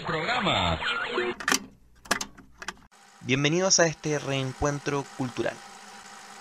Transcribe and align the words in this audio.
este. 0.00 0.84
Bienvenidos 3.22 3.80
a 3.80 3.86
este 3.86 4.18
reencuentro 4.18 5.04
cultural, 5.18 5.54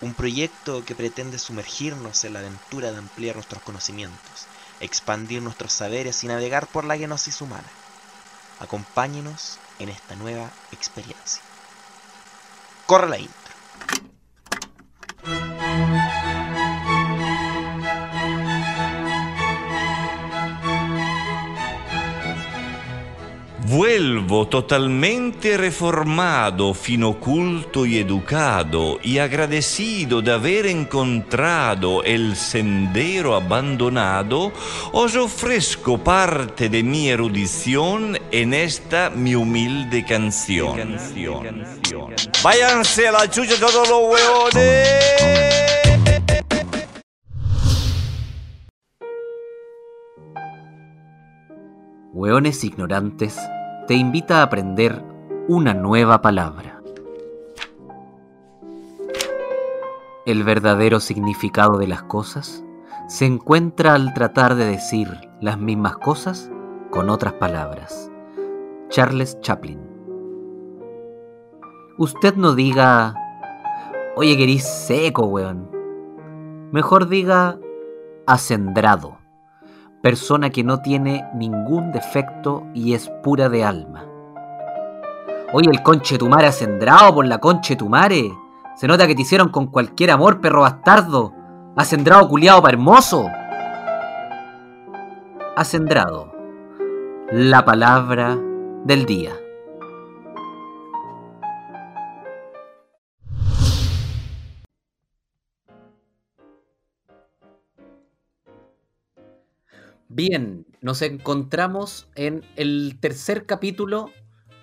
un 0.01 0.13
proyecto 0.13 0.85
que 0.85 0.95
pretende 0.95 1.37
sumergirnos 1.37 2.23
en 2.23 2.33
la 2.33 2.39
aventura 2.39 2.91
de 2.91 2.97
ampliar 2.97 3.35
nuestros 3.35 3.61
conocimientos, 3.61 4.47
expandir 4.79 5.41
nuestros 5.41 5.73
saberes 5.73 6.23
y 6.23 6.27
navegar 6.27 6.67
por 6.67 6.85
la 6.85 6.97
genosis 6.97 7.41
humana. 7.41 7.67
Acompáñenos 8.59 9.59
en 9.79 9.89
esta 9.89 10.15
nueva 10.15 10.49
experiencia. 10.71 11.41
Corre 12.85 13.09
la 13.09 13.17
Vuelvo 23.79 24.45
totalmente 24.45 25.55
reformado, 25.55 26.73
fino 26.73 27.17
culto 27.17 27.85
y 27.85 27.97
educado, 27.97 28.99
y 29.01 29.19
agradecido 29.19 30.21
de 30.21 30.33
haber 30.33 30.65
encontrado 30.65 32.03
el 32.03 32.35
sendero 32.35 33.35
abandonado, 33.35 34.51
os 34.91 35.15
ofrezco 35.15 35.97
parte 35.97 36.67
de 36.67 36.83
mi 36.83 37.07
erudición 37.07 38.19
en 38.33 38.53
esta 38.53 39.11
mi 39.11 39.33
humilde 39.33 40.03
canción. 40.03 40.97
Váyanse 42.43 43.07
a 43.07 43.13
la 43.13 43.29
chucha 43.29 43.57
todos 43.61 43.87
los 43.87 44.01
huevones. 44.11 44.89
Hueones 52.11 52.61
Ignorantes 52.65 53.37
te 53.89 53.95
invita 53.95 54.37
a 54.37 54.43
aprender 54.43 55.03
una 55.47 55.73
nueva 55.73 56.21
palabra. 56.21 56.79
El 60.27 60.43
verdadero 60.43 60.99
significado 60.99 61.79
de 61.79 61.87
las 61.87 62.03
cosas 62.03 62.63
se 63.07 63.25
encuentra 63.25 63.95
al 63.95 64.13
tratar 64.13 64.53
de 64.53 64.65
decir 64.65 65.09
las 65.41 65.57
mismas 65.57 65.97
cosas 65.97 66.51
con 66.91 67.09
otras 67.09 67.33
palabras. 67.33 68.11
Charles 68.89 69.41
Chaplin. 69.41 69.79
Usted 71.97 72.35
no 72.35 72.53
diga, 72.53 73.15
oye, 74.15 74.37
querís 74.37 74.65
seco, 74.65 75.25
weón. 75.25 75.67
Mejor 76.71 77.07
diga, 77.09 77.57
acendrado 78.27 79.18
persona 80.01 80.49
que 80.49 80.63
no 80.63 80.81
tiene 80.81 81.25
ningún 81.33 81.91
defecto 81.91 82.63
y 82.73 82.93
es 82.93 83.09
pura 83.23 83.49
de 83.49 83.63
alma. 83.63 84.05
Oye, 85.51 85.69
el 85.71 85.81
conche 85.81 86.17
tumare 86.17 86.47
acendrado 86.47 87.15
por 87.15 87.25
la 87.25 87.39
conche 87.39 87.75
tumare. 87.75 88.31
Se 88.75 88.87
nota 88.87 89.07
que 89.07 89.15
te 89.15 89.23
hicieron 89.23 89.49
con 89.49 89.67
cualquier 89.67 90.11
amor, 90.11 90.39
perro 90.39 90.61
bastardo. 90.61 91.33
Acendrado 91.75 92.27
culiado 92.29 92.61
para 92.61 92.73
hermoso. 92.73 93.27
Acendrado. 95.55 96.31
La 97.31 97.65
palabra 97.65 98.37
del 98.85 99.05
día. 99.05 99.33
Bien, 110.11 110.65
nos 110.81 111.03
encontramos 111.03 112.09
en 112.15 112.43
el 112.55 112.97
tercer 112.99 113.45
capítulo 113.45 114.11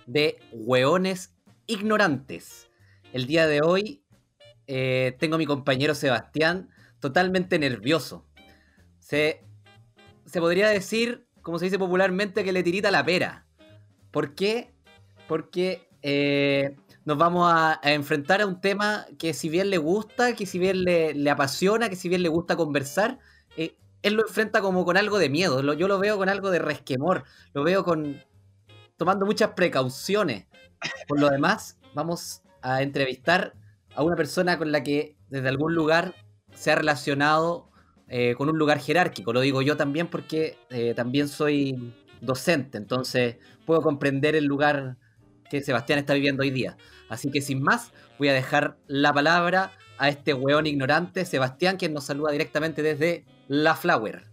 de 0.05 0.41
Hueones 0.50 1.36
Ignorantes. 1.69 2.69
El 3.12 3.28
día 3.28 3.47
de 3.47 3.62
hoy 3.62 4.03
eh, 4.66 5.15
tengo 5.20 5.37
a 5.37 5.38
mi 5.38 5.47
compañero 5.47 5.94
Sebastián 5.94 6.69
totalmente 6.98 7.60
nervioso. 7.60 8.26
Se, 8.98 9.44
se 10.25 10.41
podría 10.41 10.69
decir, 10.69 11.28
como 11.43 11.60
se 11.60 11.66
dice 11.66 11.78
popularmente, 11.78 12.43
que 12.43 12.50
le 12.50 12.65
tirita 12.65 12.91
la 12.91 13.04
pera. 13.04 13.47
¿Por 14.10 14.34
qué? 14.34 14.75
Porque 15.28 15.88
eh, 16.03 16.75
nos 17.04 17.19
vamos 17.19 17.49
a, 17.54 17.78
enfrentar 17.84 18.41
a 18.41 18.47
un 18.47 18.60
tema 18.60 19.06
que 19.16 19.32
si 19.32 19.49
bien 19.49 19.70
le 19.70 19.78
gusta, 19.78 20.34
que 20.34 20.44
si 20.44 20.59
bien 20.59 20.82
le, 20.82 21.15
le 21.15 21.31
apasiona, 21.31 21.88
que 21.88 21.94
si 21.94 22.09
bien 22.09 22.25
le 22.25 22.31
gusta 22.31 22.56
conversar, 22.56 23.20
él 24.06 24.15
lo 24.15 24.22
enfrenta 24.22 24.61
como 24.61 24.84
con 24.84 24.97
algo 24.97 25.19
de 25.19 25.28
miedo. 25.28 25.75
yo 25.75 25.89
lo 25.89 25.99
veo 25.99 26.17
con 26.17 26.28
algo 26.28 26.50
de 26.50 26.61
resquemor. 26.61 27.25
Lo 27.53 27.65
veo 27.65 27.84
con 27.84 28.22
tomando 28.97 29.27
muchas 29.27 29.50
precauciones. 29.50 30.47
Por 31.09 31.21
lo 31.21 31.28
demás, 31.28 31.78
vamos 31.93 32.43
a 32.62 32.83
entrevistar 32.83 33.55
a 33.94 34.05
una 34.05 34.15
persona 34.15 34.59
con 34.59 34.71
la 34.71 34.83
que 34.83 35.17
desde 35.28 35.49
algún 35.49 35.75
lugar 35.75 36.15
se 36.55 36.71
ha 36.71 36.77
relacionado 36.77 37.71
eh, 38.09 38.34
con 38.37 38.49
un 38.49 38.59
lugar 38.59 38.78
jerárquico. 38.78 39.33
Lo 39.33 39.41
digo 39.41 39.61
yo 39.61 39.77
también 39.77 40.06
porque 40.06 40.56
eh, 40.71 40.94
también 40.94 41.27
soy 41.27 41.94
docente, 42.21 42.78
entonces 42.78 43.38
puedo 43.67 43.83
comprender 43.83 44.37
el 44.37 44.44
lugar 44.44 44.97
que 45.50 45.62
Sebastián 45.62 45.99
está 45.99 46.15
viviendo 46.15 46.43
hoy 46.43 46.50
día. 46.50 46.77
Así 47.09 47.31
que 47.31 47.41
sin 47.41 47.61
más, 47.61 47.93
voy 48.19 48.28
a 48.28 48.33
dejar 48.33 48.78
la 48.87 49.12
palabra 49.12 49.73
a 49.99 50.09
este 50.09 50.33
weón 50.33 50.67
ignorante, 50.67 51.25
Sebastián, 51.25 51.77
quien 51.77 51.93
nos 51.93 52.05
saluda 52.05 52.31
directamente 52.31 52.83
desde 52.83 53.25
La 53.48 53.74
Flower. 53.74 54.24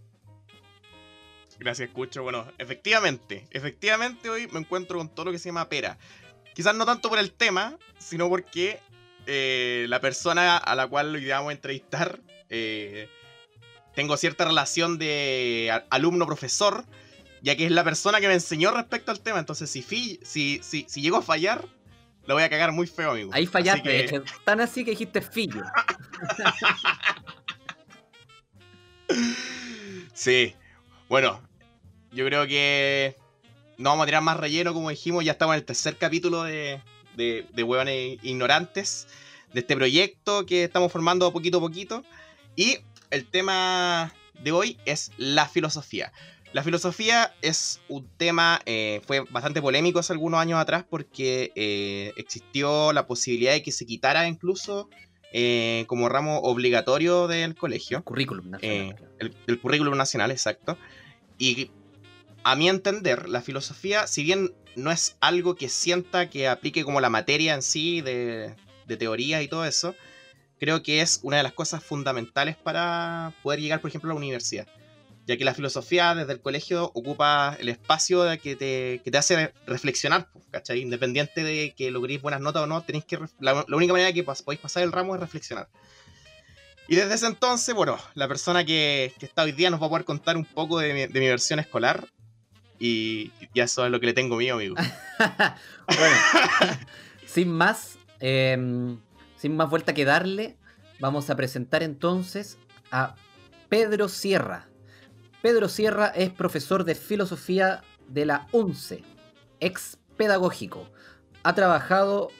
Gracias, 1.58 1.90
Cucho. 1.90 2.22
Bueno, 2.22 2.46
efectivamente, 2.58 3.46
efectivamente 3.50 4.28
hoy 4.28 4.48
me 4.48 4.60
encuentro 4.60 4.98
con 4.98 5.08
todo 5.08 5.26
lo 5.26 5.32
que 5.32 5.38
se 5.38 5.48
llama 5.48 5.68
pera. 5.68 5.98
Quizás 6.54 6.74
no 6.74 6.84
tanto 6.84 7.08
por 7.08 7.18
el 7.18 7.32
tema, 7.32 7.78
sino 7.98 8.28
porque 8.28 8.80
eh, 9.26 9.86
la 9.88 10.00
persona 10.00 10.56
a 10.56 10.74
la 10.74 10.86
cual 10.86 11.14
hoy 11.14 11.26
vamos 11.26 11.50
a 11.50 11.52
entrevistar, 11.52 12.20
eh, 12.50 13.08
tengo 13.94 14.16
cierta 14.16 14.44
relación 14.44 14.98
de 14.98 15.80
alumno-profesor, 15.90 16.84
ya 17.42 17.56
que 17.56 17.66
es 17.66 17.72
la 17.72 17.84
persona 17.84 18.20
que 18.20 18.28
me 18.28 18.34
enseñó 18.34 18.72
respecto 18.72 19.10
al 19.10 19.20
tema. 19.20 19.38
Entonces, 19.38 19.70
si, 19.70 19.82
si, 19.82 20.18
si, 20.22 20.60
si 20.62 21.00
llego 21.00 21.18
a 21.18 21.22
fallar, 21.22 21.64
lo 22.26 22.34
voy 22.34 22.42
a 22.42 22.50
cagar 22.50 22.72
muy 22.72 22.86
feo, 22.86 23.12
amigo. 23.12 23.30
Ahí 23.32 23.46
fallaste, 23.46 24.06
que... 24.06 24.22
tan 24.44 24.60
así 24.60 24.84
que 24.84 24.92
dijiste 24.92 25.20
fillo. 25.20 25.62
sí. 30.14 30.54
Bueno, 31.08 31.40
yo 32.12 32.24
creo 32.26 32.46
que 32.46 33.16
no 33.78 33.90
vamos 33.90 34.04
a 34.04 34.06
tirar 34.06 34.22
más 34.22 34.36
relleno, 34.36 34.72
como 34.72 34.90
dijimos. 34.90 35.24
Ya 35.24 35.32
estamos 35.32 35.54
en 35.54 35.60
el 35.60 35.64
tercer 35.64 35.96
capítulo 35.96 36.44
de, 36.44 36.80
de, 37.16 37.46
de 37.52 38.18
Ignorantes, 38.22 39.06
de 39.52 39.60
este 39.60 39.76
proyecto 39.76 40.46
que 40.46 40.64
estamos 40.64 40.92
formando 40.92 41.32
poquito 41.32 41.58
a 41.58 41.60
poquito. 41.60 42.04
Y 42.56 42.78
el 43.10 43.26
tema 43.26 44.12
de 44.42 44.52
hoy 44.52 44.78
es 44.84 45.12
la 45.16 45.48
filosofía. 45.48 46.12
La 46.52 46.62
filosofía 46.62 47.34
es 47.42 47.80
un 47.88 48.08
tema, 48.16 48.60
eh, 48.64 49.00
fue 49.04 49.20
bastante 49.30 49.60
polémico 49.60 49.98
hace 49.98 50.12
algunos 50.12 50.38
años 50.38 50.60
atrás 50.60 50.84
porque 50.88 51.50
eh, 51.56 52.12
existió 52.16 52.92
la 52.92 53.08
posibilidad 53.08 53.52
de 53.52 53.62
que 53.64 53.72
se 53.72 53.86
quitara 53.86 54.28
incluso 54.28 54.88
eh, 55.36 55.84
como 55.88 56.08
ramo 56.08 56.38
obligatorio 56.38 57.26
del 57.26 57.56
colegio. 57.56 58.04
Currículum 58.04 58.50
nacional. 58.50 58.96
El, 59.18 59.60
currículum 59.60 59.96
nacional, 59.96 60.30
exacto. 60.30 60.78
Y 61.38 61.72
a 62.44 62.54
mi 62.54 62.68
entender, 62.68 63.28
la 63.28 63.42
filosofía, 63.42 64.06
si 64.06 64.22
bien 64.22 64.54
no 64.76 64.92
es 64.92 65.16
algo 65.18 65.56
que 65.56 65.68
sienta 65.68 66.30
que 66.30 66.46
aplique 66.46 66.84
como 66.84 67.00
la 67.00 67.10
materia 67.10 67.54
en 67.54 67.62
sí 67.62 68.00
de, 68.00 68.54
de 68.86 68.96
teoría 68.96 69.42
y 69.42 69.48
todo 69.48 69.64
eso, 69.64 69.96
creo 70.60 70.84
que 70.84 71.00
es 71.00 71.18
una 71.24 71.38
de 71.38 71.42
las 71.42 71.52
cosas 71.52 71.82
fundamentales 71.82 72.54
para 72.54 73.34
poder 73.42 73.58
llegar, 73.58 73.80
por 73.80 73.88
ejemplo, 73.88 74.12
a 74.12 74.14
la 74.14 74.18
universidad 74.18 74.68
ya 75.26 75.36
que 75.36 75.44
la 75.44 75.54
filosofía 75.54 76.14
desde 76.14 76.32
el 76.32 76.40
colegio 76.40 76.90
ocupa 76.94 77.56
el 77.58 77.68
espacio 77.68 78.24
que, 78.42 78.56
te, 78.56 79.00
que 79.02 79.10
te 79.10 79.18
hace 79.18 79.52
reflexionar, 79.66 80.28
¿cachai? 80.50 80.80
Independiente 80.80 81.42
de 81.42 81.74
que 81.76 81.90
logréis 81.90 82.20
buenas 82.20 82.40
notas 82.40 82.62
o 82.62 82.66
no, 82.66 82.82
tenéis 82.82 83.04
que 83.04 83.18
la, 83.40 83.64
única 83.68 83.92
manera 83.92 84.12
que 84.12 84.22
podéis 84.22 84.60
pasar 84.60 84.82
el 84.82 84.92
ramo 84.92 85.14
es 85.14 85.20
reflexionar. 85.20 85.68
Y 86.86 86.96
desde 86.96 87.14
ese 87.14 87.26
entonces, 87.26 87.74
bueno, 87.74 87.96
la 88.14 88.28
persona 88.28 88.64
que, 88.64 89.14
está 89.20 89.44
hoy 89.44 89.52
día 89.52 89.70
nos 89.70 89.80
va 89.80 89.86
a 89.86 89.90
poder 89.90 90.04
contar 90.04 90.36
un 90.36 90.44
poco 90.44 90.78
de 90.78 90.92
mi, 90.92 91.06
de 91.06 91.20
mi 91.20 91.28
versión 91.28 91.58
escolar. 91.58 92.06
Y, 92.78 93.32
ya 93.54 93.64
eso 93.64 93.84
es 93.86 93.90
lo 93.90 94.00
que 94.00 94.06
le 94.06 94.12
tengo 94.12 94.36
mío, 94.36 94.54
amigo. 94.54 94.74
bueno, 95.18 96.16
sin 97.26 97.50
más, 97.50 97.98
em, 98.20 98.98
sin 99.36 99.56
más 99.56 99.70
vuelta 99.70 99.94
que 99.94 100.04
darle, 100.04 100.58
vamos 101.00 101.30
a 101.30 101.36
presentar 101.36 101.82
entonces 101.82 102.58
a 102.90 103.14
Pedro 103.70 104.08
Sierra. 104.10 104.68
Pedro 105.44 105.68
Sierra 105.68 106.06
es 106.06 106.30
profesor 106.30 106.84
de 106.84 106.94
filosofía 106.94 107.82
de 108.08 108.24
la 108.24 108.48
UNCE, 108.52 109.04
ex 109.60 109.98
pedagógico. 110.16 110.88
Ha 111.42 111.54
trabajado 111.54 112.30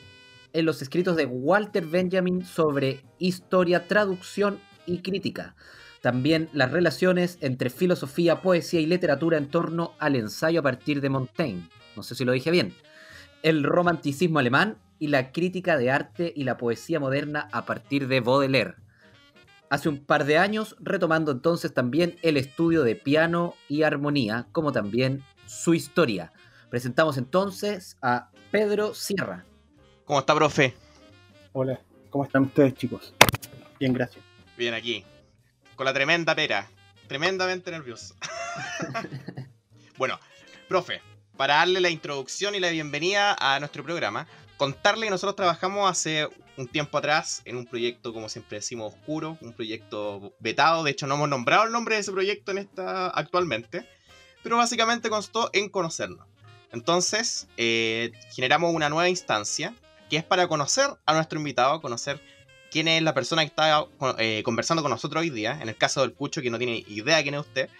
en 0.54 0.64
los 0.64 0.80
escritos 0.80 1.14
de 1.14 1.26
Walter 1.26 1.84
Benjamin 1.84 2.46
sobre 2.46 3.04
historia, 3.18 3.88
traducción 3.88 4.58
y 4.86 5.02
crítica. 5.02 5.54
También 6.00 6.48
las 6.54 6.72
relaciones 6.72 7.36
entre 7.42 7.68
filosofía, 7.68 8.40
poesía 8.40 8.80
y 8.80 8.86
literatura 8.86 9.36
en 9.36 9.50
torno 9.50 9.92
al 9.98 10.16
ensayo 10.16 10.60
a 10.60 10.62
partir 10.62 11.02
de 11.02 11.10
Montaigne. 11.10 11.68
no 11.96 12.02
sé 12.02 12.14
si 12.14 12.24
lo 12.24 12.32
dije 12.32 12.50
bien, 12.50 12.72
el 13.42 13.64
romanticismo 13.64 14.38
alemán 14.38 14.78
y 14.98 15.08
la 15.08 15.30
crítica 15.30 15.76
de 15.76 15.90
arte 15.90 16.32
y 16.34 16.44
la 16.44 16.56
poesía 16.56 17.00
moderna 17.00 17.50
a 17.52 17.66
partir 17.66 18.08
de 18.08 18.20
Baudelaire. 18.20 18.76
Hace 19.74 19.88
un 19.88 20.04
par 20.04 20.24
de 20.24 20.38
años, 20.38 20.76
retomando 20.78 21.32
entonces 21.32 21.74
también 21.74 22.16
el 22.22 22.36
estudio 22.36 22.84
de 22.84 22.94
piano 22.94 23.56
y 23.68 23.82
armonía, 23.82 24.46
como 24.52 24.70
también 24.70 25.24
su 25.46 25.74
historia. 25.74 26.32
Presentamos 26.70 27.18
entonces 27.18 27.96
a 28.00 28.30
Pedro 28.52 28.94
Sierra. 28.94 29.44
¿Cómo 30.04 30.20
está, 30.20 30.32
profe? 30.32 30.76
Hola, 31.54 31.80
¿cómo 32.08 32.24
están 32.24 32.44
ustedes, 32.44 32.74
chicos? 32.74 33.14
Bien, 33.80 33.92
gracias. 33.92 34.24
Bien, 34.56 34.74
aquí. 34.74 35.04
Con 35.74 35.86
la 35.86 35.92
tremenda 35.92 36.36
pera. 36.36 36.68
Tremendamente 37.08 37.72
nervioso. 37.72 38.14
bueno, 39.98 40.20
profe, 40.68 41.02
para 41.36 41.54
darle 41.56 41.80
la 41.80 41.90
introducción 41.90 42.54
y 42.54 42.60
la 42.60 42.70
bienvenida 42.70 43.36
a 43.40 43.58
nuestro 43.58 43.82
programa, 43.82 44.28
contarle 44.56 45.06
que 45.06 45.10
nosotros 45.10 45.36
trabajamos 45.36 45.90
hace 45.90 46.28
un 46.56 46.68
tiempo 46.68 46.98
atrás 46.98 47.42
en 47.44 47.56
un 47.56 47.66
proyecto, 47.66 48.12
como 48.12 48.28
siempre 48.28 48.58
decimos, 48.58 48.94
oscuro, 48.94 49.38
un 49.40 49.52
proyecto 49.52 50.34
vetado. 50.38 50.84
De 50.84 50.90
hecho, 50.90 51.06
no 51.06 51.14
hemos 51.14 51.28
nombrado 51.28 51.64
el 51.64 51.72
nombre 51.72 51.96
de 51.96 52.02
ese 52.02 52.12
proyecto 52.12 52.52
en 52.52 52.58
esta 52.58 53.08
actualmente, 53.08 53.88
pero 54.42 54.56
básicamente 54.56 55.10
constó 55.10 55.50
en 55.52 55.68
conocernos. 55.68 56.26
Entonces, 56.72 57.48
eh, 57.56 58.12
generamos 58.34 58.74
una 58.74 58.88
nueva 58.88 59.08
instancia 59.08 59.74
que 60.10 60.16
es 60.16 60.24
para 60.24 60.48
conocer 60.48 60.86
a 61.06 61.14
nuestro 61.14 61.38
invitado, 61.38 61.80
conocer 61.80 62.20
quién 62.70 62.88
es 62.88 63.02
la 63.02 63.14
persona 63.14 63.42
que 63.42 63.48
está 63.48 63.86
eh, 64.18 64.42
conversando 64.44 64.82
con 64.82 64.90
nosotros 64.90 65.22
hoy 65.22 65.30
día, 65.30 65.58
en 65.60 65.68
el 65.68 65.76
caso 65.76 66.00
del 66.00 66.12
Pucho, 66.12 66.42
que 66.42 66.50
no 66.50 66.58
tiene 66.58 66.84
idea 66.88 67.22
quién 67.22 67.34
es 67.34 67.40
usted, 67.40 67.70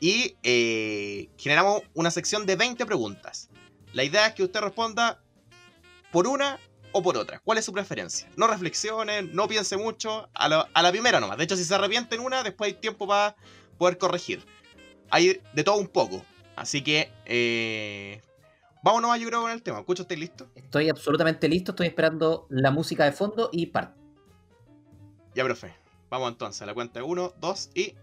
y 0.00 0.36
eh, 0.42 1.28
generamos 1.36 1.82
una 1.94 2.10
sección 2.10 2.46
de 2.46 2.56
20 2.56 2.86
preguntas. 2.86 3.48
La 3.92 4.04
idea 4.04 4.26
es 4.26 4.34
que 4.34 4.44
usted 4.44 4.60
responda 4.60 5.20
por 6.16 6.26
una 6.26 6.58
o 6.92 7.02
por 7.02 7.18
otra. 7.18 7.42
¿Cuál 7.44 7.58
es 7.58 7.66
su 7.66 7.74
preferencia? 7.74 8.26
No 8.38 8.46
reflexione, 8.46 9.20
no 9.20 9.46
piense 9.48 9.76
mucho, 9.76 10.30
a, 10.32 10.48
la 10.48 10.90
primera 10.90 11.20
nomás. 11.20 11.36
De 11.36 11.44
hecho, 11.44 11.58
si 11.58 11.64
se 11.64 11.74
arrepiente 11.74 12.14
en 12.14 12.22
una, 12.22 12.42
después 12.42 12.72
hay 12.72 12.80
tiempo 12.80 13.06
para 13.06 13.36
poder 13.76 13.98
corregir. 13.98 14.42
Hay 15.10 15.42
de 15.52 15.62
todo 15.62 15.76
un 15.76 15.88
poco. 15.88 16.22
Así 16.56 16.80
que, 16.80 17.12
eh, 17.26 18.22
vamos 18.82 19.02
nomás 19.02 19.20
yo 19.20 19.28
creo 19.28 19.42
con 19.42 19.50
el 19.50 19.62
tema. 19.62 19.80
¿Escucho, 19.80 20.04
¿estáis 20.04 20.20
listo? 20.20 20.48
Estoy 20.54 20.88
absolutamente 20.88 21.50
listo, 21.50 21.72
estoy 21.72 21.88
esperando 21.88 22.46
la 22.48 22.70
música 22.70 23.04
de 23.04 23.12
fondo 23.12 23.50
y 23.52 23.66
parte. 23.66 24.00
Ya, 25.34 25.44
profe. 25.44 25.74
Vamos 26.08 26.30
entonces, 26.30 26.62
a 26.62 26.64
la 26.64 26.72
cuenta 26.72 27.00
de 27.00 27.04
uno, 27.04 27.34
dos 27.42 27.68
y... 27.74 27.94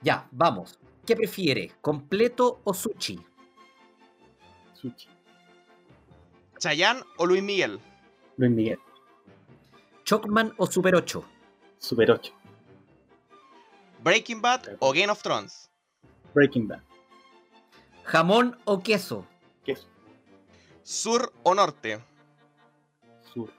Ya, 0.00 0.26
vamos. 0.30 0.78
¿Qué 1.04 1.14
prefiere, 1.14 1.72
completo 1.82 2.62
o 2.64 2.72
sushi? 2.72 3.20
Sushi. 4.72 5.15
¿Chayán 6.58 7.04
o 7.16 7.26
Luis 7.26 7.42
Miguel? 7.42 7.80
Luis 8.36 8.50
Miguel. 8.50 8.78
¿Chocman 10.04 10.54
o 10.56 10.66
Super 10.66 10.94
8? 10.94 11.24
Super 11.78 12.10
8. 12.10 12.32
¿Breaking 14.02 14.40
Bad 14.40 14.76
o 14.78 14.92
Game 14.92 15.10
of 15.10 15.22
Thrones? 15.22 15.70
Breaking 16.34 16.68
Bad. 16.68 16.82
¿Jamón 18.04 18.56
o 18.64 18.82
queso? 18.82 19.26
Queso. 19.64 19.86
¿Sur 20.82 21.32
o 21.42 21.54
norte? 21.54 22.00
Sur. 23.34 23.52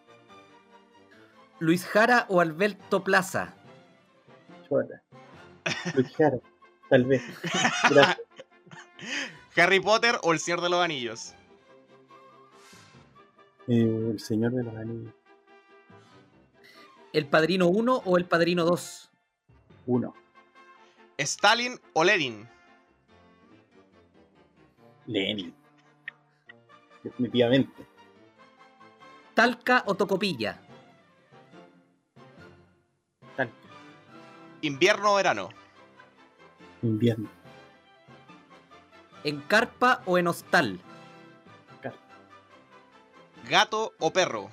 ¿Luis 1.60 1.86
Jara 1.86 2.26
o 2.30 2.40
Alberto 2.40 3.04
Plaza? 3.04 3.54
Chora. 4.70 5.04
Luis 5.96 6.16
Jara. 6.16 6.38
Tal 6.90 7.04
vez. 7.04 7.22
Gracias. 7.90 8.22
¿Harry 9.58 9.80
Potter 9.80 10.18
o 10.24 10.32
El 10.32 10.40
Señor 10.40 10.62
de 10.62 10.70
los 10.70 10.80
Anillos? 10.80 11.34
Eh, 13.68 14.12
el 14.12 14.20
Señor 14.20 14.54
de 14.54 14.64
los 14.64 14.76
Anillos. 14.76 15.14
¿El 17.12 17.28
Padrino 17.28 17.68
1 17.68 18.02
o 18.06 18.18
el 18.18 18.26
Padrino 18.26 18.64
2? 18.64 19.12
Uno. 19.88 20.14
¿Stalin 21.18 21.80
o 21.94 22.04
Lenin? 22.04 22.48
Lenin. 25.08 25.54
Definitivamente. 27.04 27.86
¿Talca 29.34 29.84
o 29.86 29.96
Tocopilla? 29.96 30.60
Tal. 33.36 33.50
¿Invierno 34.62 35.14
o 35.14 35.16
verano? 35.16 35.50
Invierno. 36.82 37.30
¿En 39.24 39.42
carpa 39.42 40.02
o 40.06 40.18
en 40.18 40.28
hostal? 40.28 40.80
¿Gato 43.50 43.94
o 44.00 44.12
perro? 44.12 44.50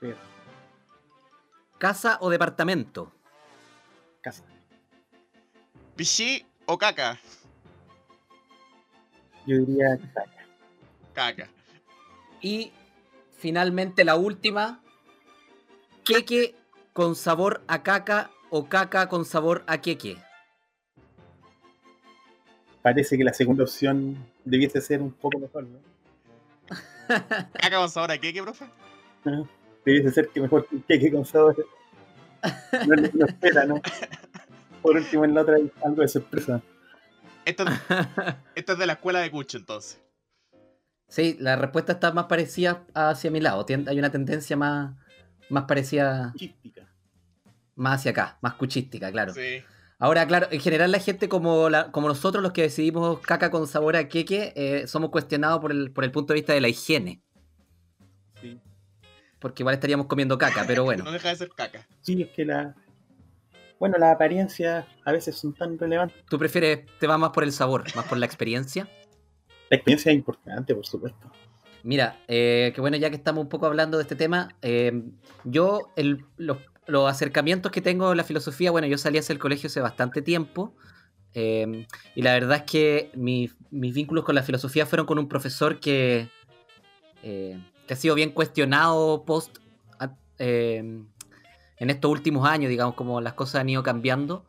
Perro. 0.00 0.18
¿Casa 1.78 2.18
o 2.20 2.28
departamento? 2.28 3.12
Casa. 4.20 4.42
¿Pichí 5.94 6.44
o 6.66 6.76
caca? 6.76 7.20
Yo 9.46 9.58
diría 9.58 9.98
caca. 10.12 10.46
Caca. 11.12 11.50
Y 12.40 12.72
finalmente 13.36 14.04
la 14.04 14.16
última. 14.16 14.80
¿Queque 16.04 16.56
con 16.92 17.14
sabor 17.14 17.62
a 17.68 17.84
caca 17.84 18.30
o 18.50 18.68
caca 18.68 19.08
con 19.08 19.24
sabor 19.24 19.62
a 19.68 19.80
queque? 19.80 20.16
Parece 22.82 23.16
que 23.16 23.22
la 23.22 23.32
segunda 23.32 23.62
opción 23.62 24.16
debiese 24.44 24.80
ser 24.80 25.00
un 25.00 25.12
poco 25.12 25.38
mejor, 25.38 25.62
¿no? 25.62 25.91
¿Caca 27.60 27.76
con 27.78 27.88
sabor 27.90 28.10
a 28.12 28.18
qué, 28.18 28.32
qué, 28.32 28.42
profe? 28.42 28.64
Ajá. 29.24 29.42
Debiese 29.84 30.10
ser 30.12 30.28
que 30.28 30.40
mejor 30.40 30.66
que 30.68 30.80
queque 30.82 31.10
con 31.12 31.24
sabor. 31.24 31.56
No, 32.88 32.96
no, 32.96 33.08
no 33.14 33.26
espera, 33.26 33.64
¿no? 33.64 33.80
Por 34.82 34.96
último, 34.96 35.24
en 35.24 35.32
la 35.34 35.42
otra 35.42 35.56
hay 35.56 35.70
algo 35.84 36.02
de 36.02 36.08
sorpresa. 36.08 36.60
Esto, 37.44 37.64
esto 38.56 38.72
es 38.72 38.78
de 38.78 38.86
la 38.86 38.94
escuela 38.94 39.20
de 39.20 39.30
Cucho, 39.30 39.58
entonces. 39.58 40.00
Sí, 41.08 41.36
la 41.38 41.54
respuesta 41.56 41.92
está 41.92 42.10
más 42.12 42.24
parecida 42.24 42.84
hacia 42.94 43.30
mi 43.30 43.40
lado. 43.40 43.64
Tien- 43.64 43.86
Hay 43.88 43.96
una 43.98 44.10
tendencia 44.10 44.56
más, 44.56 44.96
más 45.50 45.64
parecida, 45.64 46.32
Chística. 46.36 46.88
más 47.76 48.00
hacia 48.00 48.10
acá, 48.10 48.38
más 48.40 48.54
cuchística, 48.54 49.12
claro. 49.12 49.32
Sí. 49.34 49.62
Ahora, 50.02 50.26
claro, 50.26 50.48
en 50.50 50.58
general 50.58 50.90
la 50.90 50.98
gente 50.98 51.28
como, 51.28 51.68
la- 51.70 51.92
como 51.92 52.08
nosotros, 52.08 52.42
los 52.42 52.50
que 52.50 52.62
decidimos 52.62 53.20
caca 53.20 53.52
con 53.52 53.68
sabor 53.68 53.94
a 53.94 54.08
queque, 54.08 54.52
eh, 54.56 54.88
somos 54.88 55.10
cuestionados 55.10 55.60
por 55.60 55.70
el, 55.70 55.92
por 55.92 56.02
el 56.02 56.10
punto 56.10 56.32
de 56.32 56.40
vista 56.40 56.52
de 56.52 56.60
la 56.60 56.68
higiene. 56.68 57.22
Sí. 58.40 58.58
Porque 59.38 59.62
igual 59.62 59.74
estaríamos 59.76 60.06
comiendo 60.08 60.36
caca, 60.38 60.64
pero 60.66 60.82
bueno. 60.84 61.04
No 61.04 61.12
deja 61.12 61.28
de 61.28 61.36
ser 61.36 61.50
caca. 61.50 61.86
Sí, 62.00 62.20
es 62.20 62.30
que 62.30 62.44
la. 62.44 62.74
Bueno, 63.78 63.96
las 63.96 64.12
apariencias 64.16 64.84
a 65.04 65.12
veces 65.12 65.36
son 65.36 65.54
tan 65.54 65.78
relevantes. 65.78 66.16
¿Tú 66.28 66.36
prefieres, 66.36 66.80
te 66.98 67.06
va 67.06 67.16
más 67.16 67.30
por 67.30 67.44
el 67.44 67.52
sabor, 67.52 67.84
más 67.94 68.04
por 68.06 68.18
la 68.18 68.26
experiencia? 68.26 68.88
La 69.70 69.76
experiencia 69.76 70.10
es 70.10 70.18
importante, 70.18 70.74
por 70.74 70.84
supuesto. 70.84 71.30
Mira, 71.84 72.18
eh, 72.26 72.72
que 72.74 72.80
bueno, 72.80 72.96
ya 72.96 73.08
que 73.10 73.16
estamos 73.16 73.42
un 73.42 73.48
poco 73.48 73.66
hablando 73.66 73.98
de 73.98 74.02
este 74.02 74.16
tema, 74.16 74.48
eh, 74.62 75.02
yo 75.44 75.92
el- 75.94 76.24
los, 76.38 76.58
los 76.86 77.08
acercamientos 77.10 77.70
que 77.72 77.80
tengo 77.80 78.10
en 78.10 78.16
la 78.16 78.24
filosofía, 78.24 78.70
bueno, 78.70 78.86
yo 78.86 78.98
salí 78.98 79.18
hacia 79.18 79.32
el 79.32 79.38
colegio 79.38 79.68
hace 79.68 79.80
bastante 79.80 80.22
tiempo 80.22 80.74
eh, 81.34 81.86
y 82.14 82.22
la 82.22 82.32
verdad 82.34 82.58
es 82.58 82.62
que 82.70 83.10
mi- 83.14 83.50
mis 83.70 83.94
vínculos 83.94 84.24
con 84.24 84.34
la 84.34 84.42
filosofía 84.42 84.84
fueron 84.86 85.06
con 85.06 85.18
un 85.18 85.28
profesor 85.28 85.80
que, 85.80 86.28
eh, 87.22 87.58
ha 87.88 87.96
sido 87.96 88.14
bien 88.14 88.30
cuestionado 88.30 89.24
post 89.24 89.58
a- 89.98 90.16
eh, 90.38 90.78
en 90.78 91.90
estos 91.90 92.10
últimos 92.10 92.48
años, 92.48 92.70
digamos, 92.70 92.94
como 92.94 93.20
las 93.20 93.34
cosas 93.34 93.56
han 93.60 93.68
ido 93.68 93.82
cambiando, 93.82 94.44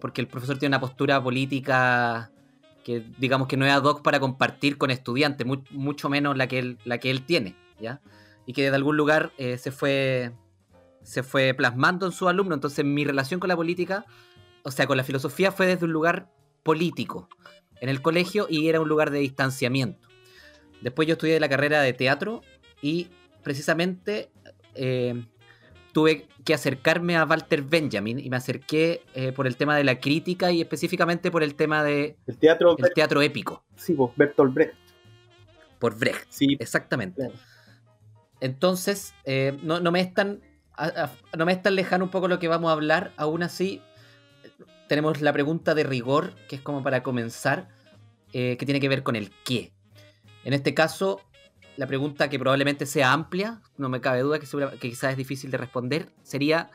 porque 0.00 0.20
el 0.20 0.26
profesor 0.26 0.58
tiene 0.58 0.74
una 0.76 0.80
postura 0.80 1.22
política 1.22 2.30
que 2.84 3.04
digamos 3.18 3.46
que 3.48 3.56
no 3.56 3.64
es 3.64 3.72
ad 3.72 3.84
hoc 3.84 4.02
para 4.02 4.18
compartir 4.18 4.76
con 4.76 4.90
estudiantes, 4.90 5.46
mu- 5.46 5.62
mucho 5.70 6.08
menos 6.08 6.36
la 6.36 6.46
que 6.48 6.58
él, 6.58 6.78
la 6.84 6.98
que 6.98 7.10
él 7.10 7.24
tiene, 7.24 7.54
¿ya? 7.80 8.00
Y 8.44 8.52
que 8.54 8.68
de 8.70 8.74
algún 8.76 8.96
lugar 8.96 9.32
se 9.38 9.70
fue 9.70 10.32
se 11.08 11.22
fue 11.22 11.54
plasmando 11.54 12.04
en 12.04 12.12
su 12.12 12.28
alumno. 12.28 12.54
Entonces 12.54 12.84
mi 12.84 13.02
relación 13.04 13.40
con 13.40 13.48
la 13.48 13.56
política, 13.56 14.04
o 14.62 14.70
sea, 14.70 14.86
con 14.86 14.98
la 14.98 15.04
filosofía 15.04 15.50
fue 15.52 15.66
desde 15.66 15.86
un 15.86 15.92
lugar 15.92 16.30
político 16.62 17.28
en 17.80 17.88
el 17.88 18.02
colegio 18.02 18.46
y 18.50 18.68
era 18.68 18.78
un 18.80 18.88
lugar 18.88 19.10
de 19.10 19.20
distanciamiento. 19.20 20.06
Después 20.82 21.08
yo 21.08 21.12
estudié 21.14 21.40
la 21.40 21.48
carrera 21.48 21.80
de 21.80 21.94
teatro 21.94 22.42
y 22.82 23.08
precisamente 23.42 24.30
eh, 24.74 25.24
tuve 25.92 26.28
que 26.44 26.52
acercarme 26.52 27.16
a 27.16 27.24
Walter 27.24 27.62
Benjamin 27.62 28.18
y 28.18 28.28
me 28.28 28.36
acerqué 28.36 29.02
eh, 29.14 29.32
por 29.32 29.46
el 29.46 29.56
tema 29.56 29.76
de 29.76 29.84
la 29.84 29.98
crítica 30.00 30.52
y 30.52 30.60
específicamente 30.60 31.30
por 31.30 31.42
el 31.42 31.54
tema 31.54 31.82
de 31.82 32.18
El 32.26 32.36
teatro. 32.36 32.76
el 32.76 32.92
teatro 32.94 33.22
épico, 33.22 33.64
Sí, 33.76 33.94
pues, 33.94 34.12
Bertolt 34.14 34.52
Brecht. 34.52 34.74
por 35.78 35.98
Brecht, 35.98 36.26
Sí, 36.28 36.56
exactamente. 36.60 37.30
Entonces, 38.40 39.14
eh, 39.24 39.58
no, 39.62 39.80
no 39.80 39.90
me 39.90 40.00
es 40.00 40.12
tan, 40.14 40.40
no 41.36 41.46
me 41.46 41.52
es 41.52 41.62
tan 41.62 41.74
lejano 41.74 42.04
un 42.04 42.10
poco 42.10 42.28
lo 42.28 42.38
que 42.38 42.48
vamos 42.48 42.70
a 42.70 42.72
hablar. 42.72 43.12
Aún 43.16 43.42
así, 43.42 43.82
tenemos 44.88 45.20
la 45.20 45.32
pregunta 45.32 45.74
de 45.74 45.84
rigor, 45.84 46.34
que 46.48 46.56
es 46.56 46.62
como 46.62 46.82
para 46.82 47.02
comenzar. 47.02 47.68
eh, 48.32 48.56
que 48.58 48.66
tiene 48.66 48.80
que 48.80 48.88
ver 48.88 49.02
con 49.02 49.16
el 49.16 49.30
qué. 49.44 49.72
En 50.44 50.52
este 50.52 50.74
caso, 50.74 51.20
la 51.76 51.86
pregunta 51.86 52.28
que 52.28 52.38
probablemente 52.38 52.84
sea 52.84 53.12
amplia, 53.12 53.60
no 53.78 53.88
me 53.88 54.00
cabe 54.00 54.20
duda 54.20 54.38
que, 54.38 54.46
quizás 54.78 55.12
es 55.12 55.16
difícil 55.16 55.50
de 55.50 55.56
responder, 55.56 56.08
sería 56.22 56.70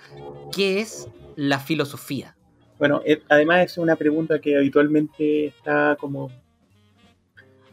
¿qué 0.52 0.80
es 0.80 1.08
la 1.36 1.60
filosofía? 1.60 2.36
Bueno, 2.80 3.02
eh, 3.06 3.22
además 3.30 3.66
es 3.66 3.78
una 3.78 3.96
pregunta 3.96 4.40
que 4.40 4.58
habitualmente 4.58 5.48
está 5.48 5.96
como 6.00 6.32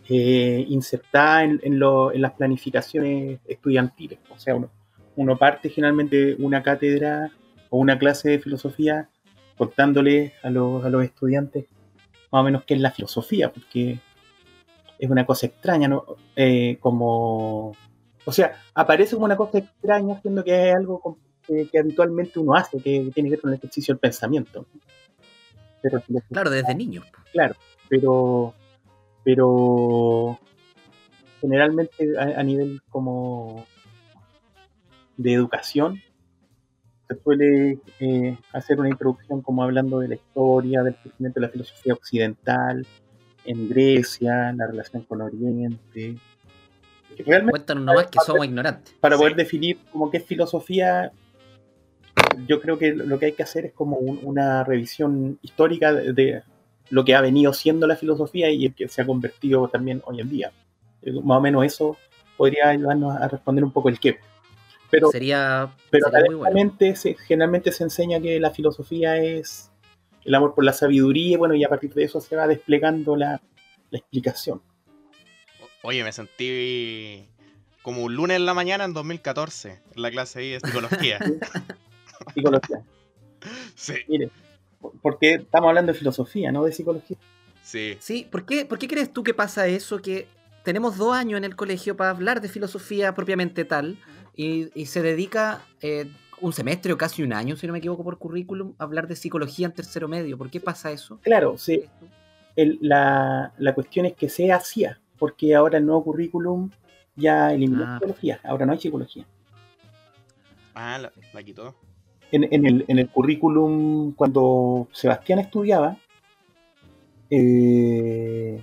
eh, 0.09 0.65
insertada 0.69 1.45
en 1.45 1.79
las 1.79 2.33
planificaciones 2.33 3.41
estudiantiles. 3.47 4.19
O 4.29 4.39
sea, 4.39 4.57
uno, 4.57 4.71
uno 5.17 5.37
parte 5.37 5.69
generalmente 5.69 6.37
una 6.38 6.62
cátedra 6.62 7.31
o 7.69 7.79
una 7.79 7.99
clase 7.99 8.31
de 8.31 8.38
filosofía 8.38 9.09
contándole 9.57 10.33
a 10.43 10.50
los, 10.50 10.85
a 10.85 10.88
los 10.88 11.05
estudiantes 11.05 11.67
más 12.31 12.40
o 12.40 12.45
menos 12.45 12.64
qué 12.64 12.75
es 12.75 12.81
la 12.81 12.90
filosofía, 12.93 13.52
porque 13.52 13.99
es 14.99 15.11
una 15.11 15.26
cosa 15.26 15.47
extraña, 15.47 15.88
¿no? 15.88 16.05
Eh, 16.37 16.79
como... 16.81 17.73
O 18.25 18.33
sea, 18.33 18.52
aparece 18.75 19.14
como 19.14 19.25
una 19.25 19.37
cosa 19.37 19.59
extraña, 19.59 20.21
siendo 20.21 20.45
que 20.45 20.69
es 20.69 20.76
algo 20.76 21.19
que, 21.47 21.69
que 21.69 21.79
habitualmente 21.79 22.38
uno 22.38 22.55
hace, 22.55 22.79
que 22.79 23.11
tiene 23.12 23.29
que 23.29 23.37
ver 23.37 23.40
con 23.40 23.50
el 23.50 23.57
ejercicio 23.57 23.95
del 23.95 24.00
pensamiento. 24.00 24.67
Pero, 25.83 26.02
Claro, 26.31 26.50
desde 26.50 26.75
niños. 26.75 27.07
po. 27.07 27.19
pero, 27.88 28.55
pero 29.25 30.38
generalmente 31.40 32.19
a, 32.19 32.40
a 32.40 32.43
nivel 32.43 32.83
como 32.90 33.67
de 35.23 35.33
educación 35.35 36.00
se 37.09 37.21
suele 37.23 37.79
eh, 37.99 38.39
hacer 38.53 38.79
una 38.79 38.89
introducción 38.89 39.43
como 39.43 39.62
hablando 39.65 39.99
de 39.99 40.09
la 40.09 40.15
historia, 40.15 40.83
del 40.83 40.95
crecimiento 40.95 41.41
de 41.41 41.47
la 41.47 41.53
filosofía 41.53 41.93
occidental 41.95 42.87
en 43.45 43.69
Grecia, 43.69 44.53
la 44.53 44.67
relación 44.69 45.03
con 45.03 45.21
Oriente. 45.21 46.17
Realmente 47.19 47.50
Cuéntanos 47.50 47.85
nomás 47.85 48.07
que 48.07 48.19
somos 48.25 48.45
ignorantes. 48.47 48.95
para 49.00 49.17
Sí. 49.17 49.21
poder 49.23 49.35
definir 49.37 49.79
como 49.91 50.11
qué 50.11 50.19
es 50.19 50.25
filosofía, 50.25 51.11
yo 52.47 52.61
creo 52.61 52.79
que 52.79 52.95
lo 52.95 53.19
que 53.19 53.27
hay 53.27 53.33
que 53.33 53.43
hacer 53.43 53.67
es 53.67 53.73
como 53.73 53.97
un- 53.97 54.21
una 54.23 54.62
revisión 54.65 55.39
histórica 55.43 55.93
de, 55.93 56.12
de 56.12 56.43
lo 56.91 57.05
que 57.05 57.15
ha 57.17 57.21
venido 57.21 57.53
siendo 57.53 57.87
la 57.89 57.97
filosofía 57.97 58.50
y 58.50 58.67
el 58.67 58.75
que 58.75 58.87
se 58.89 59.03
ha 59.03 59.07
convertido 59.07 59.67
también 59.69 60.00
hoy 60.07 60.21
en 60.21 60.29
día. 60.31 60.53
Eh, 61.03 61.12
Más 61.25 61.39
o 61.39 61.41
menos 61.41 61.65
eso 61.65 61.97
podría 62.37 62.69
ayudarnos 62.69 63.17
a 63.17 63.27
responder 63.29 63.65
un 63.65 63.73
poco 63.73 63.89
el 63.89 63.99
qué. 63.99 64.19
Pero, 64.91 65.11
sería, 65.11 65.75
pero 65.91 66.07
sería 66.07 66.21
muy 66.27 66.35
bueno. 66.35 66.47
académicamente 66.51 66.97
se- 66.97 67.15
generalmente 67.15 67.73
se 67.73 67.85
enseña 67.85 68.21
que 68.21 68.41
la 68.41 68.51
filosofía 68.51 69.17
es 69.19 69.71
el 70.25 70.35
amor 70.35 70.55
por 70.55 70.65
la 70.65 70.73
sabiduría, 70.73 71.35
y 71.35 71.37
bueno, 71.37 71.55
y 71.55 71.65
a 71.65 71.69
partir 71.69 71.93
de 71.95 72.05
eso 72.05 72.21
se 72.21 72.37
va 72.37 72.47
desplegando 72.47 73.17
la, 73.17 73.41
la 73.91 73.99
explicación. 73.99 74.61
Oye, 75.83 76.05
me 76.05 76.13
sentí 76.13 77.27
como 77.83 78.03
un 78.05 78.15
lunes 78.15 78.37
en 78.37 78.45
la 78.47 78.53
mañana 78.53 78.85
en 78.85 78.93
2014, 78.93 79.81
en 79.95 80.03
la 80.03 80.11
clase 80.11 80.41
ahí 80.41 80.51
de 80.51 80.61
psicología. 80.61 81.19
Psicología. 82.35 82.83
sí, 83.75 83.95
Mire, 84.09 84.31
porque 85.03 85.35
estamos 85.37 85.69
hablando 85.69 85.93
de 85.93 85.99
filosofía, 85.99 86.53
no 86.53 86.65
de 86.65 86.73
psicología. 86.73 87.17
sí. 87.63 87.97
Sí, 88.01 88.27
¿por 88.31 88.45
qué, 88.45 88.65
¿por 88.67 88.79
qué 88.79 88.89
crees 88.89 89.13
tú 89.13 89.23
que 89.23 89.33
pasa 89.35 89.67
eso? 89.67 90.03
Que 90.03 90.27
tenemos 90.65 90.99
dos 90.99 91.15
años 91.15 91.39
en 91.39 91.45
el 91.45 91.57
colegio 91.57 91.97
para 91.97 92.11
hablar 92.11 92.41
de 92.43 92.49
filosofía 92.49 93.15
propiamente 93.15 93.65
tal 93.65 93.97
y, 94.37 94.71
y 94.81 94.87
se 94.87 95.03
dedica 95.03 95.63
eh, 95.83 96.11
un 96.41 96.53
semestre 96.53 96.93
o 96.93 96.99
casi 96.99 97.23
un 97.23 97.33
año, 97.33 97.57
si 97.57 97.67
no 97.67 97.73
me 97.73 97.79
equivoco, 97.81 98.03
por 98.05 98.19
currículum, 98.19 98.75
a 98.79 98.85
hablar 98.85 99.07
de 99.09 99.17
psicología 99.17 99.67
en 99.67 99.73
tercero 99.73 100.09
medio. 100.09 100.39
¿Por 100.39 100.51
qué 100.51 100.61
pasa 100.61 100.91
eso? 100.91 101.19
Claro, 101.23 101.59
sí, 101.59 101.85
el- 102.57 102.79
la, 102.81 103.53
la 103.59 103.75
cuestión 103.75 104.07
es 104.07 104.15
que 104.15 104.29
se 104.29 104.51
hacía, 104.53 105.01
porque 105.19 105.55
ahora 105.55 105.79
el 105.79 105.87
nuevo 105.87 106.05
currículum 106.05 106.71
ya 107.17 107.53
eliminó 107.53 107.85
Ah, 107.85 107.95
psicología, 107.99 108.41
ahora 108.45 108.67
no 108.67 108.73
hay 108.73 108.79
psicología. 108.81 109.27
Ah, 110.75 110.99
la, 110.99 111.13
la 111.35 111.43
quitó. 111.43 111.75
En, 112.33 112.45
en 112.53 112.65
el, 112.65 112.85
en 112.89 112.99
el 112.99 113.09
currículum, 113.11 114.13
cuando 114.15 114.89
Sebastián 114.93 115.41
estudiaba, 115.41 115.99
eh, 117.29 118.63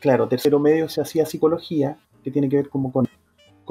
claro, 0.00 0.28
tercero 0.28 0.58
medio 0.58 0.88
se 0.88 1.00
hacía 1.00 1.26
psicología, 1.26 1.98
que 2.24 2.30
tiene 2.30 2.48
que 2.48 2.56
ver 2.56 2.68
como 2.68 2.92
con, 2.92 3.08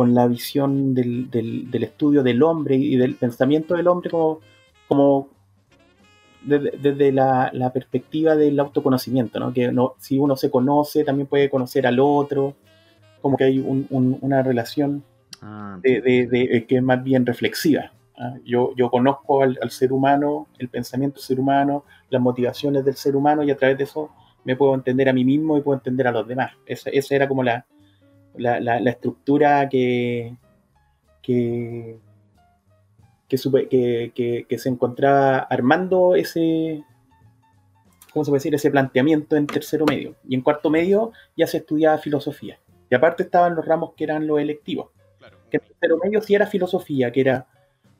con 0.01 0.15
la 0.15 0.25
visión 0.27 0.96
del, 0.96 1.29
del- 1.29 1.70
del 1.70 1.84
estudio 1.84 2.24
del 2.24 2.41
hombre 2.41 2.75
y 2.75 2.96
del 2.98 3.13
pensamiento 3.17 3.75
del 3.75 3.88
hombre 3.88 4.10
como, 4.10 4.39
como 4.88 5.27
desde, 6.43 6.72
desde 6.81 7.12
la, 7.12 7.51
la 7.53 7.72
perspectiva 7.72 8.36
del 8.36 8.60
autoconocimiento, 8.60 9.39
¿no? 9.39 9.53
Que 9.53 9.72
no, 9.72 9.93
si 10.00 10.17
uno 10.17 10.36
se 10.36 10.50
conoce, 10.50 11.03
también 11.03 11.27
puede 11.27 11.51
conocer 11.51 11.86
al 11.86 12.00
otro, 12.00 12.55
como 13.22 13.38
que 13.38 13.43
hay 13.43 13.60
un- 13.60 13.86
un- 13.91 14.17
una 14.22 14.41
relación 14.41 15.03
Ah, 15.43 15.77
de, 15.84 16.01
de- 16.01 16.27
de- 16.27 16.65
que 16.67 16.77
es 16.77 16.84
más 16.84 17.03
bien 17.03 17.25
reflexiva. 17.27 17.91
¿ah? 18.17 18.36
Yo, 18.43 18.74
yo 18.75 18.89
conozco 18.89 19.43
al, 19.43 19.60
al 19.62 19.70
ser 19.70 19.93
humano, 19.93 20.48
el 20.58 20.67
pensamiento 20.70 21.15
del 21.20 21.24
ser 21.25 21.39
humano, 21.39 21.84
las 22.10 22.22
motivaciones 22.24 22.84
del 22.86 22.96
ser 22.96 23.15
humano 23.15 23.43
y 23.43 23.51
a 23.51 23.55
través 23.58 23.77
de 23.77 23.84
eso 23.84 24.10
me 24.46 24.55
puedo 24.55 24.74
entender 24.74 25.08
a 25.10 25.13
mí 25.13 25.24
mismo 25.25 25.58
y 25.58 25.62
puedo 25.62 25.77
entender 25.77 26.08
a 26.08 26.12
los 26.12 26.27
demás. 26.27 26.53
Esa, 26.65 26.89
esa 26.89 27.15
era 27.15 27.27
como 27.27 27.43
la, 27.43 27.65
la, 28.35 28.59
la- 28.59 28.79
la 28.79 28.89
estructura 28.91 29.67
que, 29.69 30.35
que, 31.21 31.97
que, 33.27 33.38
supe- 33.38 33.67
que- 33.67 34.57
se 34.59 34.69
encontraba 34.69 35.39
armando 35.39 36.15
ese, 36.15 36.83
¿cómo 38.13 38.23
se 38.25 38.31
puede 38.31 38.39
decir? 38.39 38.55
Ese 38.55 38.71
planteamiento 38.71 39.35
en 39.35 39.47
tercero 39.47 39.85
medio. 39.85 40.15
Y 40.27 40.35
en 40.35 40.41
cuarto 40.41 40.69
medio 40.69 41.11
ya 41.38 41.47
se 41.47 41.57
estudiaba 41.57 41.97
filosofía. 41.97 42.59
Y 42.89 42.95
aparte 42.95 43.23
estaban 43.23 43.55
los 43.55 43.65
ramos 43.65 43.93
que 43.95 44.03
eran 44.03 44.27
los 44.27 44.39
electivos 44.39 44.89
Claro. 45.17 45.38
que 45.50 45.57
en 45.57 45.63
tercero 45.63 45.97
medio 46.03 46.21
sí 46.21 46.35
era 46.35 46.45
filosofía, 46.47 47.11
que 47.11 47.21
era 47.21 47.47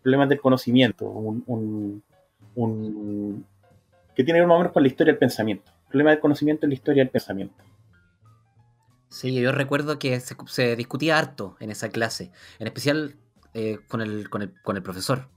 problemas 0.02 0.28
del 0.30 0.42
conocimiento, 0.42 1.06
un, 1.10 1.44
un- 1.48 2.04
un- 2.56 3.46
que 4.16 4.24
tiene 4.24 4.38
que 4.38 4.42
ver 4.42 4.48
más 4.48 4.56
o 4.56 4.60
menos 4.60 4.74
con 4.74 4.84
la 4.84 4.88
historia 4.90 5.14
del 5.14 5.20
pensamiento. 5.20 5.72
Problema 5.88 6.10
del 6.12 6.20
conocimiento 6.20 6.66
en 6.66 6.72
la 6.72 6.74
historia 6.76 7.04
del 7.04 7.10
pensamiento. 7.10 7.56
Sí, 9.12 9.34
yo 9.36 9.52
recuerdo 9.52 10.00
que 10.00 10.18
se, 10.22 10.36
se 10.48 10.76
discutía 10.78 11.20
harto 11.20 11.58
en 11.60 11.70
esa 11.70 11.90
clase, 11.90 12.32
en 12.60 12.68
especial 12.68 13.18
eh, 13.54 13.80
con, 13.90 14.00
el, 14.02 14.30
con, 14.30 14.42
el, 14.42 14.54
con 14.62 14.78
el 14.78 14.84
profesor, 14.84 15.28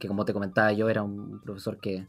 que 0.00 0.08
como 0.08 0.24
te 0.24 0.32
comentaba 0.32 0.72
yo 0.72 0.88
era 0.88 1.02
un 1.04 1.40
profesor 1.40 1.78
que, 1.78 2.08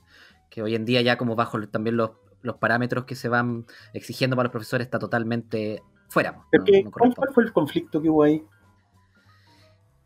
que 0.49 0.63
hoy 0.63 0.73
en 0.73 0.83
día 0.83 0.99
ya 1.01 1.17
como 1.19 1.35
bajo 1.35 1.61
también 1.67 1.95
los, 1.95 2.11
los 2.41 2.55
parámetros 2.57 3.05
que 3.05 3.13
se 3.15 3.29
van 3.29 3.67
exigiendo 3.93 4.35
para 4.35 4.45
los 4.47 4.51
profesores 4.51 4.85
está 4.87 4.97
totalmente 4.97 5.83
fuera. 6.09 6.33
pues, 6.33 6.47
Pero 6.49 6.63
no- 6.63 6.65
que- 6.65 6.83
no 6.85 6.89
¿cuál, 6.91 6.91
corresponde. 6.91 7.15
cuál 7.17 7.33
fue 7.35 7.43
el 7.43 7.53
conflicto 7.53 8.01
que 8.01 8.09
hubo 8.09 8.23
ahí? 8.23 8.43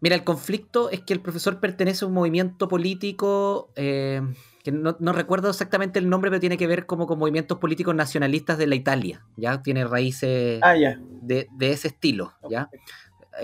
Mira, 0.01 0.15
el 0.15 0.25
conflicto 0.25 0.89
es 0.89 1.01
que 1.01 1.13
el 1.13 1.21
profesor 1.21 1.61
pertenece 1.61 2.03
a 2.03 2.09
un 2.09 2.13
movimiento 2.13 2.67
político 2.67 3.71
eh, 3.77 4.21
que 4.65 4.71
no, 4.71 4.97
no 4.99 5.13
recuerdo 5.13 5.47
exactamente 5.51 5.99
el 5.99 6.09
nombre, 6.09 6.31
pero 6.31 6.39
tiene 6.39 6.57
que 6.57 6.65
ver 6.65 6.87
como 6.87 7.05
con 7.05 7.19
movimientos 7.19 7.59
políticos 7.59 7.93
nacionalistas 7.93 8.57
de 8.57 8.65
la 8.65 8.73
Italia. 8.73 9.23
Ya 9.37 9.61
tiene 9.61 9.85
raíces 9.85 10.59
Ah, 10.63 10.73
de, 10.73 11.47
de 11.55 11.71
ese 11.71 11.89
estilo, 11.89 12.33
¿ya? 12.49 12.71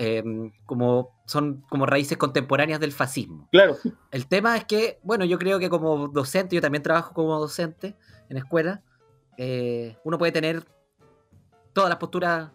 Eh, 0.00 0.24
como 0.66 1.10
son 1.26 1.64
como 1.68 1.86
raíces 1.86 2.18
contemporáneas 2.18 2.80
del 2.80 2.90
fascismo. 2.90 3.46
Claro. 3.52 3.76
El 4.10 4.26
tema 4.26 4.56
es 4.56 4.64
que, 4.64 4.98
bueno, 5.04 5.24
yo 5.24 5.38
creo 5.38 5.60
que 5.60 5.70
como 5.70 6.08
docente, 6.08 6.56
yo 6.56 6.60
también 6.60 6.82
trabajo 6.82 7.14
como 7.14 7.38
docente 7.38 7.94
en 8.28 8.38
escuela, 8.38 8.82
eh, 9.38 9.96
uno 10.02 10.18
puede 10.18 10.32
tener 10.32 10.64
todas 11.72 11.88
las 11.88 11.98
posturas 11.98 12.50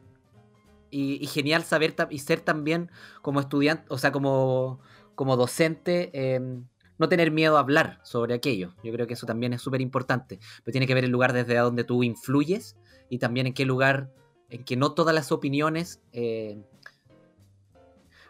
y, 0.92 1.24
y 1.24 1.28
genial 1.28 1.64
saber 1.64 1.96
y 2.10 2.20
ser 2.20 2.42
también 2.42 2.92
como 3.22 3.40
estudiante, 3.40 3.86
o 3.88 3.98
sea, 3.98 4.12
como, 4.12 4.82
como 5.16 5.38
docente, 5.38 6.12
eh, 6.14 6.42
no 6.98 7.10
tener 7.10 7.32
miedo 7.32 7.58
a 7.58 7.62
hablar 7.62 8.00
sobre 8.04 8.34
aquello. 8.34 8.74
Yo 8.84 8.92
creo 8.92 9.08
que 9.08 9.14
eso 9.14 9.26
también 9.26 9.54
es 9.54 9.62
súper 9.62 9.82
importante, 9.82 10.40
pero 10.64 10.72
tiene 10.72 10.88
que 10.88 10.94
ver 10.94 11.04
el 11.04 11.12
lugar 11.12 11.34
desde 11.34 11.56
donde 11.58 11.84
tú 11.84 12.04
influyes 12.04 12.78
y 13.10 13.20
también 13.20 13.48
en 13.48 13.54
qué 13.54 13.66
lugar, 13.66 14.12
en 14.50 14.64
que 14.64 14.76
no 14.76 14.94
todas 14.94 15.14
las 15.14 15.32
opiniones... 15.32 16.02
eh, 16.12 16.62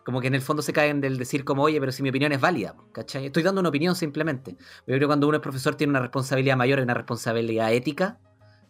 como 0.07 0.21
que 0.21 0.27
en 0.27 0.35
el 0.35 0.41
fondo 0.41 0.61
se 0.61 0.71
caen 0.71 1.01
del 1.01 1.17
decir 1.17 1.43
como, 1.43 1.63
oye, 1.63 1.81
pero 1.81 1.91
si 1.91 2.01
mi 2.01 2.07
opinión 2.07 2.31
es 2.31 2.39
válida, 2.39 2.73
¿cachai? 2.93 3.25
Estoy 3.25 3.43
dando 3.43 3.59
una 3.59 3.67
opinión 3.67 3.93
simplemente. 3.93 4.51
Yo 4.51 4.85
creo 4.85 4.99
que 4.99 5.05
cuando 5.05 5.27
uno 5.27 5.35
es 5.35 5.43
profesor 5.43 5.75
tiene 5.75 5.91
una 5.91 5.99
responsabilidad 5.99 6.55
mayor, 6.55 6.79
una 6.79 6.93
responsabilidad 6.93 7.73
ética, 7.73 8.17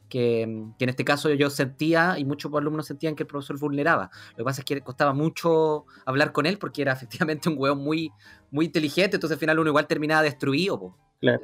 que, 0.08 0.66
que 0.78 0.84
en 0.86 0.90
este 0.90 1.04
caso 1.06 1.30
yo 1.34 1.50
sentía, 1.50 2.18
y 2.18 2.26
muchos 2.26 2.54
alumnos 2.54 2.86
sentían 2.88 3.16
que 3.16 3.24
el 3.24 3.28
profesor 3.28 3.60
vulneraba. 3.60 4.10
Lo 4.32 4.38
que 4.38 4.44
pasa 4.44 4.62
es 4.62 4.66
que 4.66 4.82
costaba 4.82 5.14
mucho 5.14 5.86
hablar 6.06 6.32
con 6.32 6.46
él 6.46 6.58
porque 6.58 6.82
era 6.82 6.94
efectivamente 7.28 7.50
un 7.50 7.56
hueón 7.58 7.80
muy, 7.84 8.12
muy 8.52 8.66
inteligente, 8.66 9.18
entonces 9.18 9.36
al 9.36 9.40
final 9.40 9.60
uno 9.60 9.70
igual 9.70 9.88
terminaba 9.88 10.22
destruido. 10.24 10.80
po, 10.80 10.98
Claro. 11.20 11.42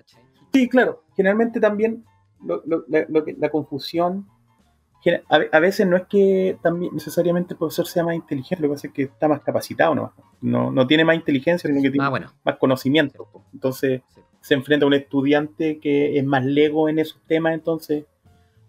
Sí, 0.54 0.70
claro. 0.70 1.04
Generalmente 1.16 1.60
también 1.60 2.06
lo- 2.46 2.62
lo- 2.66 2.86
la, 2.88 3.06
lo 3.10 3.24
que- 3.26 3.36
la 3.40 3.50
confusión. 3.50 4.28
A, 5.28 5.38
ve- 5.38 5.50
a 5.52 5.60
veces 5.60 5.86
no 5.86 5.98
es 5.98 6.04
que 6.08 6.58
también 6.64 6.94
necesariamente 6.94 7.56
el 7.56 7.58
profesor 7.58 7.86
sea 7.86 8.06
más 8.06 8.16
inteligente, 8.16 8.62
lo 8.62 8.70
que 8.70 8.76
pasa 8.76 8.88
es 8.88 8.94
que 8.94 9.02
está 9.04 9.28
más 9.28 9.42
capacitado, 9.42 9.94
¿no? 9.94 10.14
No, 10.40 10.72
no 10.72 10.88
tiene 10.88 11.04
más 11.04 11.16
inteligencia, 11.18 11.68
sino 11.70 11.82
que 11.82 11.90
tiene 11.92 12.06
Ah, 12.06 12.10
bueno. 12.10 12.32
más 12.46 12.56
conocimiento. 12.58 13.28
Entonces 13.54 14.02
Sí. 14.16 14.22
se 14.40 14.54
enfrenta 14.54 14.86
a 14.86 14.88
un 14.88 14.94
estudiante 14.94 15.80
que 15.80 16.18
es 16.18 16.24
más 16.26 16.46
lego 16.46 16.88
en 16.88 17.00
esos 17.00 17.20
temas, 17.28 17.54
entonces 17.54 18.06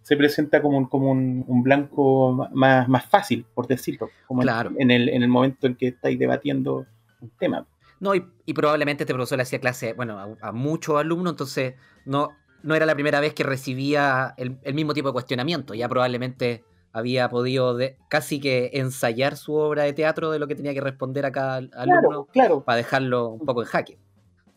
se 0.05 0.17
presenta 0.17 0.61
como 0.63 0.77
un, 0.79 0.85
como 0.87 1.11
un, 1.11 1.45
un 1.49 1.63
blanco 1.63 2.49
más, 2.53 2.87
más 2.89 3.07
fácil, 3.07 3.45
por 3.55 3.67
decirlo, 3.67 4.11
como 4.27 4.43
Claro. 4.43 4.71
en, 4.79 4.91
el, 4.91 5.09
en 5.09 5.23
el 5.23 5.29
momento 5.29 5.67
en 5.67 5.75
que 5.77 5.89
estáis 5.89 6.19
debatiendo 6.19 6.87
un 7.21 7.31
tema. 7.39 7.67
No, 8.01 8.15
y, 8.15 8.23
y 8.45 8.53
probablemente 8.53 9.05
este 9.05 9.15
profesor 9.15 9.39
le 9.39 9.43
hacía 9.43 9.61
clase, 9.61 9.95
bueno, 9.95 10.19
a, 10.19 10.49
a 10.49 10.53
muchos 10.53 10.97
alumnos, 11.01 11.33
entonces 11.33 11.75
no, 12.05 12.29
no 12.63 12.75
era 12.75 12.85
la 12.85 12.95
primera 12.95 13.19
vez 13.21 13.33
que 13.33 13.45
recibía 13.45 14.35
el, 14.37 14.59
el 14.63 14.75
mismo 14.75 14.93
tipo 14.93 15.09
de 15.09 15.15
cuestionamiento. 15.15 15.73
Ya 15.75 15.89
probablemente 15.89 16.65
había 16.93 17.29
podido 17.31 17.75
de- 17.75 17.97
casi 18.09 18.41
que 18.41 18.71
ensayar 18.75 19.37
su 19.39 19.55
obra 19.55 19.85
de 19.85 19.95
teatro 19.95 20.31
de 20.31 20.39
lo 20.39 20.47
que 20.47 20.55
tenía 20.55 20.75
que 20.75 20.81
responder 20.83 21.25
a 21.25 21.33
cada 21.33 21.57
al- 21.57 21.71
alumno 21.75 22.03
Claro, 22.03 22.29
claro. 22.33 22.65
para 22.65 22.77
dejarlo 22.77 23.29
un 23.31 23.47
poco 23.47 23.63
en 23.63 23.69
jaque. 23.69 23.99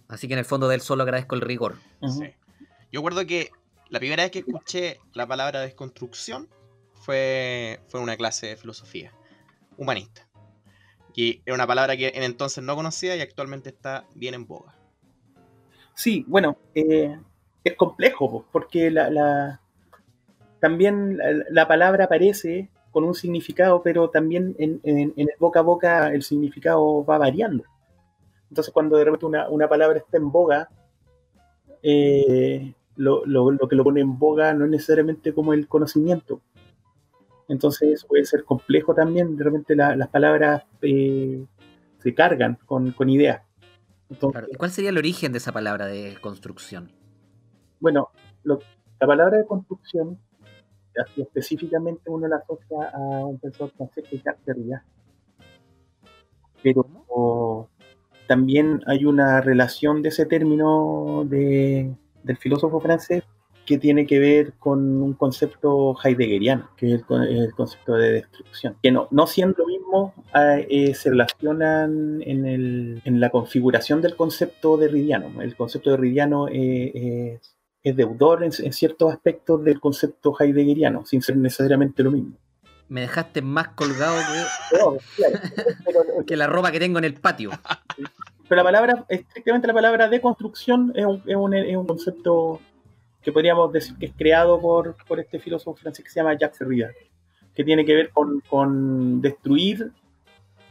Así 0.09 0.27
que 0.27 0.33
en 0.33 0.39
el 0.39 0.45
fondo 0.45 0.67
de 0.67 0.75
él 0.75 0.81
solo 0.81 1.03
agradezco 1.03 1.35
el 1.35 1.41
rigor. 1.41 1.75
Sí. 2.01 2.25
Yo 2.91 2.99
recuerdo 2.99 3.25
que 3.25 3.49
la 3.89 3.99
primera 3.99 4.23
vez 4.23 4.31
que 4.31 4.39
escuché 4.39 4.99
la 5.13 5.27
palabra 5.27 5.61
desconstrucción 5.61 6.47
fue, 6.93 7.79
fue 7.87 7.99
una 7.99 8.17
clase 8.17 8.47
de 8.47 8.57
filosofía 8.57 9.13
humanista. 9.77 10.27
Y 11.15 11.41
era 11.45 11.55
una 11.55 11.65
palabra 11.65 11.97
que 11.97 12.09
en 12.09 12.23
entonces 12.23 12.63
no 12.63 12.75
conocía 12.75 13.15
y 13.15 13.21
actualmente 13.21 13.69
está 13.69 14.05
bien 14.13 14.33
en 14.33 14.45
boga. 14.45 14.75
Sí, 15.95 16.23
bueno, 16.27 16.57
eh, 16.75 17.19
es 17.63 17.75
complejo, 17.75 18.29
po, 18.29 18.45
porque 18.51 18.91
la, 18.91 19.61
también 20.59 21.17
la, 21.17 21.43
la 21.49 21.67
palabra 21.67 22.05
aparece 22.05 22.69
con 22.91 23.03
un 23.03 23.15
significado, 23.15 23.81
pero 23.81 24.09
también 24.09 24.55
en 24.59 24.79
el 25.15 25.29
boca 25.39 25.59
a 25.59 25.63
boca 25.63 26.13
el 26.13 26.23
significado 26.23 27.03
va 27.03 27.17
variando. 27.17 27.63
Entonces, 28.49 28.73
cuando 28.73 28.97
de 28.97 29.05
repente 29.05 29.25
una, 29.25 29.49
una 29.49 29.67
palabra 29.67 29.99
está 29.99 30.17
en 30.17 30.31
boga, 30.31 30.69
eh, 31.83 32.73
lo, 32.97 33.25
lo- 33.25 33.51
lo 33.51 33.67
que 33.67 33.75
lo 33.77 33.83
pone 33.83 34.01
en 34.01 34.19
boga 34.19 34.53
no 34.53 34.65
es 34.65 34.71
necesariamente 34.71 35.33
como 35.33 35.53
el 35.53 35.67
conocimiento. 35.67 36.41
Entonces, 37.47 37.93
eso 37.93 38.07
puede 38.07 38.25
ser 38.25 38.43
complejo 38.43 38.93
también. 38.93 39.37
De 39.37 39.43
repente 39.45 39.75
la- 39.75 39.95
las 39.95 40.09
palabras 40.09 40.63
eh, 40.81 41.45
se 41.99 42.13
cargan 42.13 42.57
con, 42.65 42.91
con 42.91 43.09
ideas. 43.09 43.41
Entonces, 44.09 44.39
Claro, 44.41 44.47
¿Y 44.51 44.55
cuál 44.57 44.71
sería 44.71 44.89
el 44.89 44.97
origen 44.97 45.31
de 45.31 45.37
esa 45.37 45.51
palabra 45.51 45.85
de 45.85 46.17
construcción? 46.21 46.91
Bueno, 47.79 48.09
lo- 48.43 48.59
la 48.99 49.07
palabra 49.07 49.37
de 49.37 49.45
construcción, 49.45 50.19
así 51.01 51.21
específicamente 51.21 52.09
uno 52.09 52.27
la 52.27 52.37
asocia 52.37 52.89
a 52.93 52.99
un 53.25 53.37
pensador 53.39 53.71
francés 53.77 54.05
que 54.09 54.15
es 54.17 54.23
Jacques 54.23 54.45
Derrida. 54.45 54.83
Pero 56.63 57.69
también 58.27 58.81
hay 58.87 59.05
una 59.05 59.41
relación 59.41 60.01
de 60.01 60.09
ese 60.09 60.25
término 60.25 61.23
de- 61.25 61.93
del 62.23 62.37
filósofo 62.37 62.79
francés 62.79 63.23
que 63.65 63.77
tiene 63.77 64.05
que 64.07 64.17
ver 64.19 64.53
con 64.59 64.79
un 65.01 65.13
concepto 65.13 65.95
heideggeriano, 66.01 66.69
que 66.77 66.93
es 66.95 67.03
el, 67.09 67.37
el 67.37 67.53
concepto 67.53 67.95
de 67.95 68.13
destrucción. 68.13 68.77
Que 68.81 68.91
no, 68.91 69.09
no 69.11 69.27
siendo 69.27 69.57
lo 69.59 69.67
mismo, 69.67 70.13
ah, 70.33 70.55
eh, 70.69 70.93
se 70.93 71.09
relacionan 71.09 72.21
en, 72.21 72.45
el- 72.45 73.01
en 73.03 73.19
la 73.19 73.29
configuración 73.29 74.01
del 74.01 74.15
concepto 74.15 74.77
derridiano. 74.77 75.41
El 75.41 75.55
concepto 75.57 75.91
derridiano 75.91 76.47
eh, 76.47 76.91
es 77.39 77.53
es 77.83 77.95
deudor 77.95 78.43
en, 78.43 78.51
en 78.63 78.73
ciertos 78.73 79.13
aspectos 79.13 79.63
del 79.63 79.79
concepto 79.79 80.33
heideggeriano, 80.37 81.05
sin 81.05 81.21
ser 81.21 81.37
necesariamente 81.37 82.03
lo 82.03 82.11
mismo. 82.11 82.35
Me 82.89 83.01
dejaste 83.01 83.41
más 83.41 83.69
colgado 83.69 84.15
que, 84.17 84.43
Pero, 84.71 84.97
claro, 85.15 85.39
pero- 85.85 86.25
que 86.25 86.35
la 86.37 86.47
ropa 86.47 86.71
que 86.71 86.79
tengo 86.79 86.97
en 86.99 87.05
el 87.05 87.13
patio. 87.13 87.51
pero 88.47 88.57
la 88.57 88.63
palabra, 88.63 89.05
estrictamente 89.09 89.67
la 89.67 89.73
palabra 89.73 90.07
deconstrucción, 90.09 90.91
es 90.95 91.05
un, 91.05 91.21
es 91.25 91.35
un, 91.35 91.53
es 91.53 91.75
un 91.77 91.85
concepto 91.85 92.59
que 93.21 93.31
podríamos 93.31 93.71
decir 93.73 93.95
que 93.97 94.05
es 94.07 94.13
creado 94.15 94.59
por, 94.59 94.95
por 95.07 95.19
este 95.19 95.39
filósofo 95.39 95.75
francés 95.75 96.03
que 96.05 96.11
se 96.11 96.19
llama 96.19 96.37
Jacques 96.37 96.59
Derrida, 96.59 96.91
que 97.53 97.63
tiene 97.63 97.83
que 97.83 97.93
ver 97.93 98.09
con, 98.11 98.39
con 98.49 99.21
destruir 99.21 99.91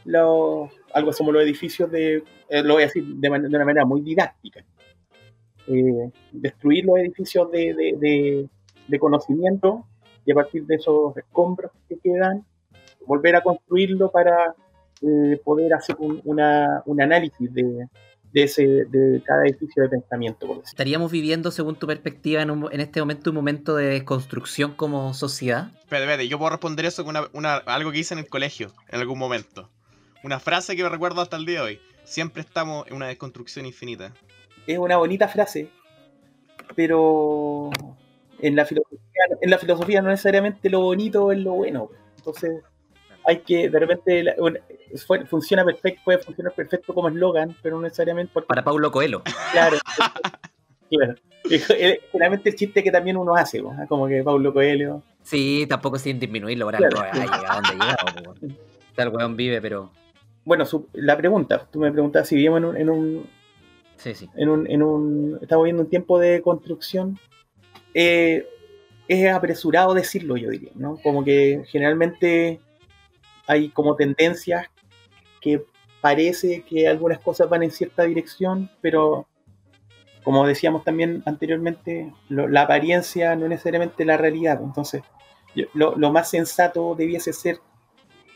los, 0.05 0.69
algo 0.93 1.11
como 1.17 1.31
los 1.31 1.43
edificios 1.43 1.91
de, 1.91 2.23
eh, 2.49 2.63
lo 2.63 2.75
voy 2.75 2.83
a 2.83 2.85
decir 2.87 3.03
de, 3.05 3.29
man- 3.29 3.41
de 3.43 3.47
una 3.55 3.65
manera 3.65 3.85
muy 3.85 4.01
didáctica, 4.01 4.63
Eh, 5.69 6.09
destruir 6.31 6.85
los 6.85 6.97
edificios 6.97 7.51
de, 7.51 7.73
de- 7.73 8.47
de- 8.87 8.99
conocimiento 8.99 9.85
y 10.25 10.31
a 10.31 10.35
partir 10.35 10.65
de 10.65 10.75
esos 10.75 11.15
escombros 11.17 11.71
que 11.89 11.97
quedan, 11.99 12.45
volver 13.05 13.35
a 13.35 13.41
construirlo 13.41 14.09
para 14.09 14.55
eh, 15.01 15.39
poder 15.43 15.73
hacer 15.73 15.95
un, 15.99 16.21
una- 16.23 16.81
un 16.85 17.01
análisis 17.01 17.53
de, 17.53 17.87
de, 18.33 18.43
ese, 18.43 18.65
de 18.85 19.21
cada 19.25 19.43
edificio 19.45 19.83
de 19.83 19.89
pensamiento, 19.89 20.47
por. 20.47 20.57
¿Estaríamos 20.63 21.11
viviendo, 21.11 21.51
según 21.51 21.75
tu 21.75 21.87
perspectiva, 21.87 22.41
en, 22.41 22.51
un- 22.51 22.69
en 22.71 22.79
este 22.81 22.99
momento 22.99 23.29
un 23.31 23.35
momento 23.35 23.75
de 23.75 23.85
desconstrucción 23.87 24.73
como 24.73 25.13
sociedad? 25.13 25.67
Espérate, 25.79 26.03
espérate, 26.05 26.27
yo 26.27 26.37
puedo 26.37 26.51
responder 26.51 26.85
eso 26.85 27.03
con 27.05 27.15
una, 27.17 27.27
una- 27.33 27.55
algo 27.57 27.91
que 27.91 27.99
hice 27.99 28.13
en 28.13 28.19
el 28.19 28.27
colegio 28.29 28.71
en 28.89 28.99
algún 28.99 29.17
momento. 29.19 29.69
Una 30.23 30.39
frase 30.39 30.75
que 30.75 30.83
me 30.83 30.89
recuerdo 30.89 31.21
hasta 31.21 31.37
el 31.37 31.45
día 31.45 31.59
de 31.61 31.65
hoy. 31.65 31.79
Siempre 32.03 32.41
estamos 32.41 32.87
en 32.87 32.93
una 32.95 33.07
desconstrucción 33.07 33.65
infinita. 33.65 34.13
es 34.65 34.77
una 34.77 34.97
bonita 34.97 35.27
frase, 35.27 35.69
pero 36.75 37.69
en 38.39 38.55
la 38.55 38.65
filosofía, 38.65 38.99
en 39.41 39.49
la 39.49 39.57
filosofía 39.57 40.01
no 40.01 40.09
necesariamente 40.09 40.69
lo 40.69 40.81
bonito 40.81 41.31
es 41.31 41.39
lo 41.39 41.53
bueno. 41.53 41.89
Entonces, 42.17 42.61
hay 43.27 43.39
que, 43.41 43.69
de 43.69 43.79
repente, 43.79 44.23
la- 44.23 44.35
funciona 45.29 45.63
perfecto, 45.65 46.01
puede 46.05 46.17
funcionar 46.19 46.53
perfecto 46.53 46.93
como 46.93 47.09
eslogan, 47.09 47.55
pero 47.61 47.75
no 47.75 47.81
necesariamente 47.83 48.31
porque, 48.33 48.47
Para 48.47 48.63
Paulo 48.63 48.89
Coelho. 48.89 49.21
claro, 49.51 49.77
claro. 50.89 51.15
Es 51.49 51.67
Generalmente 52.11 52.49
el 52.49 52.55
chiste 52.55 52.83
que 52.83 52.91
también 52.91 53.15
uno 53.17 53.35
hace, 53.35 53.61
¿no? 53.61 53.73
como 53.87 54.07
que 54.07 54.23
Paulo 54.23 54.53
Coelho. 54.53 55.03
Sí, 55.23 55.65
tampoco 55.69 55.97
sin 55.99 56.19
disminuirlo, 56.19 56.65
por 56.65 56.75
Claro. 56.77 56.99
a 57.01 57.11
llegado. 57.13 58.35
sea, 58.95 59.03
el 59.05 59.09
weón 59.09 59.35
vive, 59.35 59.61
pero. 59.61 59.91
Bueno, 60.45 60.65
su- 60.65 60.87
la 60.93 61.15
pregunta, 61.17 61.67
tú 61.71 61.79
me 61.79 61.91
preguntas 61.91 62.27
si 62.27 62.35
vivimos 62.35 62.57
en 62.59 62.65
un, 62.65 62.77
en 62.77 62.89
un, 62.89 63.29
Sí, 63.97 64.13
sí. 64.15 64.29
en 64.35 64.47
un, 64.49 64.69
en 64.71 64.81
un- 64.81 65.39
estamos 65.41 65.65
viendo 65.65 65.83
un 65.83 65.89
tiempo 65.89 66.17
de 66.19 66.41
construcción, 66.41 67.19
eh, 67.93 68.47
es 69.09 69.29
apresurado 69.31 69.93
decirlo, 69.93 70.37
yo 70.37 70.49
diría, 70.49 70.71
¿no? 70.75 70.97
Como 71.03 71.23
que 71.25 71.63
generalmente 71.67 72.59
hay 73.47 73.69
como 73.69 73.95
tendencias 73.95 74.67
que 75.41 75.63
parece 76.01 76.63
que 76.63 76.87
algunas 76.87 77.19
cosas 77.19 77.49
van 77.49 77.63
en 77.63 77.71
cierta 77.71 78.03
dirección, 78.03 78.69
pero 78.81 79.27
como 80.23 80.45
decíamos 80.45 80.83
también 80.83 81.23
anteriormente, 81.25 82.11
lo- 82.29 82.47
la 82.47 82.63
apariencia 82.63 83.35
no 83.35 83.45
es 83.45 83.49
necesariamente 83.51 84.03
la 84.05 84.17
realidad. 84.17 84.59
Entonces, 84.61 85.01
lo, 85.73 85.95
lo 85.95 86.11
más 86.11 86.29
sensato 86.29 86.93
debiese 86.95 87.31
ser, 87.33 87.59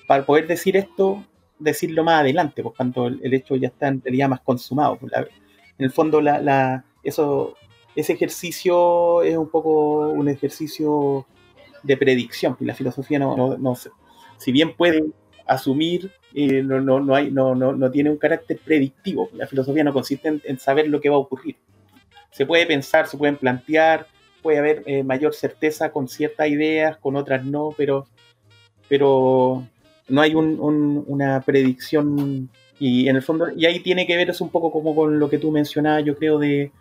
para 0.07 0.25
poder 0.25 0.47
decir 0.47 0.75
esto, 0.77 1.23
decirlo 1.59 2.03
más 2.03 2.21
adelante, 2.21 2.63
pues 2.63 2.75
cuando 2.75 3.07
el, 3.07 3.33
hecho 3.33 3.55
ya 3.57 3.67
está 3.67 3.89
en 3.89 4.01
realidad 4.01 4.29
más 4.29 4.39
consumado. 4.41 4.97
pues, 4.97 5.11
la- 5.11 5.21
en 5.21 5.85
el 5.85 5.91
fondo 5.91 6.21
la, 6.21 6.39
la- 6.41 6.85
eso, 7.03 7.55
ese 7.95 8.13
ejercicio 8.13 9.21
es 9.23 9.35
un 9.37 9.49
poco 9.49 10.09
un 10.09 10.29
ejercicio 10.29 11.25
de 11.83 11.97
predicción, 11.97 12.55
y 12.59 12.65
la 12.65 12.73
filosofía 12.75 13.19
no, 13.19 13.35
no- 13.35 13.57
no 13.57 13.75
si 14.41 14.51
bien 14.51 14.73
puede 14.75 15.03
asumir, 15.45 16.11
eh, 16.33 16.63
no, 16.63 16.79
no, 16.81 16.99
no, 16.99 17.13
hay, 17.15 17.29
no, 17.29 17.53
no, 17.55 17.73
no 17.73 17.91
tiene 17.91 18.09
un 18.09 18.17
carácter 18.17 18.57
predictivo, 18.57 19.29
la 19.33 19.45
filosofía 19.47 19.83
no 19.83 19.93
consiste 19.93 20.39
en, 20.43 20.59
saber 20.59 20.87
lo 20.87 20.99
que 20.99 21.09
va 21.09 21.15
a 21.15 21.19
ocurrir. 21.19 21.55
Se 22.31 22.45
puede 22.45 22.65
pensar, 22.65 23.07
se 23.07 23.17
pueden 23.17 23.35
plantear, 23.37 24.07
puede 24.41 24.57
haber 24.59 24.83
eh, 24.85 25.03
mayor 25.03 25.33
certeza 25.35 25.91
con 25.91 26.07
ciertas 26.07 26.47
ideas, 26.47 26.97
con 26.97 27.15
otras 27.15 27.43
no, 27.45 27.73
pero, 27.77 28.07
pero 28.87 29.67
no 30.07 30.21
hay 30.21 30.33
un- 30.35 30.59
un- 30.59 31.03
una 31.07 31.41
predicción 31.41 32.49
y 32.79 33.07
en 33.07 33.15
el 33.15 33.21
fondo, 33.21 33.47
y 33.55 33.65
ahí 33.65 33.79
tiene 33.81 34.07
que 34.07 34.15
ver 34.17 34.29
eso 34.31 34.43
un 34.43 34.49
poco 34.49 34.71
como 34.71 34.95
con 34.95 35.19
lo 35.19 35.29
que 35.29 35.37
tú 35.37 35.51
mencionabas, 35.51 36.03
yo 36.03 36.15
creo, 36.17 36.39
de, 36.39 36.71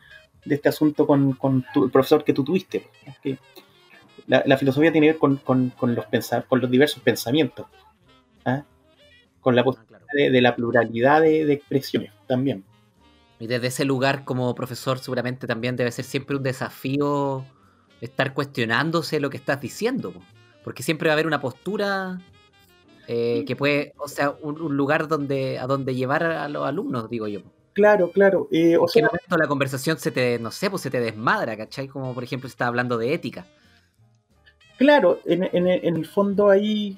de 0.45 0.55
este 0.55 0.69
asunto 0.71 1.07
con, 1.07 1.33
con 1.35 1.65
tu- 1.75 1.85
el 1.85 1.91
profesor 1.91 2.25
que 2.25 2.33
tú 2.33 2.43
tuviste. 2.43 2.85
Que 3.23 3.37
la, 4.27 4.43
la 4.47 4.57
filosofía 4.57 4.93
tiene 4.93 5.09
que 5.09 5.13
ver 5.13 5.19
con, 5.21 5.37
con- 5.37 5.71
con 5.71 5.95
los 5.95 6.05
pensa- 6.07 6.45
con 6.49 6.61
los 6.61 6.71
diversos 6.71 7.03
pensamientos, 7.03 7.67
¿ah? 8.45 8.63
con 9.41 9.55
la 9.57 9.63
Ah, 9.63 9.65
posibilidad 9.65 10.01
de, 10.13 10.31
de 10.31 10.41
la 10.41 10.55
pluralidad 10.57 11.21
de, 11.23 11.45
de 11.47 11.53
expresiones 11.55 12.13
también. 12.27 12.65
Y 13.39 13.47
desde 13.47 13.69
ese 13.69 13.85
lugar, 13.85 14.25
como 14.25 14.55
profesor, 14.55 14.99
seguramente 14.99 15.47
también 15.47 15.77
debe 15.77 15.91
ser 15.93 16.05
siempre 16.05 16.37
un 16.37 16.43
desafío 16.43 17.45
estar 18.01 18.35
cuestionándose 18.35 19.19
lo 19.21 19.31
que 19.31 19.39
estás 19.39 19.61
diciendo. 19.61 20.13
po. 20.13 20.21
Porque 20.63 20.83
siempre 20.83 21.09
va 21.09 21.13
a 21.13 21.15
haber 21.15 21.27
una 21.27 21.41
postura 21.41 22.21
eh, 23.09 23.45
que 23.47 23.57
puede, 23.57 23.95
o 23.99 24.09
sea, 24.09 24.31
un, 24.43 24.61
un 24.61 24.77
lugar 24.77 25.09
donde 25.09 25.59
a 25.59 25.67
donde 25.67 25.95
llevar 25.95 26.23
a 26.25 26.49
los 26.49 26.67
alumnos, 26.67 27.09
digo 27.11 27.29
yo. 27.29 27.41
Claro, 27.73 28.11
claro. 28.13 28.49
eh, 28.51 28.77
o 28.77 28.83
¿En 28.83 28.87
qué 28.87 29.01
sea, 29.01 29.07
momento 29.07 29.37
la 29.39 29.47
conversación 29.49 29.99
se 29.99 30.11
te, 30.11 30.39
no 30.39 30.51
sé, 30.51 30.69
pues 30.71 30.83
se 30.83 30.91
te 30.91 31.01
desmadra, 31.01 31.57
¿cachai? 31.57 31.89
Como 31.89 32.13
por 32.15 32.25
ejemplo 32.25 32.49
se 32.49 32.53
está 32.55 32.67
hablando 32.67 32.99
de 32.99 33.15
ética. 33.15 33.47
Claro, 34.81 35.21
en, 35.27 35.45
en- 35.45 35.67
en 35.69 35.97
el 35.97 36.07
fondo 36.07 36.49
ahí 36.49 36.97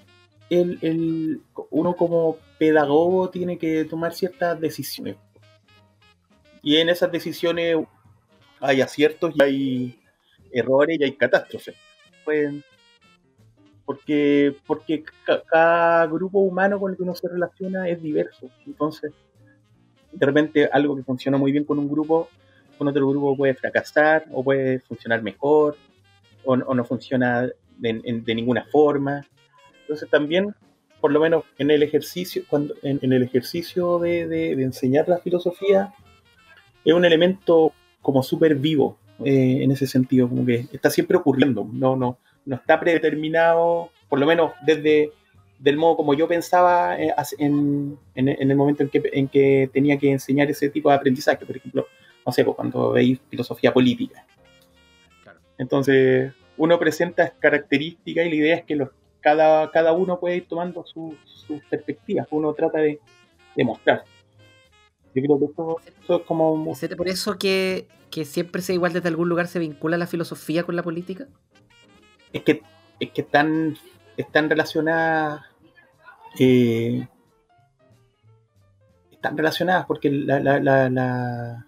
el, 0.50 1.40
uno 1.70 1.96
como 1.96 2.36
pedagogo 2.56 3.28
tiene 3.28 3.58
que 3.58 3.84
tomar 3.84 4.14
ciertas 4.14 4.60
decisiones. 4.60 5.16
Y 6.62 6.76
en 6.76 6.88
esas 6.90 7.10
decisiones 7.10 7.76
hay 8.60 8.80
aciertos 8.82 9.34
y 9.34 9.42
hay 9.42 10.00
errores 10.52 10.96
y 11.00 11.02
hay 11.04 11.12
catástrofes. 11.16 11.74
pueden 12.24 12.62
porque 13.84 14.54
porque 14.64 15.02
ca- 15.26 15.42
cada 15.42 16.06
grupo 16.06 16.38
humano 16.38 16.78
con 16.78 16.92
el 16.92 16.96
que 16.96 17.02
uno 17.02 17.16
se 17.16 17.26
relaciona 17.28 17.88
es 17.88 18.00
diverso 18.00 18.48
entonces 18.64 19.12
de 20.12 20.24
repente 20.26 20.66
algo 20.72 20.94
que 20.94 21.02
funciona 21.02 21.36
muy 21.36 21.50
bien 21.50 21.64
con 21.64 21.80
un 21.80 21.88
grupo 21.90 22.28
con 22.78 22.86
otro 22.86 23.08
grupo 23.08 23.36
puede 23.36 23.54
fracasar 23.54 24.24
o 24.30 24.44
puede 24.44 24.78
funcionar 24.80 25.20
mejor 25.22 25.76
o, 26.44 26.52
o 26.54 26.74
no 26.74 26.84
funciona 26.84 27.48
de, 27.82 28.00
en- 28.04 28.24
de 28.24 28.34
ninguna 28.34 28.64
forma 28.72 29.26
entonces 29.82 30.08
también 30.08 30.54
por 31.00 31.10
lo 31.12 31.20
menos 31.20 31.44
en 31.58 31.70
el 31.70 31.82
ejercicio 31.82 32.44
cuando 32.48 32.74
en, 32.82 32.98
en 33.02 33.12
el 33.12 33.22
ejercicio 33.22 33.98
de, 33.98 34.26
de- 34.28 34.56
de 34.56 34.62
enseñar 34.62 35.08
la 35.08 35.18
filosofía 35.18 35.92
es 36.84 36.94
un 36.94 37.04
elemento 37.04 37.72
como 38.00 38.22
súper 38.22 38.54
vivo 38.54 38.96
eh, 39.24 39.58
en 39.62 39.70
ese 39.70 39.86
sentido 39.86 40.28
como 40.28 40.44
que 40.46 40.66
está 40.72 40.88
siempre 40.90 41.16
ocurriendo 41.16 41.68
no 41.72 41.96
no 41.96 42.18
no 42.44 42.56
está 42.56 42.80
predeterminado, 42.80 43.90
por 44.08 44.18
lo 44.18 44.26
menos 44.26 44.50
desde 44.66 45.12
del 45.60 45.76
modo 45.76 45.96
como 45.96 46.12
yo 46.14 46.26
pensaba 46.26 47.00
eh, 47.00 47.14
en, 47.38 47.96
en- 48.16 48.28
en 48.30 48.50
el 48.50 48.56
momento 48.56 48.82
en 48.82 48.88
que, 48.88 49.00
en 49.12 49.28
que 49.28 49.70
tenía 49.72 49.96
que 49.96 50.10
enseñar 50.10 50.50
ese 50.50 50.68
tipo 50.68 50.88
de 50.90 50.96
aprendizaje, 50.96 51.46
por 51.46 51.56
ejemplo, 51.56 51.86
no 52.26 52.32
sé, 52.32 52.44
pues, 52.44 52.56
cuando 52.56 52.90
veis 52.90 53.20
filosofía 53.30 53.72
política. 53.72 54.26
Claro. 55.22 55.38
Entonces, 55.56 56.32
uno 56.62 56.78
presenta 56.78 57.28
características 57.40 58.24
y 58.24 58.28
la 58.30 58.34
idea 58.36 58.56
es 58.56 58.64
que 58.64 58.76
los, 58.76 58.90
cada, 59.20 59.68
cada 59.72 59.92
uno 59.92 60.20
puede 60.20 60.36
ir 60.36 60.46
tomando 60.46 60.84
su- 60.86 61.16
sus 61.24 61.60
perspectivas, 61.64 62.28
uno 62.30 62.54
trata 62.54 62.78
de, 62.78 63.00
de 63.56 63.64
mostrar. 63.64 64.04
Yo 65.14 65.22
creo 65.22 65.38
que 65.40 65.46
eso 66.04 66.16
es 66.16 66.22
como... 66.22 66.70
¿Y 66.70 66.74
será 66.76 66.94
por 66.96 67.08
eso 67.08 67.36
que, 67.36 67.88
que 68.10 68.24
siempre 68.24 68.62
sea 68.62 68.74
igual 68.76 68.92
desde 68.92 69.08
algún 69.08 69.28
lugar 69.28 69.48
se 69.48 69.58
vincula 69.58 69.98
la 69.98 70.06
filosofía 70.06 70.62
con 70.62 70.76
la 70.76 70.82
política? 70.84 71.26
es 72.32 72.42
que, 72.44 72.62
es 73.00 73.10
que 73.10 73.20
están, 73.22 73.76
están 74.16 74.48
relacionadas. 74.48 75.42
eh, 76.38 77.06
están 79.10 79.36
relacionadas 79.36 79.84
porque 79.86 80.10
la, 80.10 80.38
la, 80.40 80.60
la, 80.60 80.88
la- 80.88 81.66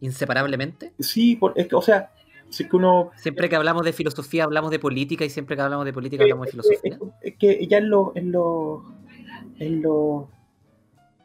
Inseparablemente. 0.00 0.92
sí, 0.98 1.36
por- 1.36 1.52
es 1.56 1.66
que, 1.68 1.76
o 1.76 1.82
sea, 1.82 2.10
si 2.54 2.62
es 2.64 2.68
que 2.70 2.76
uno 2.76 3.10
Siempre 3.16 3.48
que 3.48 3.56
hablamos 3.56 3.84
de 3.84 3.92
filosofía 3.92 4.44
hablamos 4.44 4.70
de 4.70 4.78
política 4.78 5.24
y 5.24 5.30
siempre 5.30 5.56
que 5.56 5.62
hablamos 5.62 5.84
de 5.84 5.92
política 5.92 6.22
Eh, 6.22 6.26
hablamos 6.26 6.46
de 6.46 6.50
filosofía. 6.52 6.80
es, 7.22 7.32
es 7.32 7.36
que 7.38 7.66
ya 7.66 7.78
en 7.78 7.90
lo, 7.90 8.12
en 8.14 8.30
lo, 8.32 8.84
en 9.58 9.82
lo 9.82 10.28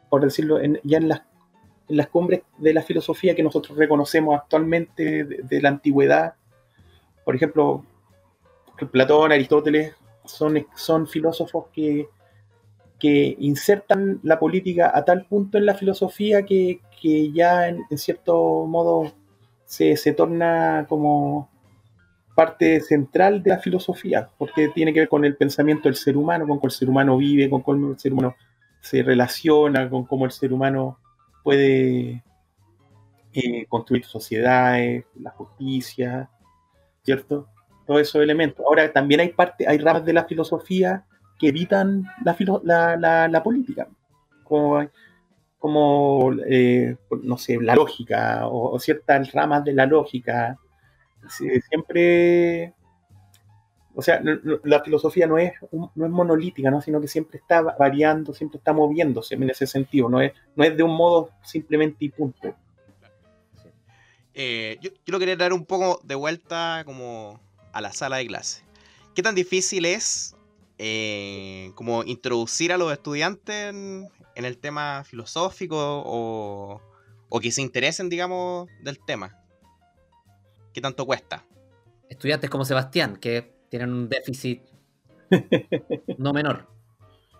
por 0.08 0.22
decirlo, 0.22 0.60
en- 0.60 0.80
ya 0.82 0.98
en 0.98 1.08
las, 1.08 1.22
en 1.88 1.96
las 1.96 2.08
cumbres 2.08 2.42
de 2.58 2.74
la 2.74 2.82
filosofía 2.82 3.34
que 3.36 3.42
nosotros 3.44 3.78
reconocemos 3.78 4.36
actualmente 4.38 5.24
de, 5.24 5.36
de 5.42 5.62
la 5.62 5.68
antigüedad, 5.68 6.34
por 7.24 7.36
ejemplo, 7.36 7.84
Platón, 8.90 9.30
Aristóteles, 9.30 9.94
son, 10.24 10.66
son 10.74 11.06
filósofos 11.06 11.66
que, 11.72 12.08
que 12.98 13.36
insertan 13.38 14.18
la 14.22 14.38
política 14.38 14.90
a 14.94 15.04
tal 15.04 15.26
punto 15.26 15.58
en 15.58 15.66
la 15.66 15.74
filosofía 15.74 16.44
que, 16.44 16.80
que 17.00 17.30
ya 17.30 17.68
en, 17.68 17.82
en 17.90 17.98
cierto 17.98 18.66
modo 18.66 19.12
se, 19.70 20.12
torna 20.14 20.86
como 20.88 21.48
parte 22.34 22.80
central 22.80 23.42
de 23.42 23.50
la 23.50 23.58
filosofía, 23.58 24.30
porque 24.38 24.68
tiene 24.68 24.92
que 24.94 25.00
ver 25.00 25.08
con 25.08 25.24
el 25.24 25.36
pensamiento 25.36 25.84
del 25.88 25.96
ser 25.96 26.16
humano, 26.16 26.46
con 26.46 26.58
cómo 26.58 26.68
el 26.68 26.72
ser 26.72 26.88
humano 26.90 27.16
vive, 27.18 27.50
con 27.50 27.62
cómo 27.62 27.90
el 27.92 27.98
ser 27.98 28.12
humano 28.12 28.36
se 28.80 29.02
relaciona, 29.02 29.90
con 29.90 30.04
cómo 30.06 30.24
el 30.26 30.30
ser 30.32 30.52
humano 30.52 30.98
puede 31.44 32.22
eh, 33.32 33.66
construir 33.66 34.04
sociedades, 34.04 35.04
la 35.20 35.30
justicia, 35.30 36.30
¿cierto? 37.04 37.48
Todos 37.86 38.02
esos 38.02 38.22
elementos. 38.22 38.64
Ahora 38.66 38.92
también 38.92 39.20
hay 39.20 39.30
parte, 39.30 39.68
hay 39.68 39.78
ramas 39.78 40.04
de 40.04 40.14
la 40.14 40.24
filosofía 40.24 41.04
que 41.38 41.48
evitan 41.48 42.04
la, 42.24 42.34
filo- 42.34 42.62
la, 42.64 42.96
la- 42.96 43.28
la 43.28 43.42
política, 43.42 43.88
como 45.60 46.32
eh, 46.48 46.96
no 47.22 47.38
sé, 47.38 47.58
la 47.60 47.76
lógica 47.76 48.48
o, 48.48 48.76
ciertas 48.80 49.30
ramas 49.32 49.62
de 49.62 49.74
la 49.74 49.86
lógica. 49.86 50.58
Siempre, 51.68 52.72
o 53.94 54.00
sea, 54.00 54.22
la 54.64 54.82
filosofía 54.82 55.26
no 55.26 55.38
es, 55.38 55.52
no 55.70 56.06
es 56.06 56.10
monolítica, 56.10 56.70
¿no? 56.70 56.80
sino 56.80 56.98
que 56.98 57.06
siempre 57.06 57.38
está 57.38 57.60
va- 57.60 57.76
variando, 57.78 58.32
siempre 58.32 58.56
está 58.56 58.72
moviéndose 58.72 59.34
en 59.34 59.50
ese 59.50 59.66
sentido, 59.66 60.08
no 60.08 60.22
es, 60.22 60.32
no 60.56 60.64
es 60.64 60.74
de 60.74 60.82
un 60.82 60.96
modo 60.96 61.30
simplemente 61.42 62.06
y 62.06 62.08
punto. 62.08 62.54
Eh, 64.32 64.78
yo, 64.80 64.90
yo 65.04 65.12
lo 65.12 65.18
quería 65.18 65.36
dar 65.36 65.52
un 65.52 65.66
poco 65.66 66.00
de 66.02 66.14
vuelta 66.14 66.82
como 66.86 67.38
a 67.72 67.82
la 67.82 67.92
sala 67.92 68.16
de 68.16 68.26
clase. 68.26 68.64
¿Qué 69.14 69.22
tan 69.22 69.34
difícil 69.34 69.84
es 69.84 70.34
eh, 70.78 71.72
como 71.74 72.02
introducir 72.04 72.72
a 72.72 72.78
los 72.78 72.90
estudiantes 72.90 73.74
en, 73.74 74.08
en 74.34 74.44
el 74.44 74.58
tema 74.58 75.04
filosófico 75.04 76.02
o, 76.04 76.80
o 77.28 77.40
que 77.40 77.52
se 77.52 77.62
interesen, 77.62 78.08
digamos, 78.08 78.68
del 78.82 78.98
tema? 79.04 79.36
¿Qué 80.72 80.80
tanto 80.80 81.06
cuesta? 81.06 81.44
Estudiantes 82.08 82.50
como 82.50 82.64
Sebastián, 82.64 83.16
que 83.16 83.52
tienen 83.68 83.92
un 83.92 84.08
déficit 84.08 84.62
no 86.18 86.32
menor. 86.32 86.66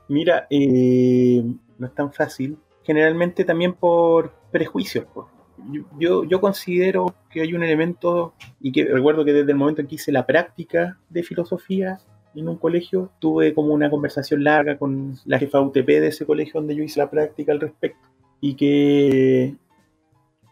Mira, 0.09 0.47
eh, 0.51 1.43
no 1.79 1.87
es 1.87 1.95
tan 1.95 2.13
fácil. 2.13 2.59
Generalmente 2.85 3.45
también 3.45 3.75
por 3.75 4.33
prejuicios. 4.51 5.05
po. 5.07 5.31
Yo, 5.71 5.83
yo, 5.99 6.25
yo 6.25 6.41
considero 6.41 7.15
que 7.31 7.43
hay 7.43 7.53
un 7.53 7.63
elemento, 7.63 8.35
y 8.61 8.73
que 8.73 8.85
recuerdo 8.85 9.25
que 9.25 9.33
desde 9.33 9.53
el 9.53 9.59
momento 9.59 9.81
en 9.81 9.87
que 9.87 9.97
hice 9.97 10.11
la 10.11 10.27
práctica 10.27 10.99
de 11.11 11.23
filosofía 11.23 11.99
en 12.35 12.49
un 12.49 12.57
colegio, 12.57 13.11
tuve 13.19 13.55
como 13.55 13.73
una 13.75 13.91
conversación 13.91 14.45
larga 14.45 14.79
con 14.79 15.17
la 15.25 15.39
jefa 15.39 15.61
UTP 15.61 15.87
de 15.87 16.09
ese 16.09 16.27
colegio 16.27 16.61
donde 16.61 16.77
yo 16.77 16.83
hice 16.85 17.01
la 17.01 17.11
práctica 17.11 17.53
al 17.53 17.61
respecto. 17.61 18.09
Y 18.41 18.55
que 18.55 19.57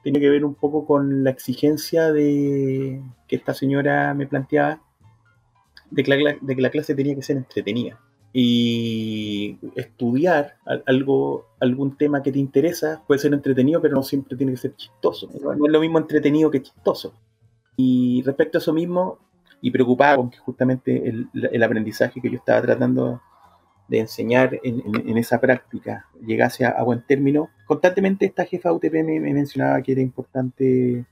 tenía 0.02 0.20
que 0.20 0.30
ver 0.30 0.44
un 0.44 0.54
poco 0.54 0.86
con 0.86 1.24
la 1.24 1.30
exigencia 1.30 2.12
de 2.12 3.02
que 3.26 3.36
esta 3.36 3.54
señora 3.54 4.12
me 4.14 4.26
planteaba 4.26 4.80
de 5.90 6.02
que 6.02 6.10
la, 6.22 6.36
de 6.40 6.56
que 6.56 6.62
la 6.62 6.70
clase 6.70 6.94
tenía 6.94 7.14
que 7.14 7.22
ser 7.22 7.36
entretenida 7.38 7.98
y 8.32 9.58
estudiar 9.74 10.56
al- 10.66 10.82
algo, 10.86 11.46
algún 11.60 11.96
tema 11.96 12.22
que 12.22 12.30
te 12.30 12.38
interesa 12.38 13.02
puede 13.06 13.20
ser 13.20 13.32
entretenido, 13.32 13.80
pero 13.80 13.94
no 13.94 14.02
siempre 14.02 14.36
tiene 14.36 14.52
que 14.52 14.58
ser 14.58 14.76
chistoso. 14.76 15.28
No 15.42 15.52
es 15.66 15.72
lo 15.72 15.80
mismo 15.80 15.98
entretenido 15.98 16.50
que 16.50 16.62
chistoso. 16.62 17.14
Y 17.76 18.22
respecto 18.22 18.58
a 18.58 18.60
eso 18.60 18.72
mismo, 18.72 19.18
y 19.60 19.70
preocupado 19.70 20.18
con 20.18 20.30
que 20.30 20.38
justamente 20.38 21.08
el, 21.08 21.28
el 21.34 21.62
aprendizaje 21.62 22.20
que 22.20 22.30
yo 22.30 22.36
estaba 22.36 22.62
tratando 22.62 23.20
de 23.88 24.00
enseñar 24.00 24.58
en, 24.62 24.80
en- 24.86 25.08
en 25.08 25.18
esa 25.18 25.40
práctica 25.40 26.06
llegase 26.24 26.64
a, 26.64 26.70
a 26.70 26.82
buen 26.82 27.02
término, 27.06 27.48
constantemente 27.66 28.26
esta 28.26 28.44
jefa 28.44 28.72
UTP 28.72 28.92
me, 29.02 29.18
me 29.20 29.32
mencionaba 29.32 29.80
que 29.82 29.92
era 29.92 30.00
importante 30.02 31.06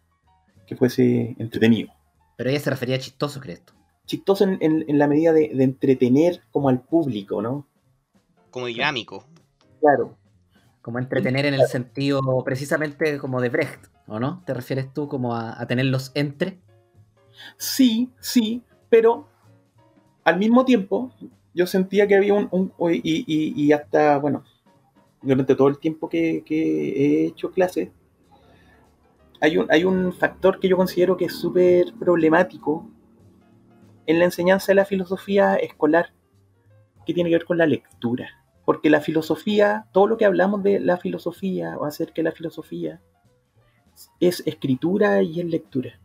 que 0.67 0.77
fuese 0.77 1.35
entretenido 1.39 1.93
Pero 2.37 2.51
ella 2.51 2.61
se 2.61 2.71
refería 2.71 2.97
a 2.97 2.99
chistoso, 2.99 3.41
¿crees 3.41 3.63
tú? 3.65 3.73
chistoso 4.05 4.45
en, 4.45 4.59
en- 4.61 4.85
en 4.87 4.99
la 4.99 5.09
medida 5.09 5.33
de, 5.33 5.51
de 5.55 5.65
entretener 5.65 6.43
como 6.53 6.69
al 6.69 6.81
público, 6.83 7.43
¿no? 7.43 7.67
Como 8.51 8.67
dinámico. 8.67 9.27
Claro. 9.81 10.17
Como 10.83 10.99
entretener 11.01 11.47
en 11.47 11.55
el 11.55 11.67
sentido 11.67 12.21
precisamente 12.45 13.19
como 13.19 13.41
de 13.41 13.49
Brecht, 13.49 13.87
¿o 14.07 14.21
no? 14.21 14.45
¿Te 14.47 14.55
refieres 14.55 14.93
tú 14.93 15.09
como 15.09 15.35
a, 15.35 15.61
a 15.61 15.67
tenerlos 15.67 16.13
entre? 16.15 16.61
Sí, 17.57 18.11
sí, 18.21 18.63
pero 18.89 19.29
al 20.25 20.39
mismo 20.39 20.65
tiempo 20.65 21.13
yo 21.55 21.67
sentía 21.67 22.07
que 22.07 22.17
había 22.17 22.35
un... 22.35 22.73
y, 22.79 23.73
hasta, 23.73 24.19
bueno, 24.19 24.45
durante 25.23 25.55
todo 25.55 25.69
el 25.69 25.79
tiempo 25.79 26.09
que, 26.09 26.43
que 26.45 27.25
he 27.25 27.27
hecho 27.27 27.51
clases, 27.51 27.91
hay 29.41 29.59
un, 29.59 29.67
hay 29.71 29.85
un 29.85 30.13
factor 30.13 30.61
que 30.61 30.69
yo 30.69 30.77
considero 30.77 31.17
que 31.17 31.27
es 31.27 31.35
súper 31.35 31.93
problemático 31.99 32.89
en 34.07 34.19
la 34.19 34.25
enseñanza 34.25 34.69
de 34.69 34.77
la 34.77 34.85
filosofía 34.85 35.57
escolar, 35.57 36.13
que 37.05 37.15
tiene 37.15 37.31
que 37.31 37.37
ver 37.37 37.45
con 37.45 37.59
la 37.59 37.67
lectura. 37.67 38.29
Porque 38.65 38.91
la 38.91 39.01
filosofía, 39.01 39.87
todo 39.93 40.07
lo 40.07 40.17
que 40.17 40.25
hablamos 40.25 40.63
de 40.63 40.81
la 40.81 40.97
filosofía 40.97 41.77
o 41.79 41.85
acerca 41.85 42.15
de 42.17 42.25
la 42.25 42.33
filosofía, 42.33 43.01
es 44.21 44.43
escritura 44.47 45.23
y 45.23 45.41
es 45.41 45.47
lectura. 45.47 46.01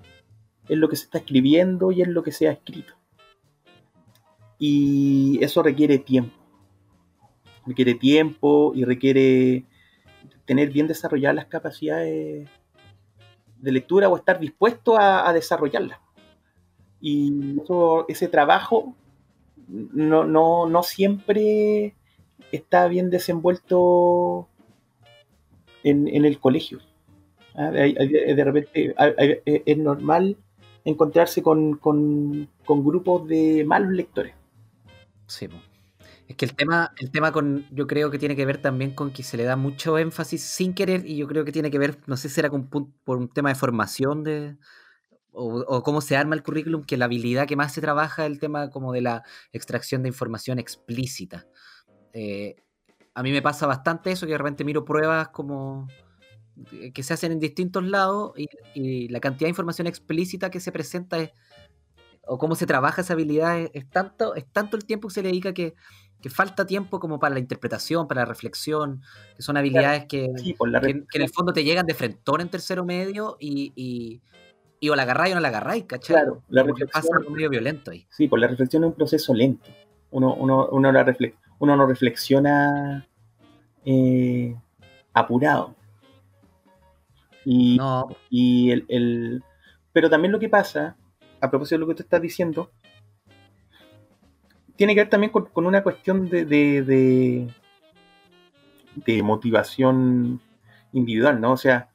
Es 0.72 0.78
lo 0.78 0.88
que 0.88 0.96
se 0.96 1.04
está 1.04 1.18
escribiendo 1.18 1.92
y 1.92 2.02
es 2.02 2.08
lo 2.08 2.24
que 2.24 2.32
se 2.32 2.48
ha 2.48 2.52
escrito. 2.54 2.94
Y 4.58 5.38
eso 5.44 5.62
requiere 5.62 5.98
tiempo. 6.00 6.34
Requiere 7.66 7.94
tiempo 7.96 8.72
y 8.74 8.86
requiere 8.86 9.66
tener 10.46 10.70
bien 10.70 10.88
desarrolladas 10.88 11.36
las 11.36 11.46
capacidades 11.48 12.48
de 13.58 13.72
lectura 13.74 14.08
o 14.08 14.16
estar 14.16 14.40
dispuesto 14.40 14.98
a, 14.98 15.34
desarrollarlas. 15.34 16.00
Y 17.02 17.60
eso- 17.62 18.06
ese 18.08 18.30
trabajo 18.30 18.96
no, 19.68 20.24
no, 20.24 20.68
no 20.70 20.84
siempre 20.84 21.96
está 22.54 22.88
bien 22.88 23.10
desenvuelto 23.10 24.48
en, 25.84 26.08
en 26.08 26.24
el 26.24 26.40
colegio. 26.40 26.80
Ah, 27.56 27.72
De 27.72 28.44
repente 28.46 28.96
es 29.46 29.78
normal 29.78 30.38
encontrarse 30.86 31.42
con, 31.44 31.78
con, 31.78 32.50
grupos 32.68 33.28
de 33.28 33.64
malos 33.66 33.92
lectores. 33.92 34.34
Sí. 35.28 35.48
Es 36.28 36.36
que 36.36 36.46
el 36.46 36.56
tema, 36.56 36.94
el 36.98 37.12
tema 37.12 37.32
con, 37.32 37.68
yo 37.72 37.88
creo 37.88 38.10
que 38.10 38.18
tiene 38.18 38.36
que 38.36 38.46
ver 38.46 38.62
también 38.62 38.92
con 38.92 39.12
que 39.12 39.24
se 39.24 39.38
le 39.38 39.44
da 39.44 39.56
mucho 39.56 39.98
énfasis 39.98 40.42
sin 40.42 40.74
querer 40.74 41.06
y 41.06 41.18
yo 41.18 41.28
creo 41.28 41.44
que 41.44 41.52
tiene 41.52 41.70
que 41.70 41.80
ver, 41.80 42.00
no 42.08 42.16
sé 42.18 42.30
si 42.30 42.40
era 42.40 42.50
con, 42.50 42.70
por 42.70 43.18
un 43.18 43.28
tema 43.28 43.50
de 43.50 43.56
formación 43.56 44.24
de, 44.24 44.56
o, 45.34 45.84
cómo 45.84 46.02
se 46.02 46.18
arma 46.18 46.36
el 46.36 46.44
currículum, 46.44 46.84
que 46.84 46.98
la 46.98 47.06
habilidad 47.06 47.48
que 47.48 47.56
más 47.56 47.74
se 47.74 47.82
trabaja 47.82 48.26
es 48.26 48.32
el 48.32 48.40
tema 48.40 48.70
como 48.70 48.92
de 48.92 49.02
la 49.02 49.24
extracción 49.52 50.04
de 50.04 50.10
información 50.10 50.60
explícita. 50.60 51.48
Eh, 52.14 52.56
a 53.14 53.24
mí 53.24 53.32
me 53.32 53.42
pasa 53.42 53.68
bastante 53.68 54.12
eso, 54.12 54.26
que 54.26 54.34
de 54.34 54.38
repente 54.38 54.64
miro 54.64 54.86
pruebas 54.86 55.30
como 55.30 55.88
que 56.94 57.04
se 57.04 57.14
hacen 57.14 57.32
en 57.32 57.40
distintos 57.40 57.84
lados 57.84 58.34
y, 58.38 58.48
y 58.74 59.08
la 59.10 59.20
cantidad 59.20 59.46
de 59.46 59.52
información 59.52 59.88
explícita 59.88 60.50
que 60.50 60.60
se 60.60 60.72
presenta 60.72 61.18
es, 61.18 61.32
o 62.26 62.38
cómo 62.38 62.56
se 62.56 62.66
trabaja 62.66 63.02
esa 63.02 63.14
habilidad 63.14 63.60
es, 63.60 63.72
es 63.74 63.90
tanto, 63.90 64.36
es 64.36 64.46
tanto 64.52 64.78
el 64.78 64.86
tiempo 64.86 65.08
que 65.08 65.14
se 65.16 65.24
le 65.24 65.30
dedica 65.30 65.54
que, 65.54 65.74
que 66.22 66.30
falta 66.30 66.66
tiempo 66.66 67.00
como 67.00 67.20
para 67.20 67.34
la 67.34 67.40
interpretación, 67.40 68.08
para 68.08 68.22
la 68.22 68.26
reflexión, 68.26 69.02
que 69.36 69.42
son 69.42 69.58
habilidades 69.58 70.06
que, 70.06 70.28
Sí, 70.38 70.56
que, 70.82 70.90
en 70.92 71.22
el 71.22 71.30
fondo 71.30 71.52
te 71.52 71.64
llegan 71.64 71.86
de 71.88 71.94
frentón 71.96 72.42
en 72.42 72.50
tercero 72.50 72.86
medio 72.86 73.38
y, 73.40 73.74
y, 73.76 74.22
y 74.80 74.90
o 74.90 74.96
la 74.96 75.02
agarráis 75.04 75.32
o 75.34 75.36
no 75.36 75.42
la 75.42 75.48
agarráis, 75.48 75.86
¿cachai? 75.86 76.16
Claro, 76.16 76.44
la 76.50 76.64
que 76.64 76.86
pasa 76.86 77.00
reflexión- 77.00 77.18
algo 77.18 77.30
medio 77.32 77.50
violento 77.50 77.92
ahí. 77.92 78.06
Sí, 78.12 78.28
pues 78.28 78.40
la 78.40 78.48
reflexión 78.48 78.84
es 78.84 78.90
un 78.90 78.96
proceso 78.96 79.34
lento. 79.34 79.70
Uno, 80.12 80.36
uno, 80.36 80.68
uno, 80.72 80.92
la 80.92 81.06
refle- 81.06 81.34
uno 81.60 81.76
no 81.76 81.88
reflexiona 81.88 83.08
eh, 83.86 84.56
apurado. 85.14 85.76
Y, 87.46 87.78
No, 87.78 88.08
y 88.30 88.72
el, 88.72 88.86
el- 88.88 89.44
Pero 89.94 90.10
también 90.10 90.32
lo 90.32 90.40
que 90.40 90.50
pasa, 90.50 90.96
a 91.40 91.50
propósito 91.50 91.76
de 91.76 91.80
lo 91.80 91.88
que 91.88 91.96
tú 91.96 92.04
estás 92.04 92.22
diciendo, 92.22 92.72
tiene 94.76 94.94
que 94.96 95.02
ver 95.02 95.10
también 95.10 95.32
con, 95.32 95.46
con 95.46 95.66
una 95.66 95.84
cuestión 95.84 96.30
de, 96.30 96.46
de, 96.46 96.82
de, 96.84 97.48
de 98.96 99.24
motivación 99.24 100.40
individual, 100.94 101.40
¿no? 101.40 101.54
O 101.54 101.58
sea, 101.58 101.90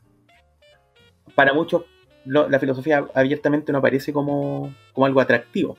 para 1.35 1.53
muchos 1.53 1.85
la 2.25 2.59
filosofía 2.59 3.07
abiertamente 3.15 3.71
no 3.71 3.79
aparece 3.79 4.13
como, 4.13 4.75
como 4.93 5.07
algo 5.07 5.21
atractivo. 5.21 5.77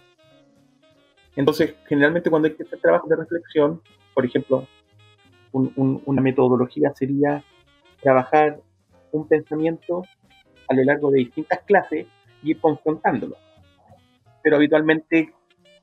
Entonces, 1.35 1.75
generalmente 1.87 2.29
cuando 2.29 2.47
hay 2.47 2.55
que 2.55 2.63
hacer 2.63 2.79
trabajos 2.79 3.09
de 3.09 3.15
reflexión, 3.15 3.81
por 4.13 4.25
ejemplo, 4.25 4.67
un- 5.51 5.73
un- 5.75 6.01
una 6.05 6.21
metodología 6.21 6.93
sería 6.95 7.43
trabajar 8.01 8.61
un 9.11 9.27
pensamiento 9.27 10.03
a 10.67 10.73
lo 10.73 10.83
largo 10.83 11.11
de 11.11 11.19
distintas 11.19 11.59
clases 11.63 12.07
y 12.43 12.51
ir 12.51 12.59
confrontándolo. 12.59 13.35
Pero 14.43 14.57
habitualmente 14.57 15.33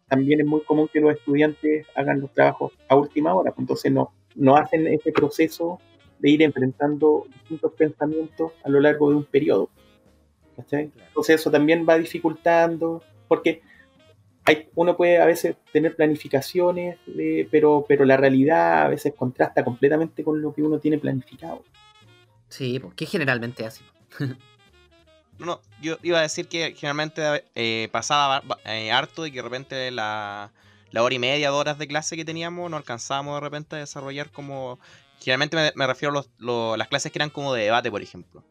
también 0.09 0.41
es 0.41 0.47
muy 0.47 0.63
común 0.63 0.89
que 0.93 1.01
los 1.01 1.15
estudiantes 1.15 1.87
hagan 1.95 2.21
los 2.21 2.33
trabajos 2.33 2.73
a 2.89 2.97
última 2.97 3.35
hora, 3.35 3.51
pues 3.51 3.63
entonces 3.63 3.93
no, 3.93 4.13
no 4.35 4.57
hacen 4.57 4.87
ese 4.87 5.13
proceso 5.13 5.79
de 6.19 6.31
ir 6.31 6.43
enfrentando 6.43 7.27
distintos 7.29 7.73
pensamientos 7.73 8.53
a 8.65 8.69
lo 8.69 8.81
largo 8.81 9.11
de 9.11 9.17
un 9.17 9.25
periodo. 9.25 9.71
¿cachai? 10.57 10.93
Entonces 11.09 11.41
eso 11.41 11.51
también 11.51 11.87
va 11.89 11.99
dificultando, 11.99 13.03
porque 13.29 13.63
hay, 14.45 14.69
uno 14.75 14.97
puede 14.97 15.19
a 15.19 15.27
veces 15.27 15.57
tener 15.73 15.97
planificaciones, 15.97 16.99
eh, 17.19 17.49
pero, 17.51 17.85
pero 17.89 18.05
la 18.05 18.17
realidad 18.17 18.83
a 18.83 18.89
veces 18.89 19.15
contrasta 19.15 19.65
completamente 19.65 20.23
con 20.23 20.41
lo 20.41 20.55
que 20.55 20.63
uno 20.63 20.79
tiene 20.79 20.99
planificado. 20.99 21.63
Sí, 22.57 22.79
porque 22.79 23.07
generalmente 23.07 23.65
así. 23.67 23.83
No, 25.39 25.47
no, 25.47 25.61
yo 25.83 25.99
iba 26.03 26.19
a 26.19 26.23
decir 26.23 26.47
que 26.47 26.75
generalmente 26.77 27.45
eh, 27.55 27.89
pasaba 27.91 28.41
ba- 28.41 28.59
eh, 28.65 28.93
harto 28.93 29.27
y 29.27 29.31
que 29.33 29.39
de 29.39 29.43
repente 29.43 29.91
la, 29.91 30.53
la 30.93 31.03
hora 31.03 31.15
y 31.15 31.19
media, 31.19 31.51
dos 31.51 31.61
horas 31.61 31.77
de 31.79 31.89
clase 31.89 32.17
que 32.17 32.25
teníamos 32.25 32.71
no 32.71 32.77
alcanzábamos 32.77 33.35
de 33.35 33.41
repente 33.41 33.77
a 33.77 33.81
desarrollar 33.81 34.31
como... 34.31 34.79
Generalmente 35.21 35.57
me, 35.57 35.73
me 35.75 35.87
refiero 35.87 36.13
a 36.13 36.15
los- 36.15 36.31
lo- 36.39 36.77
las 36.77 36.87
clases 36.89 37.11
que 37.11 37.19
eran 37.19 37.31
como 37.31 37.53
de 37.53 37.65
debate, 37.65 37.91
por 37.91 38.03
ejemplo. 38.03 38.45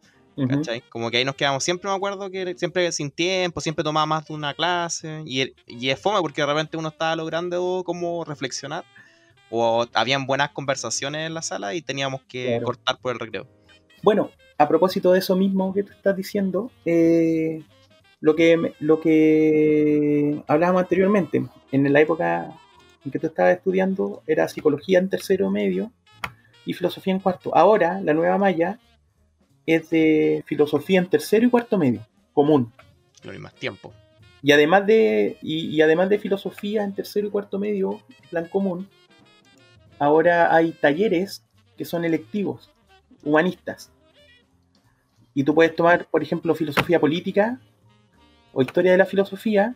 ¿Cachai? 0.50 0.82
Como 0.89 1.12
que 1.12 1.18
ahí 1.18 1.26
nos 1.26 1.36
quedamos 1.36 1.63
siempre, 1.63 1.88
me 1.89 1.96
acuerdo, 1.96 2.32
que 2.32 2.56
siempre 2.58 2.92
sin 2.92 3.12
tiempo, 3.12 3.62
siempre 3.62 3.84
tomaba 3.84 4.08
más 4.08 4.26
de 4.26 4.34
una 4.34 4.56
clase. 4.56 5.22
Y, 5.28 5.54
y 5.68 5.89
es 5.92 6.02
fome 6.02 6.20
porque 6.22 6.42
de 6.42 6.48
repente 6.48 6.76
uno 6.76 6.89
estaba 6.89 7.16
logrando 7.16 7.84
como 7.86 8.26
reflexionar. 8.26 8.84
O 9.52 9.86
habían 9.94 10.26
buenas 10.26 10.50
conversaciones 10.50 11.28
en 11.28 11.36
la 11.36 11.44
sala 11.44 11.76
y 11.76 11.84
teníamos 11.84 12.22
que 12.28 12.48
Claro. 12.48 12.66
cortar 12.66 12.98
por 13.00 13.13
el 13.13 13.20
recreo. 13.20 13.48
Bueno, 14.04 14.32
a 14.58 14.68
propósito 14.68 15.13
de 15.13 15.20
eso 15.20 15.36
mismo 15.36 15.74
que 15.74 15.84
tú 15.84 15.94
estás 15.94 16.16
diciendo, 16.16 16.70
eh, 16.86 17.63
lo, 18.20 18.36
que, 18.36 18.74
lo 18.80 19.00
que 19.00 20.44
hablábamos 20.46 20.84
anteriormente, 20.84 21.46
en 21.72 21.92
la 21.92 22.02
época 22.02 22.54
en 23.06 23.12
que 23.12 23.20
tú 23.20 23.28
estabas 23.28 23.56
estudiando 23.56 24.22
era 24.28 24.48
psicología 24.50 25.00
en 25.00 25.10
tercero 25.10 25.50
medio 25.50 25.92
y 26.66 26.74
filosofía 26.74 27.13
en 27.13 27.20
cuarto. 27.20 27.56
Ahora 27.56 28.02
la 28.02 28.13
nueva 28.13 28.38
malla 28.38 28.78
es 29.66 29.89
de 29.89 30.44
filosofía 30.46 31.00
en 31.00 31.10
tercero 31.10 31.48
y 31.48 31.50
cuarto 31.50 31.78
medio, 31.78 32.06
común. 32.34 32.74
Claro, 33.22 33.38
y 33.38 33.42
más 33.42 33.56
tiempo. 33.56 33.94
Y 34.42 34.52
además 34.52 34.86
de, 34.86 35.38
y, 35.42 35.68
y 35.68 35.82
además 35.82 36.10
de 36.10 36.20
filosofía 36.20 36.84
en 36.84 36.94
tercero 36.94 37.28
y 37.28 37.32
cuarto 37.32 37.58
medio, 37.58 38.02
plan 38.30 38.50
común, 38.50 38.89
ahora 39.98 40.54
hay 40.54 40.74
talleres 40.74 41.46
que 41.78 41.86
son 41.86 42.04
electivos, 42.04 42.70
humanistas. 43.24 43.92
Y 45.34 45.43
tú 45.43 45.56
puedes 45.56 45.76
tomar, 45.76 46.06
por 46.06 46.22
ejemplo, 46.22 46.54
filosofía 46.56 47.00
política, 47.00 47.60
o 48.54 48.62
historia 48.62 48.91
de 48.91 48.98
la 48.98 49.06
filosofía, 49.06 49.76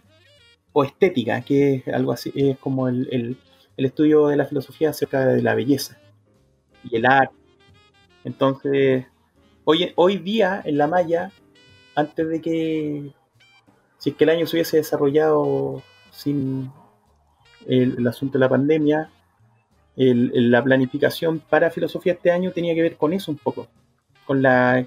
o 0.74 0.84
estética, 0.84 1.42
que 1.42 1.76
es 1.76 1.88
algo 1.88 2.12
así, 2.12 2.32
es 2.36 2.58
como 2.60 2.88
el, 2.88 3.08
el- 3.12 3.38
estudio 3.78 4.28
de 4.28 4.38
la 4.38 4.46
filosofía 4.46 4.90
acerca 4.90 5.26
de 5.26 5.42
la 5.44 5.54
belleza 5.54 6.00
y 6.84 6.96
el 6.96 7.06
arte. 7.06 7.36
Entonces, 8.24 9.06
hoy, 9.66 9.94
hoy 9.96 10.18
día 10.18 10.62
en 10.66 10.80
la 10.80 10.88
malla, 10.88 11.32
antes 11.96 12.28
de 12.28 12.42
que 12.42 13.14
si 13.98 14.10
es 14.12 14.16
que 14.16 14.24
el 14.24 14.32
año 14.32 14.48
se 14.48 14.56
hubiese 14.56 14.78
desarrollado 14.78 15.84
sin 16.12 16.72
el, 17.68 18.08
asunto 18.08 18.38
de 18.38 18.46
la 18.46 18.50
pandemia, 18.50 19.12
la 19.96 20.64
planificación 20.64 21.40
para 21.40 21.72
filosofía 21.72 22.14
este 22.14 22.32
año 22.32 22.52
tenía 22.52 22.76
que 22.76 22.82
ver 22.84 22.98
con 22.98 23.14
eso 23.14 23.32
un 23.32 23.38
poco, 23.38 23.68
con 24.28 24.42
la 24.44 24.86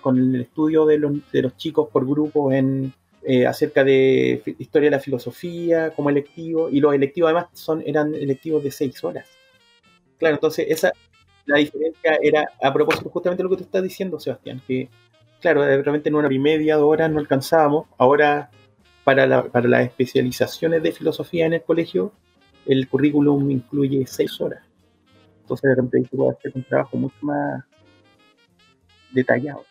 con 0.00 0.18
el 0.18 0.40
estudio 0.42 0.86
de 0.86 0.98
los, 0.98 1.12
de 1.32 1.42
los 1.42 1.56
chicos 1.58 1.88
por 1.92 2.06
grupos 2.06 2.54
en 2.54 2.94
eh, 3.22 3.46
acerca 3.46 3.84
de 3.84 4.42
historia 4.58 4.86
de 4.86 4.96
la 4.96 5.00
filosofía 5.02 5.90
como 5.94 6.08
electivo, 6.08 6.70
y 6.70 6.80
los 6.80 6.94
electivos 6.94 7.28
además 7.28 7.48
son, 7.52 7.82
eran 7.84 8.14
electivos 8.14 8.64
de 8.64 8.70
seis 8.70 9.04
horas. 9.04 9.26
Claro, 10.18 10.36
entonces 10.36 10.66
esa 10.68 10.92
la 11.46 11.58
diferencia 11.58 12.18
era 12.22 12.48
a 12.62 12.72
propósito 12.72 13.10
justamente 13.10 13.42
lo 13.42 13.50
que 13.50 13.56
tú 13.56 13.64
estás 13.64 13.82
diciendo, 13.82 14.20
Sebastián, 14.20 14.62
que 14.66 14.88
claro, 15.40 15.62
de 15.62 15.82
repente 15.82 16.08
en 16.08 16.14
una 16.14 16.26
hora 16.26 16.34
y 16.34 16.38
media, 16.38 16.76
dos 16.76 16.86
horas 16.90 17.10
no 17.10 17.18
alcanzábamos. 17.18 17.86
Ahora, 17.98 18.50
para, 19.04 19.26
la- 19.26 19.44
para 19.44 19.68
las 19.68 19.84
especializaciones 19.86 20.82
de 20.82 20.92
filosofía 20.92 21.46
en 21.46 21.54
el 21.54 21.62
colegio, 21.62 22.12
el 22.66 22.88
currículum 22.88 23.50
incluye 23.50 24.06
seis 24.06 24.40
horas. 24.40 24.62
Entonces, 25.42 25.68
de 25.70 25.74
repente 25.74 25.98
ahí 25.98 26.28
hacer 26.30 26.52
un 26.54 26.62
trabajo 26.64 26.96
mucho 26.96 27.16
más 27.22 27.64
detallado. 29.12 29.64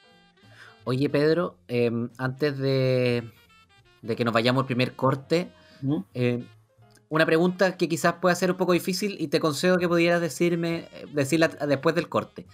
Oye, 0.83 1.09
Pedro, 1.09 1.57
eh, 1.67 1.91
antes 2.17 2.57
de, 2.57 3.29
de 4.01 4.15
que 4.15 4.25
nos 4.25 4.33
vayamos 4.33 4.61
al 4.61 4.67
primer 4.67 4.95
corte, 4.95 5.49
¿no? 5.81 6.05
eh, 6.13 6.43
una 7.09 7.25
pregunta 7.25 7.75
que 7.77 7.89
quizás 7.89 8.15
pueda 8.21 8.35
ser 8.35 8.51
un 8.51 8.57
poco 8.57 8.73
difícil 8.73 9.17
y 9.19 9.27
te 9.27 9.39
concedo 9.39 9.77
que 9.77 9.87
pudieras 9.87 10.21
decirme, 10.21 10.87
decirla 11.11 11.47
después 11.47 11.95
del 11.95 12.07
corte. 12.07 12.45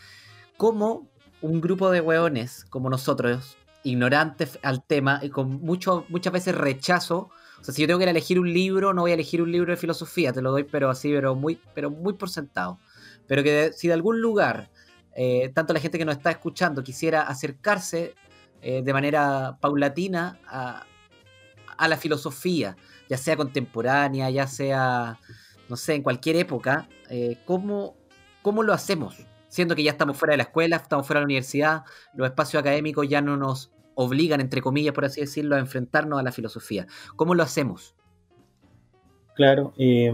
¿Cómo 0.57 1.09
un 1.41 1.61
grupo 1.61 1.91
de 1.91 2.01
hueones 2.01 2.65
como 2.65 2.89
nosotros, 2.89 3.57
ignorantes 3.83 4.57
al 4.63 4.83
tema 4.83 5.19
y 5.21 5.29
con 5.29 5.61
mucho, 5.61 6.05
muchas 6.09 6.33
veces 6.33 6.55
rechazo, 6.55 7.29
o 7.59 7.63
sea, 7.63 7.73
si 7.73 7.81
yo 7.81 7.87
tengo 7.87 7.99
que 7.99 8.09
elegir 8.09 8.39
un 8.39 8.51
libro, 8.51 8.93
no 8.93 9.01
voy 9.01 9.11
a 9.11 9.13
elegir 9.15 9.41
un 9.41 9.51
libro 9.51 9.71
de 9.71 9.77
filosofía, 9.77 10.33
te 10.33 10.41
lo 10.41 10.51
doy, 10.51 10.63
pero 10.63 10.89
así, 10.89 11.11
pero 11.11 11.35
muy, 11.35 11.59
pero 11.73 11.89
muy 11.91 12.13
por 12.13 12.29
sentado. 12.29 12.79
Pero 13.27 13.43
que 13.43 13.51
de- 13.51 13.73
si 13.73 13.87
de 13.87 13.93
algún 13.93 14.21
lugar, 14.21 14.69
eh, 15.15 15.49
tanto 15.53 15.73
la 15.73 15.79
gente 15.79 15.97
que 15.97 16.05
nos 16.05 16.17
está 16.17 16.29
escuchando 16.29 16.83
quisiera 16.83 17.21
acercarse 17.21 18.13
eh, 18.61 18.81
de 18.83 18.93
manera 18.93 19.57
paulatina 19.61 20.39
a, 20.47 20.85
la 21.87 21.97
filosofía, 21.97 22.75
ya 23.09 23.17
sea 23.17 23.37
contemporánea, 23.37 24.29
ya 24.29 24.47
sea, 24.47 25.19
no 25.69 25.75
sé, 25.75 25.93
en 25.93 26.03
cualquier 26.03 26.37
época, 26.37 26.87
eh, 27.09 27.37
¿cómo, 27.45 27.95
¿cómo 28.41 28.63
lo 28.63 28.73
hacemos? 28.73 29.25
Siendo 29.49 29.75
que 29.75 29.83
ya 29.83 29.91
estamos 29.91 30.17
fuera 30.17 30.31
de 30.31 30.37
la 30.37 30.43
escuela, 30.43 30.77
estamos 30.77 31.05
fuera 31.05 31.19
de 31.19 31.23
la 31.23 31.27
universidad, 31.27 31.83
los 32.13 32.27
espacios 32.27 32.61
académicos 32.61 33.07
ya 33.07 33.21
no 33.21 33.37
nos 33.37 33.71
obligan, 33.93 34.41
entre 34.41 34.61
comillas, 34.61 34.93
por 34.93 35.05
así 35.05 35.21
decirlo, 35.21 35.55
a 35.55 35.59
enfrentarnos 35.59 36.19
a 36.19 36.23
la 36.23 36.31
filosofía. 36.31 36.87
¿Cómo 37.15 37.35
lo 37.35 37.43
hacemos? 37.43 37.95
Claro. 39.35 39.73
eh, 39.77 40.11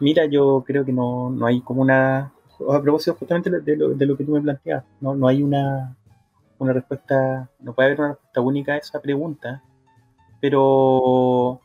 mira, 0.00 0.26
yo 0.26 0.62
creo 0.66 0.84
que 0.84 0.92
no, 0.92 1.30
no 1.30 1.46
hay 1.46 1.60
como 1.62 1.82
una. 1.82 2.32
A 2.68 2.82
propósito 2.82 3.16
justamente 3.16 3.50
de 3.50 3.76
lo, 3.76 3.90
de 3.90 4.06
lo 4.06 4.16
que 4.16 4.24
tú 4.24 4.32
me 4.32 4.40
planteas, 4.40 4.84
no, 5.00 5.14
no 5.14 5.28
hay 5.28 5.42
una, 5.42 5.96
una 6.58 6.72
respuesta, 6.72 7.48
no 7.60 7.72
puede 7.72 7.86
haber 7.88 8.00
una 8.00 8.08
respuesta 8.10 8.40
única 8.40 8.72
a 8.72 8.76
esa 8.78 9.00
pregunta, 9.00 9.62
pero 10.40 11.60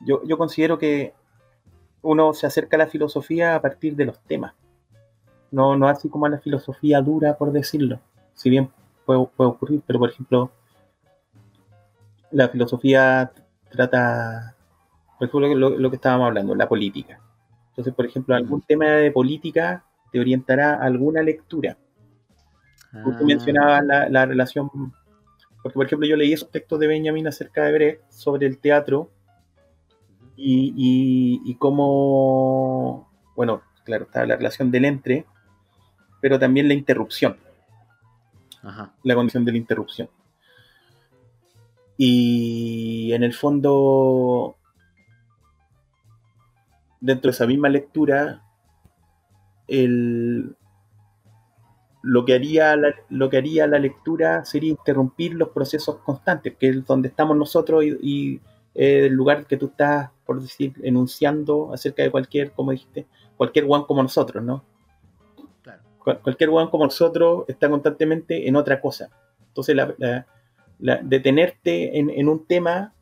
yo, 0.00 0.22
yo 0.24 0.38
considero 0.38 0.78
que 0.78 1.14
uno 2.02 2.34
se 2.34 2.46
acerca 2.46 2.76
a 2.76 2.80
la 2.80 2.86
filosofía 2.86 3.54
a 3.54 3.62
partir 3.62 3.96
de 3.96 4.04
los 4.04 4.20
temas, 4.20 4.54
no, 5.50 5.76
no 5.76 5.88
así 5.88 6.08
como 6.08 6.26
a 6.26 6.30
la 6.30 6.38
filosofía 6.38 7.00
dura, 7.00 7.36
por 7.38 7.52
decirlo, 7.52 8.00
si 8.34 8.50
bien 8.50 8.70
puede, 9.06 9.26
puede 9.36 9.50
ocurrir, 9.50 9.82
pero 9.86 9.98
por 9.98 10.10
ejemplo, 10.10 10.50
la 12.30 12.48
filosofía 12.48 13.32
trata, 13.70 14.56
por 15.18 15.28
ejemplo, 15.28 15.54
lo, 15.54 15.70
lo 15.70 15.90
que 15.90 15.96
estábamos 15.96 16.26
hablando, 16.26 16.54
la 16.54 16.68
política. 16.68 17.20
Entonces, 17.70 17.94
por 17.94 18.06
ejemplo, 18.06 18.34
algún 18.34 18.60
tema 18.62 18.86
de 18.86 19.10
política 19.10 19.84
te 20.14 20.20
orientará 20.20 20.74
a 20.74 20.84
alguna 20.84 21.22
lectura. 21.22 21.76
Tú 22.92 23.10
Ah, 23.12 23.20
mencionabas 23.24 23.84
la, 23.84 24.08
la 24.08 24.24
relación, 24.26 24.70
porque 25.60 25.74
por 25.74 25.86
ejemplo 25.86 26.06
yo 26.06 26.14
leí 26.14 26.32
esos 26.32 26.52
textos 26.52 26.78
de 26.78 26.86
Benjamin 26.86 27.26
acerca 27.26 27.64
de 27.64 27.72
Brecht 27.72 28.02
sobre 28.10 28.46
el 28.46 28.58
teatro 28.60 29.10
y, 30.36 30.72
y, 30.76 31.40
y 31.50 31.56
cómo, 31.56 33.10
bueno, 33.34 33.62
claro, 33.84 34.04
está 34.04 34.24
la 34.24 34.36
relación 34.36 34.70
del 34.70 34.84
entre, 34.84 35.26
pero 36.20 36.38
también 36.38 36.68
la 36.68 36.74
interrupción, 36.74 37.36
Ajá. 38.62 38.94
la 39.02 39.16
condición 39.16 39.44
de 39.44 39.50
la 39.50 39.58
interrupción. 39.58 40.08
Y 41.96 43.12
en 43.12 43.24
el 43.24 43.34
fondo, 43.34 44.56
dentro 47.00 47.32
de 47.32 47.34
esa 47.34 47.48
misma 47.48 47.68
lectura, 47.68 48.43
el, 49.68 50.56
lo, 52.02 52.24
que 52.24 52.34
haría 52.34 52.76
la, 52.76 52.94
lo 53.08 53.30
que 53.30 53.38
haría 53.38 53.66
la 53.66 53.78
lectura 53.78 54.44
sería 54.44 54.70
interrumpir 54.70 55.34
los 55.34 55.48
procesos 55.50 55.96
constantes, 55.98 56.54
que 56.58 56.68
es 56.68 56.86
donde 56.86 57.08
estamos 57.08 57.36
nosotros 57.36 57.84
y, 57.84 57.96
y 58.02 58.40
eh, 58.74 59.06
el 59.06 59.12
lugar 59.14 59.46
que 59.46 59.56
tú 59.56 59.66
estás, 59.66 60.10
por 60.26 60.40
decir, 60.40 60.74
enunciando 60.82 61.72
acerca 61.72 62.02
de 62.02 62.10
cualquier, 62.10 62.52
como 62.52 62.72
dijiste, 62.72 63.06
cualquier 63.36 63.64
one 63.68 63.84
como 63.86 64.02
nosotros, 64.02 64.42
¿no? 64.44 64.64
Claro. 65.62 65.82
Cual- 66.02 66.20
cualquier 66.20 66.50
one 66.50 66.70
como 66.70 66.84
nosotros 66.84 67.44
está 67.48 67.70
constantemente 67.70 68.46
en 68.48 68.56
otra 68.56 68.80
cosa. 68.80 69.08
Entonces, 69.48 69.74
la, 69.76 69.94
la- 69.98 70.26
la- 70.80 71.00
detenerte 71.02 71.98
en, 71.98 72.10
en 72.10 72.28
un 72.28 72.44
tema 72.46 72.92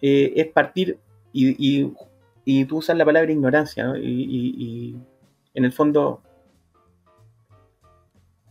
eh, 0.00 0.32
es 0.36 0.46
partir 0.48 0.98
y, 1.32 1.56
y- 1.84 1.92
y 2.44 2.64
tú 2.66 2.76
usas 2.78 2.96
la 2.96 3.04
palabra 3.04 3.32
ignorancia, 3.32 3.84
¿no? 3.84 3.96
Y, 3.96 4.02
y- 4.02 4.54
y 4.56 4.96
en 5.56 5.64
el 5.64 5.72
fondo, 5.72 6.22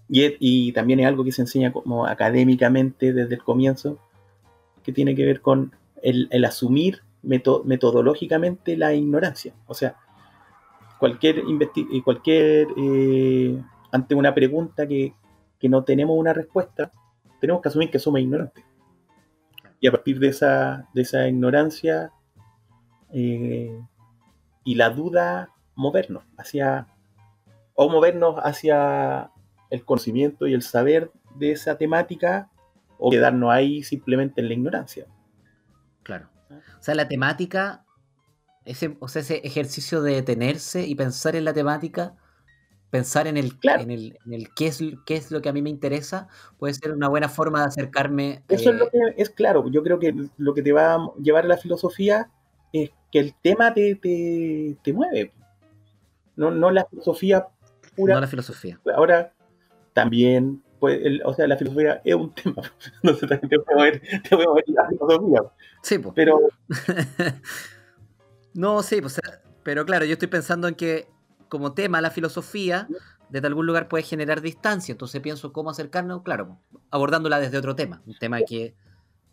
y, 0.09 0.71
también 0.73 0.99
es 0.99 1.07
algo 1.07 1.23
que 1.23 1.31
se 1.31 1.43
enseña 1.43 1.71
como 1.71 2.07
académicamente 2.07 3.13
desde 3.13 3.35
el 3.35 3.43
comienzo, 3.43 3.99
que 4.83 4.91
tiene 4.91 5.15
que 5.15 5.23
ver 5.23 5.41
con 5.41 5.75
el, 6.01 6.43
asumir 6.45 7.03
meto- 7.21 7.63
metodológicamente 7.63 8.75
la 8.75 8.93
ignorancia. 8.93 9.53
O 9.67 9.75
sea, 9.75 9.97
cualquier, 10.99 11.39
eh, 11.39 12.03
cualquier 12.03 12.67
eh, 12.75 13.61
ante 13.91 14.15
una 14.15 14.33
pregunta 14.33 14.87
que, 14.87 15.13
que 15.59 15.69
no 15.69 15.83
tenemos 15.83 16.17
una 16.17 16.33
respuesta, 16.33 16.91
tenemos 17.39 17.61
que 17.61 17.69
asumir 17.69 17.91
que 17.91 17.99
somos 17.99 18.19
ignorantes. 18.19 18.63
Y 19.79 19.87
a 19.87 19.91
partir 19.91 20.19
de 20.19 20.29
esa, 20.29 20.89
de 20.95 21.03
esa 21.03 21.27
ignorancia 21.27 22.11
eh, 23.13 23.79
y 24.63 24.73
la 24.75 24.89
duda, 24.89 25.51
movernos 25.75 26.23
hacia, 26.37 26.87
o 27.75 27.89
movernos 27.89 28.37
hacia 28.37 29.31
el 29.69 29.85
conocimiento 29.85 30.47
y 30.47 30.53
el 30.53 30.61
saber 30.61 31.11
de 31.37 31.51
esa 31.51 31.77
temática, 31.77 32.49
o 32.97 33.11
quedarnos 33.11 33.51
ahí 33.51 33.83
simplemente 33.83 34.41
en 34.41 34.47
la 34.47 34.53
ignorancia. 34.53 35.05
Claro. 36.03 36.29
O 36.49 36.83
sea, 36.83 36.95
la 36.95 37.07
temática, 37.07 37.85
ese, 38.63 38.95
o 38.99 39.07
sea, 39.07 39.21
ese 39.21 39.37
ejercicio 39.43 40.01
de 40.01 40.13
detenerse 40.13 40.85
y 40.87 40.95
pensar 40.95 41.35
en 41.35 41.43
la 41.43 41.53
temática, 41.53 42.15
pensar 42.89 43.27
en 43.27 43.35
el, 43.35 43.57
Claro. 43.59 43.83
en 43.83 43.91
el, 43.91 44.17
en 44.25 44.33
el 44.33 44.53
qué, 44.53 44.67
es, 44.67 44.81
qué 45.05 45.15
es 45.15 45.31
lo 45.31 45.41
que 45.41 45.49
a 45.49 45.53
mí 45.53 45.61
me 45.61 45.69
interesa, 45.69 46.29
puede 46.57 46.73
ser 46.73 46.93
una 46.93 47.09
buena 47.09 47.27
forma 47.27 47.59
de 47.59 47.65
acercarme. 47.65 48.43
Eso 48.47 48.69
es 48.69 48.77
lo 48.77 48.89
que 48.89 48.99
es 49.17 49.29
claro. 49.29 49.69
Yo 49.69 49.83
creo 49.83 49.99
que 49.99 50.15
lo 50.37 50.53
que 50.53 50.61
te 50.61 50.71
va 50.71 50.93
a 50.93 51.11
llevar 51.21 51.43
a 51.43 51.49
la 51.49 51.57
filosofía 51.57 52.29
es 52.71 52.91
que 53.11 53.19
el 53.19 53.35
tema 53.41 53.73
te, 53.73 53.95
te, 53.95 54.77
te 54.81 54.93
mueve. 54.93 55.33
No, 56.37 56.51
no 56.51 56.71
la 56.71 56.85
filosofía 56.85 57.47
pura. 57.95 58.15
no 58.15 58.21
la 58.21 58.27
filosofía. 58.27 58.79
Ahora, 58.95 59.33
también, 59.93 60.61
pues, 60.79 60.99
el- 61.03 61.21
o 61.25 61.33
sea, 61.33 61.47
la 61.47 61.57
filosofía 61.57 62.01
es 62.03 62.15
un 62.15 62.33
tema. 62.33 62.61
No 63.03 63.13
sé, 63.13 63.27
también 63.27 63.49
te 63.49 63.59
puede 63.59 63.75
mover, 63.77 64.01
te 64.23 64.29
puede 64.35 64.47
mover 64.47 64.63
la 64.67 64.87
filosofía. 64.89 65.41
Sí, 65.81 65.99
pues. 65.99 66.13
Pero 66.15 66.39
no, 68.53 68.81
sí, 68.83 69.01
pues, 69.01 69.19
pero 69.63 69.85
claro, 69.85 70.05
yo 70.05 70.13
estoy 70.13 70.27
pensando 70.27 70.67
en 70.67 70.75
que 70.75 71.07
como 71.49 71.73
tema 71.73 72.01
la 72.01 72.11
filosofía 72.11 72.87
desde 73.29 73.47
algún 73.47 73.65
lugar 73.65 73.87
puede 73.87 74.03
generar 74.03 74.41
distancia, 74.41 74.91
entonces 74.91 75.21
pienso 75.21 75.51
cómo 75.51 75.69
acercarnos, 75.69 76.21
claro, 76.23 76.59
abordándola 76.91 77.39
desde 77.39 77.57
otro 77.57 77.75
tema, 77.75 78.01
un 78.05 78.17
tema 78.17 78.39
que 78.41 78.75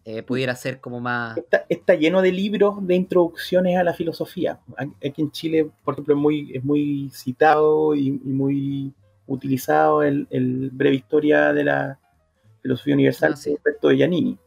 eh, 0.05 0.23
pudiera 0.23 0.55
ser 0.57 0.81
como 0.81 1.01
más... 1.01 1.37
está, 1.37 1.65
está 1.69 1.95
lleno 1.95 2.23
de 2.23 2.33
libros 2.33 2.85
de 2.87 2.95
introducciones 2.95 3.79
a 3.79 3.85
la 3.85 3.95
filosofía. 3.95 4.61
Aquí 4.77 5.23
en 5.23 5.31
Chile, 5.31 5.71
por 5.85 5.95
ejemplo, 5.95 6.15
es 6.15 6.21
muy, 6.21 6.51
es 6.57 6.65
muy 6.65 7.11
citado 7.13 7.95
y, 7.95 8.09
y 8.09 8.29
muy 8.29 8.93
utilizado 9.27 10.03
el, 10.03 10.27
el 10.31 10.71
breve 10.71 10.97
historia 10.97 11.53
de 11.53 11.65
la 11.65 11.99
filosofía 12.61 12.95
universal 12.95 13.33
Ah, 13.35 13.37
sí. 13.37 13.51
respecto 13.53 13.89
de 13.89 13.97
Giannini. 13.97 14.39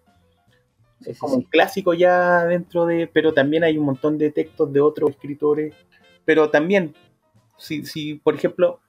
Sí, 1.02 1.12
es 1.12 1.16
sí, 1.18 1.20
como 1.20 1.36
un 1.36 1.44
clásico 1.44 1.94
ya 1.94 2.46
dentro 2.46 2.86
de, 2.86 3.08
pero 3.08 3.34
también 3.34 3.64
hay 3.64 3.78
un 3.78 3.86
montón 3.86 4.18
de 4.18 4.32
textos 4.32 4.72
de 4.72 4.82
otros 4.82 5.12
escritores, 5.12 5.74
pero 6.26 6.50
también, 6.50 6.94
si, 7.58 7.86
si 7.86 8.16
por 8.16 8.36
ejemplo, 8.36 8.80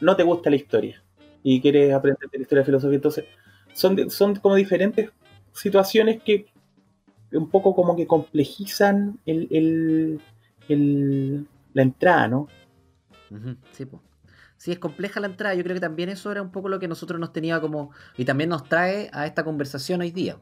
no 0.00 0.16
te 0.16 0.22
gusta 0.22 0.50
la 0.50 0.56
historia 0.56 1.02
y 1.42 1.60
quieres 1.60 1.92
aprender 1.92 2.28
de 2.30 2.38
la 2.38 2.42
historia 2.42 2.62
de 2.62 2.66
filosofía, 2.66 2.96
entonces 2.96 3.24
son, 3.74 4.10
son 4.10 4.36
como 4.36 4.54
diferentes 4.54 5.10
situaciones 5.52 6.22
que 6.22 6.46
un 7.32 7.50
poco 7.50 7.74
como 7.74 7.96
que 7.96 8.06
complejizan 8.06 9.18
el, 9.26 9.48
el- 9.50 10.20
el- 10.68 11.46
la 11.72 11.82
entrada, 11.82 12.28
¿no? 12.28 12.48
Sí, 13.72 13.84
po. 13.86 14.00
Sí, 14.56 14.72
es 14.72 14.78
compleja 14.78 15.20
la 15.20 15.26
entrada. 15.26 15.54
Yo 15.54 15.62
creo 15.64 15.74
que 15.74 15.80
también 15.80 16.08
eso 16.08 16.30
era 16.30 16.40
un 16.40 16.50
poco 16.52 16.68
lo 16.68 16.78
que 16.78 16.88
nosotros 16.88 17.18
nos 17.20 17.32
tenía 17.32 17.60
como. 17.60 17.90
Y 18.16 18.24
también 18.24 18.50
nos 18.50 18.64
trae 18.68 19.10
a 19.12 19.26
esta 19.26 19.44
conversación 19.44 20.00
hoy 20.00 20.10
día. 20.10 20.38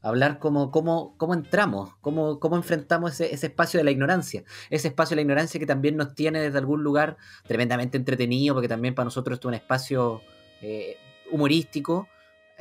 Hablar 0.00 0.38
como 0.40 0.70
cómo, 0.72 1.14
cómo 1.16 1.34
entramos, 1.34 1.94
cómo, 2.00 2.40
cómo 2.40 2.56
enfrentamos 2.56 3.12
ese, 3.12 3.32
ese 3.34 3.46
espacio 3.48 3.78
de 3.78 3.84
la 3.84 3.92
ignorancia. 3.92 4.42
Ese 4.70 4.88
espacio 4.88 5.14
de 5.14 5.16
la 5.16 5.22
ignorancia 5.22 5.60
que 5.60 5.66
también 5.66 5.96
nos 5.96 6.14
tiene 6.14 6.40
desde 6.40 6.58
algún 6.58 6.82
lugar 6.82 7.16
tremendamente 7.46 7.98
entretenido, 7.98 8.54
porque 8.54 8.68
también 8.68 8.94
para 8.96 9.04
nosotros 9.04 9.38
es 9.38 9.44
un 9.44 9.54
espacio 9.54 10.22
eh, 10.60 10.96
humorístico, 11.30 12.08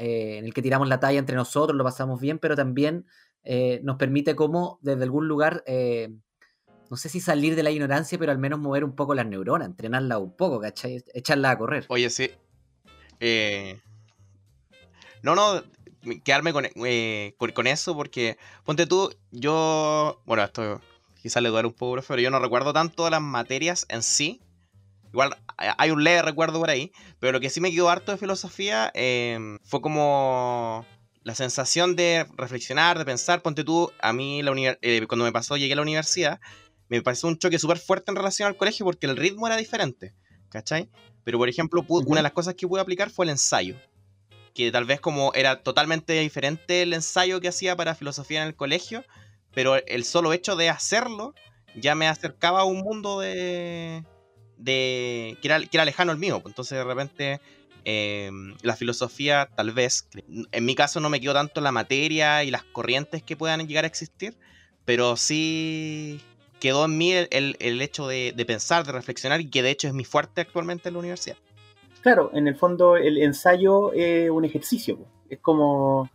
eh, 0.01 0.37
en 0.39 0.45
el 0.45 0.53
que 0.53 0.61
tiramos 0.61 0.87
la 0.87 0.99
talla 0.99 1.19
entre 1.19 1.35
nosotros, 1.35 1.77
lo 1.77 1.83
pasamos 1.83 2.19
bien, 2.19 2.39
pero 2.39 2.55
también 2.55 3.05
eh, 3.43 3.79
nos 3.83 3.97
permite 3.97 4.35
como 4.35 4.79
desde 4.81 5.03
algún 5.03 5.27
lugar. 5.27 5.63
eh, 5.67 6.09
no 6.89 6.97
sé 6.97 7.07
si 7.07 7.21
salir 7.21 7.55
de 7.55 7.63
la 7.63 7.71
ignorancia, 7.71 8.17
pero 8.17 8.33
al 8.33 8.37
menos 8.37 8.59
mover 8.59 8.83
un 8.83 8.95
poco 8.95 9.13
las 9.13 9.25
neuronas, 9.25 9.67
entrenarlas 9.67 10.17
un 10.19 10.35
poco, 10.35 10.59
¿cachai? 10.59 11.01
Echarlas 11.13 11.53
a 11.53 11.57
correr. 11.57 11.85
Oye, 11.87 12.09
sí. 12.09 12.29
No, 15.23 15.35
no, 15.35 15.63
quedarme 16.25 16.51
con, 16.51 16.65
con, 17.37 17.51
con 17.51 17.67
eso 17.67 17.95
porque, 17.95 18.37
ponte 18.65 18.87
tú, 18.87 19.15
yo, 19.31 20.21
bueno, 20.25 20.43
esto 20.43 20.81
quizás 21.21 21.41
le 21.41 21.49
duele 21.49 21.67
un 21.67 21.73
poco, 21.73 22.01
pero 22.05 22.21
yo 22.21 22.29
no 22.29 22.39
recuerdo 22.39 22.73
tanto 22.73 23.09
las 23.09 23.21
materias 23.21 23.85
en 23.87 24.03
sí. 24.03 24.41
Igual 25.11 25.35
hay- 25.57 25.69
hay 25.77 25.91
un 25.91 26.03
leve 26.03 26.21
recuerdo 26.21 26.59
por 26.59 26.69
ahí, 26.69 26.91
pero 27.19 27.33
lo 27.33 27.39
que 27.39 27.49
sí 27.49 27.59
me 27.61 27.71
quedó 27.71 27.89
harto 27.89 28.11
de 28.11 28.17
filosofía 28.17 28.91
eh, 28.93 29.57
fue 29.63 29.81
como 29.81 30.85
la 31.23 31.35
sensación 31.35 31.95
de 31.95 32.25
reflexionar, 32.37 32.97
de 32.97 33.05
pensar. 33.05 33.41
Ponte 33.41 33.63
tú, 33.63 33.91
a 34.01 34.13
mí 34.13 34.41
la 34.41 34.77
eh, 34.81 35.05
cuando 35.07 35.25
me 35.25 35.31
pasó, 35.31 35.57
llegué 35.57 35.73
a 35.73 35.75
la 35.75 35.81
universidad, 35.81 36.39
me 36.89 37.01
pareció 37.01 37.29
un 37.29 37.37
choque 37.37 37.59
súper 37.59 37.77
fuerte 37.77 38.11
en 38.11 38.15
relación 38.15 38.47
al 38.47 38.57
colegio 38.57 38.85
porque 38.85 39.05
el 39.05 39.15
ritmo 39.17 39.47
era 39.47 39.57
diferente, 39.57 40.13
¿cachai? 40.49 40.89
Pero 41.23 41.37
por 41.37 41.47
ejemplo, 41.49 41.85
una 41.87 42.19
de 42.19 42.23
las 42.23 42.31
cosas 42.31 42.55
que 42.55 42.67
pude 42.67 42.81
aplicar 42.81 43.09
fue 43.11 43.25
el 43.25 43.29
ensayo. 43.31 43.75
Que 44.53 44.71
tal 44.71 44.85
vez 44.85 44.99
como 44.99 45.31
era 45.33 45.61
totalmente 45.63 46.13
diferente 46.19 46.81
el 46.81 46.93
ensayo 46.93 47.39
que 47.39 47.47
hacía 47.47 47.75
para 47.75 47.95
filosofía 47.95 48.41
en 48.41 48.47
el 48.47 48.55
colegio, 48.55 49.05
pero 49.53 49.75
el 49.85 50.03
solo 50.03 50.33
hecho 50.33 50.55
de 50.55 50.69
hacerlo 50.69 51.33
ya 51.75 51.95
me 51.95 52.07
acercaba 52.07 52.61
a 52.61 52.65
un 52.65 52.79
mundo 52.79 53.19
de. 53.19 54.03
De 54.61 55.37
que, 55.41 55.47
era, 55.47 55.59
que 55.59 55.69
era 55.77 55.85
lejano 55.85 56.11
al 56.11 56.17
mío. 56.17 56.39
pues. 56.41 56.51
Entonces 56.51 56.77
de 56.77 56.83
repente 56.83 57.39
eh, 57.85 58.29
la 58.61 58.75
filosofía 58.75 59.49
tal 59.55 59.71
vez, 59.71 60.07
en 60.51 60.65
mi 60.65 60.75
caso 60.75 60.99
no 60.99 61.09
me 61.09 61.19
quedó 61.19 61.33
tanto 61.33 61.61
la 61.61 61.71
materia 61.71 62.43
y 62.43 62.51
las 62.51 62.63
corrientes 62.63 63.23
que 63.23 63.35
puedan 63.35 63.67
llegar 63.67 63.83
a 63.83 63.87
existir, 63.87 64.35
pero 64.85 65.15
sí 65.17 66.21
quedó 66.59 66.85
en 66.85 66.97
mí 66.97 67.11
el, 67.11 67.27
el- 67.31 67.57
el 67.59 67.81
hecho 67.81 68.07
de, 68.07 68.33
de 68.35 68.45
pensar, 68.45 68.85
de 68.85 68.91
reflexionar 68.91 69.41
y 69.41 69.49
que 69.49 69.63
de 69.63 69.71
hecho 69.71 69.87
es 69.87 69.93
mi 69.93 70.05
fuerte 70.05 70.41
actualmente 70.41 70.89
en 70.89 70.93
la 70.93 70.99
universidad. 70.99 71.37
Claro, 72.01 72.31
en 72.33 72.47
el 72.47 72.55
fondo 72.55 72.97
el 72.97 73.17
ensayo 73.19 73.93
es 73.93 74.29
un 74.29 74.45
ejercicio, 74.45 74.97
po. 74.97 75.07
es 75.29 75.39
como 75.39 76.09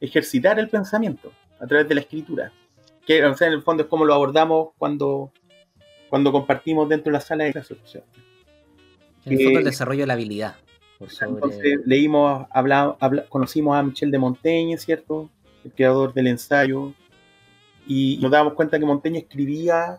ejercitar 0.00 0.58
el 0.58 0.68
pensamiento 0.68 1.32
a 1.60 1.66
través 1.66 1.88
de 1.88 1.94
la 1.94 2.00
escritura. 2.02 2.52
Que 3.06 3.18
en 3.18 3.34
el 3.52 3.62
fondo 3.62 3.82
es 3.84 3.88
como 3.88 4.04
lo 4.04 4.14
abordamos 4.14 4.70
cuando, 4.78 5.32
cuando 6.08 6.32
compartimos 6.32 6.88
dentro 6.88 7.10
de 7.10 7.18
la 7.18 7.20
sala 7.20 7.44
de 7.44 7.52
clases. 7.52 7.76
En 9.24 9.32
el 9.58 9.64
desarrollo 9.64 10.00
de 10.02 10.06
la 10.06 10.12
habilidad. 10.14 10.56
sobre- 11.08 11.34
Entonces 11.34 11.80
leímos, 11.86 12.46
habla- 12.50 12.96
habla- 12.98 13.24
conocimos 13.28 13.76
a 13.76 13.82
Michel 13.82 14.10
de 14.10 14.18
Montaigne, 14.18 14.76
¿cierto? 14.78 15.30
El 15.64 15.72
creador 15.72 16.12
del 16.12 16.26
ensayo. 16.28 16.92
Y 17.86 18.18
nos 18.20 18.30
dábamos 18.30 18.54
cuenta 18.54 18.78
que 18.78 18.84
Montaigne 18.84 19.20
escribía 19.20 19.98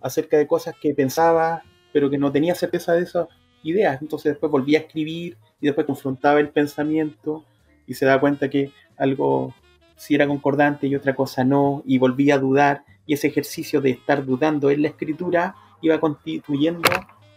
acerca 0.00 0.36
de 0.36 0.46
cosas 0.46 0.74
que 0.80 0.94
pensaba, 0.94 1.62
pero 1.92 2.08
que 2.10 2.18
no 2.18 2.30
tenía 2.30 2.54
certeza 2.54 2.92
de 2.92 3.02
esas 3.02 3.28
ideas. 3.62 4.00
Entonces 4.02 4.32
después 4.32 4.50
volvía 4.52 4.78
a 4.78 4.82
escribir 4.82 5.36
y 5.60 5.66
después 5.66 5.86
confrontaba 5.86 6.40
el 6.40 6.48
pensamiento 6.50 7.44
y 7.86 7.94
se 7.94 8.04
daba 8.06 8.20
cuenta 8.20 8.48
que 8.48 8.70
algo 8.96 9.54
sí 9.96 10.14
era 10.14 10.26
concordante 10.26 10.86
y 10.86 10.94
otra 10.96 11.14
cosa 11.14 11.44
no, 11.44 11.82
y 11.86 11.98
volvía 11.98 12.34
a 12.36 12.38
dudar. 12.38 12.84
Y 13.10 13.14
ese 13.14 13.26
ejercicio 13.26 13.80
de 13.80 13.90
estar 13.90 14.24
dudando 14.24 14.70
en 14.70 14.82
la 14.82 14.88
escritura 14.88 15.56
iba 15.82 15.98
constituyendo 15.98 16.88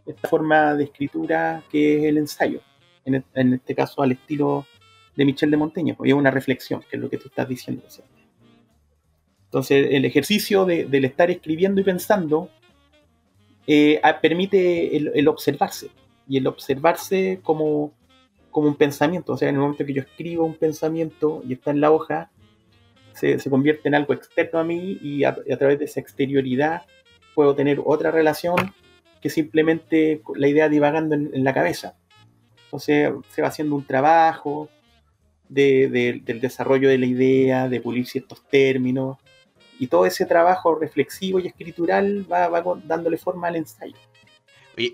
esta 0.05 0.30
forma 0.30 0.76
de 0.76 0.84
escritura 0.84 1.63
que 1.71 1.97
es 1.97 2.03
el 2.03 2.19
ensayo 2.19 2.61
en, 3.05 3.15
e- 3.15 3.24
este 3.55 3.74
caso 3.74 4.03
al 4.03 4.11
estilo 4.11 4.67
de 5.15 5.26
Michel 5.26 5.49
de 5.49 5.57
Montaigne, 5.57 5.95
porque 5.95 6.11
es 6.11 6.15
una 6.15 6.30
reflexión, 6.30 6.82
que 6.82 6.97
es 6.97 7.01
lo 7.01 7.09
que 7.09 7.17
tú 7.17 7.28
estás 7.28 7.49
diciendo. 7.49 7.82
Entonces, 9.45 9.88
el 9.89 10.05
ejercicio 10.05 10.63
de- 10.65 10.86
del 10.86 11.05
estar 11.05 11.32
escribiendo 11.32 11.82
y 11.82 11.84
pensando 11.84 12.49
eh, 13.65 13.99
permite 14.21 14.95
el, 14.95 15.11
el 15.15 15.28
observarse, 15.28 15.89
y 16.28 16.38
el 16.38 16.45
observarse 16.45 17.39
como, 17.41 17.93
como 18.51 18.67
un 18.67 18.76
pensamiento, 18.76 19.34
o 19.34 19.38
sea, 19.38 19.49
en 19.49 19.55
el 19.55 19.61
momento 19.61 19.84
que 19.88 19.93
yo 19.93 20.03
escribo 20.03 20.45
un 20.45 20.53
pensamiento 20.53 21.41
y 21.47 21.53
está 21.53 21.71
en 21.71 21.82
la 21.82 21.89
hoja, 21.89 22.30
se, 23.14 23.49
convierte 23.49 23.88
en 23.88 23.95
algo 23.95 24.14
externo 24.14 24.59
a 24.59 24.64
mí 24.64 24.97
y 25.01 25.24
a, 25.24 25.36
través 25.57 25.80
de 25.80 25.86
esa 25.86 25.99
exterioridad 25.99 26.84
puedo 27.36 27.55
tener 27.55 27.80
otra 27.84 28.11
relación 28.11 28.55
que 29.22 29.30
simplemente 29.30 30.22
la 30.36 30.47
idea 30.47 30.70
divagando 30.70 31.16
en- 31.16 31.43
la 31.43 31.53
cabeza. 31.53 31.95
Entonces 32.66 33.11
se 33.30 33.41
va 33.41 33.47
haciendo 33.47 33.76
un 33.76 33.86
trabajo 33.86 34.70
de- 35.47 35.88
de- 35.89 36.22
del 36.24 36.41
desarrollo 36.41 36.89
de 36.89 36.97
la 36.97 37.05
idea, 37.05 37.70
de 37.70 37.80
pulir 37.82 38.05
ciertos 38.07 38.43
términos, 38.49 39.18
y 39.80 39.88
todo 39.88 40.05
ese 40.05 40.26
trabajo 40.26 40.76
reflexivo 40.76 41.39
y 41.39 41.47
escritural 41.47 42.26
va, 42.32 42.47
va 42.47 42.64
dándole 42.84 43.18
forma 43.18 43.47
al 43.47 43.55
ensayo. 43.57 43.95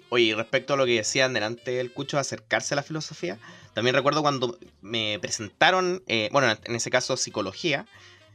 Oye, 0.10 0.36
respecto 0.36 0.74
a 0.74 0.78
lo 0.78 0.86
que 0.86 0.98
decían 0.98 1.34
delante 1.34 1.72
del 1.72 1.92
Cucho 1.92 2.18
acercarse 2.20 2.74
a 2.74 2.78
la 2.78 2.84
filosofía, 2.84 3.38
también 3.74 3.96
recuerdo 3.96 4.22
cuando 4.22 4.58
me 4.82 5.18
presentaron, 5.20 6.04
eh, 6.08 6.30
bueno, 6.32 6.56
en 6.64 6.76
ese 6.76 6.90
caso 6.90 7.16
psicología, 7.18 7.86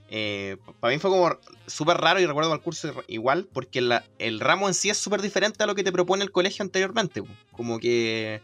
eh, 0.08 0.56
para 0.80 0.92
mí 0.94 1.00
fue 1.00 1.10
como 1.10 1.38
súper 1.66 1.96
raro 1.96 2.20
y 2.20 2.26
recuerdo 2.26 2.52
al 2.52 2.60
curso 2.60 2.92
igual, 3.08 3.48
porque 3.52 3.80
el 4.18 4.40
ramo 4.40 4.68
en 4.68 4.74
sí 4.74 4.90
es 4.90 4.98
súper 4.98 5.22
diferente 5.22 5.62
a 5.62 5.66
lo 5.66 5.74
que 5.74 5.82
te 5.82 5.92
propone 5.92 6.22
el 6.24 6.30
colegio 6.30 6.62
anteriormente. 6.62 7.22
Como 7.52 7.78
que 7.78 8.40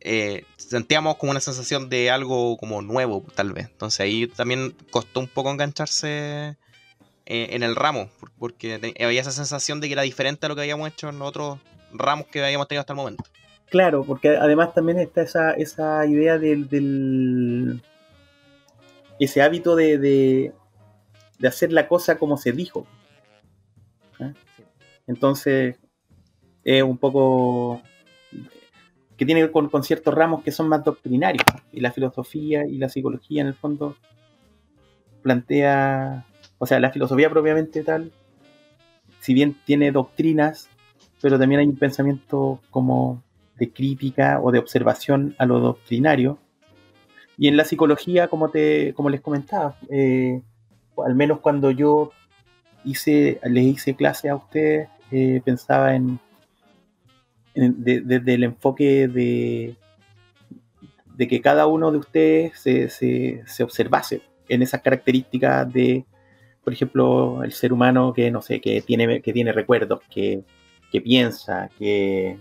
eh, 0.00 0.44
sentíamos 0.56 1.16
como 1.16 1.32
una 1.32 1.40
sensación 1.40 1.88
de 1.88 2.10
algo 2.10 2.56
como 2.56 2.82
nuevo, 2.82 3.24
tal 3.34 3.52
vez. 3.52 3.66
Entonces 3.66 4.00
ahí 4.00 4.26
también 4.28 4.76
costó 4.90 5.20
un 5.20 5.28
poco 5.28 5.50
engancharse 5.50 6.56
en 7.28 7.62
el 7.64 7.74
ramo, 7.74 8.08
por- 8.20 8.30
porque 8.32 8.94
había 9.00 9.20
esa 9.20 9.32
sensación 9.32 9.80
de 9.80 9.88
que 9.88 9.94
era 9.94 10.02
diferente 10.02 10.46
a 10.46 10.48
lo 10.48 10.54
que 10.54 10.60
habíamos 10.62 10.88
hecho 10.88 11.08
en 11.08 11.18
los 11.18 11.28
otros 11.28 11.58
ramos 11.92 12.26
que 12.28 12.44
habíamos 12.44 12.68
tenido 12.68 12.80
hasta 12.82 12.92
el 12.92 12.96
momento. 12.98 13.24
Claro, 13.68 14.04
porque 14.04 14.36
además 14.36 14.74
también 14.74 14.98
está 14.98 15.22
esa, 15.22 15.50
esa 15.52 16.06
idea 16.06 16.38
del, 16.38 16.68
del- 16.68 17.82
ese 19.18 19.42
hábito 19.42 19.74
de, 19.76 19.98
de, 19.98 20.52
de 21.38 21.48
hacer 21.48 21.72
la 21.72 21.88
cosa 21.88 22.18
como 22.18 22.36
se 22.36 22.52
dijo. 22.52 22.86
¿Ah? 24.20 24.32
Entonces, 25.06 25.76
es 26.64 26.82
un 26.82 26.98
poco 26.98 27.82
que 29.16 29.24
tiene 29.24 29.40
que 29.40 29.44
ver 29.46 29.52
con, 29.52 29.68
con 29.68 29.82
ciertos 29.82 30.14
ramos 30.14 30.42
que 30.44 30.52
son 30.52 30.68
más 30.68 30.84
doctrinarios. 30.84 31.44
Y 31.72 31.80
la 31.80 31.92
filosofía 31.92 32.66
y 32.66 32.78
la 32.78 32.88
psicología, 32.88 33.40
en 33.42 33.48
el 33.48 33.54
fondo, 33.54 33.96
plantea, 35.22 36.24
o 36.58 36.66
sea, 36.66 36.78
la 36.80 36.90
filosofía 36.90 37.30
propiamente 37.30 37.82
tal, 37.82 38.12
si 39.20 39.34
bien 39.34 39.56
tiene 39.64 39.90
doctrinas, 39.90 40.68
pero 41.20 41.38
también 41.38 41.60
hay 41.60 41.66
un 41.66 41.76
pensamiento 41.76 42.60
como 42.70 43.22
de 43.58 43.70
crítica 43.70 44.40
o 44.42 44.50
de 44.52 44.58
observación 44.58 45.34
a 45.38 45.46
lo 45.46 45.60
doctrinario. 45.60 46.38
Y 47.38 47.48
en 47.48 47.56
la 47.56 47.64
psicología, 47.64 48.28
como, 48.28 48.50
te, 48.50 48.94
como 48.94 49.10
les 49.10 49.20
comentaba, 49.20 49.76
eh, 49.90 50.40
al 51.04 51.14
menos 51.14 51.40
cuando 51.40 51.70
yo 51.70 52.12
hice, 52.84 53.40
les 53.44 53.64
hice 53.64 53.94
clase 53.94 54.28
a 54.28 54.36
ustedes, 54.36 54.88
eh, 55.10 55.40
pensaba 55.44 55.94
en, 55.94 56.18
en- 57.54 57.82
de- 57.84 58.00
desde 58.00 58.34
el 58.34 58.44
enfoque 58.44 59.06
de, 59.08 59.76
de 61.14 61.28
que 61.28 61.40
cada 61.40 61.66
uno 61.66 61.90
de 61.92 61.98
ustedes 61.98 62.58
se, 62.58 62.88
se- 62.88 63.42
se 63.46 63.62
observase 63.62 64.22
en 64.48 64.62
esas 64.62 64.80
características 64.82 65.70
de, 65.72 66.04
por 66.64 66.72
ejemplo, 66.72 67.42
el 67.42 67.52
ser 67.52 67.72
humano 67.72 68.12
que 68.12 68.30
no 68.30 68.40
sé, 68.42 68.60
que 68.60 68.80
tiene, 68.82 69.20
que 69.20 69.32
tiene 69.32 69.52
recuerdos, 69.52 70.00
que, 70.10 70.42
que 70.90 71.00
piensa, 71.00 71.68
que, 71.78 72.38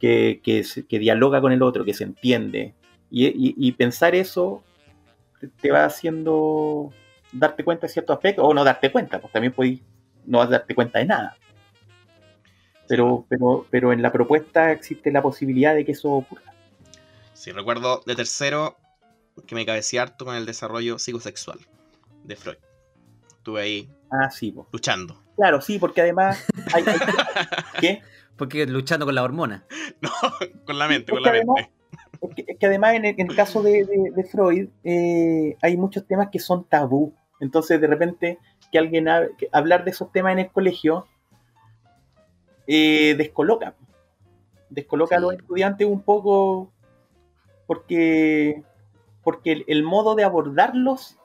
que, 0.00 0.40
que, 0.42 0.64
que 0.88 0.98
dialoga 0.98 1.40
con 1.40 1.52
el 1.52 1.62
otro, 1.62 1.84
que 1.84 1.94
se 1.94 2.04
entiende. 2.04 2.74
Y, 3.10 3.26
y- 3.26 3.54
y 3.56 3.72
pensar 3.72 4.14
eso 4.14 4.62
te- 5.60 5.70
va 5.70 5.84
haciendo 5.84 6.92
darte 7.32 7.64
cuenta 7.64 7.86
de 7.86 7.92
ciertos 7.92 8.14
aspectos, 8.16 8.44
o 8.46 8.54
no 8.54 8.64
darte 8.64 8.90
cuenta, 8.90 9.20
pues 9.20 9.32
también 9.32 9.52
puedes 9.52 9.80
no 10.24 10.38
vas 10.38 10.48
a 10.48 10.52
darte 10.52 10.74
cuenta 10.74 10.98
de 10.98 11.04
nada. 11.06 11.36
Pero, 12.88 13.26
pero, 13.28 13.66
pero 13.70 13.92
en 13.92 14.00
la 14.02 14.12
propuesta 14.12 14.70
existe 14.72 15.10
la 15.10 15.22
posibilidad 15.22 15.74
de 15.74 15.84
que 15.84 15.92
eso 15.92 16.10
ocurra. 16.10 16.52
Sí, 17.34 17.52
recuerdo 17.52 18.02
de 18.06 18.14
tercero 18.14 18.76
que 19.46 19.54
me 19.54 19.66
cabeceé 19.66 20.00
harto 20.00 20.24
con 20.24 20.34
el 20.36 20.46
desarrollo 20.46 20.98
psicosexual 20.98 21.58
de 22.24 22.36
Freud. 22.36 22.56
Estuve 23.46 23.62
ahí 23.62 23.88
Ah, 24.10 24.28
sí, 24.28 24.52
luchando. 24.72 25.22
Claro, 25.36 25.60
sí, 25.60 25.78
porque 25.78 26.00
además 26.00 26.44
hay, 26.74 26.82
hay- 26.84 26.98
¿qué? 27.80 28.02
Porque 28.36 28.66
luchando 28.66 29.06
con 29.06 29.14
la 29.14 29.22
hormona. 29.22 29.64
No, 30.02 30.10
con 30.64 30.76
la 30.80 30.88
mente, 30.88 31.12
con 31.12 31.20
Porque 31.22 31.30
la 31.30 31.36
además- 31.36 31.54
mente. 31.56 31.72
Es 32.22 32.34
que, 32.34 32.44
es 32.52 32.58
que 32.58 32.66
además 32.66 32.94
en 32.94 33.04
el, 33.04 33.14
en 33.20 33.30
el 33.30 33.36
caso 33.36 33.62
de, 33.62 33.84
de- 33.84 34.10
de 34.16 34.24
Freud 34.24 34.68
eh, 34.82 35.56
hay 35.62 35.76
muchos 35.76 36.04
temas 36.08 36.28
que 36.32 36.40
son 36.40 36.64
tabú. 36.64 37.14
Entonces 37.38 37.80
de 37.80 37.86
repente 37.86 38.40
que 38.72 38.78
alguien 38.80 39.06
que 39.38 39.48
hablar 39.52 39.84
de 39.84 39.92
esos 39.92 40.10
temas 40.10 40.32
en 40.32 40.40
el 40.40 40.50
colegio 40.50 41.06
eh, 42.66 43.14
descoloca. 43.16 43.76
Descoloca 44.70 45.18
a 45.18 45.20
los 45.20 45.34
estudiantes 45.34 45.86
un 45.86 46.02
poco 46.02 46.72
porque, 47.68 48.64
porque 49.22 49.52
el, 49.52 49.64
el 49.68 49.84
modo 49.84 50.16
de 50.16 50.24
abordarlos 50.24 51.16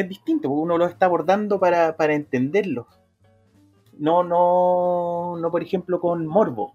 es 0.00 0.08
distinto. 0.08 0.48
porque 0.48 0.62
Uno 0.62 0.78
los 0.78 0.90
está 0.90 1.06
abordando 1.06 1.58
para, 1.60 1.96
para 1.96 2.14
entenderlos. 2.14 2.86
No, 3.98 4.22
no, 4.22 5.36
no, 5.38 5.50
por 5.50 5.62
ejemplo, 5.62 6.00
con 6.00 6.26
morbo. 6.26 6.72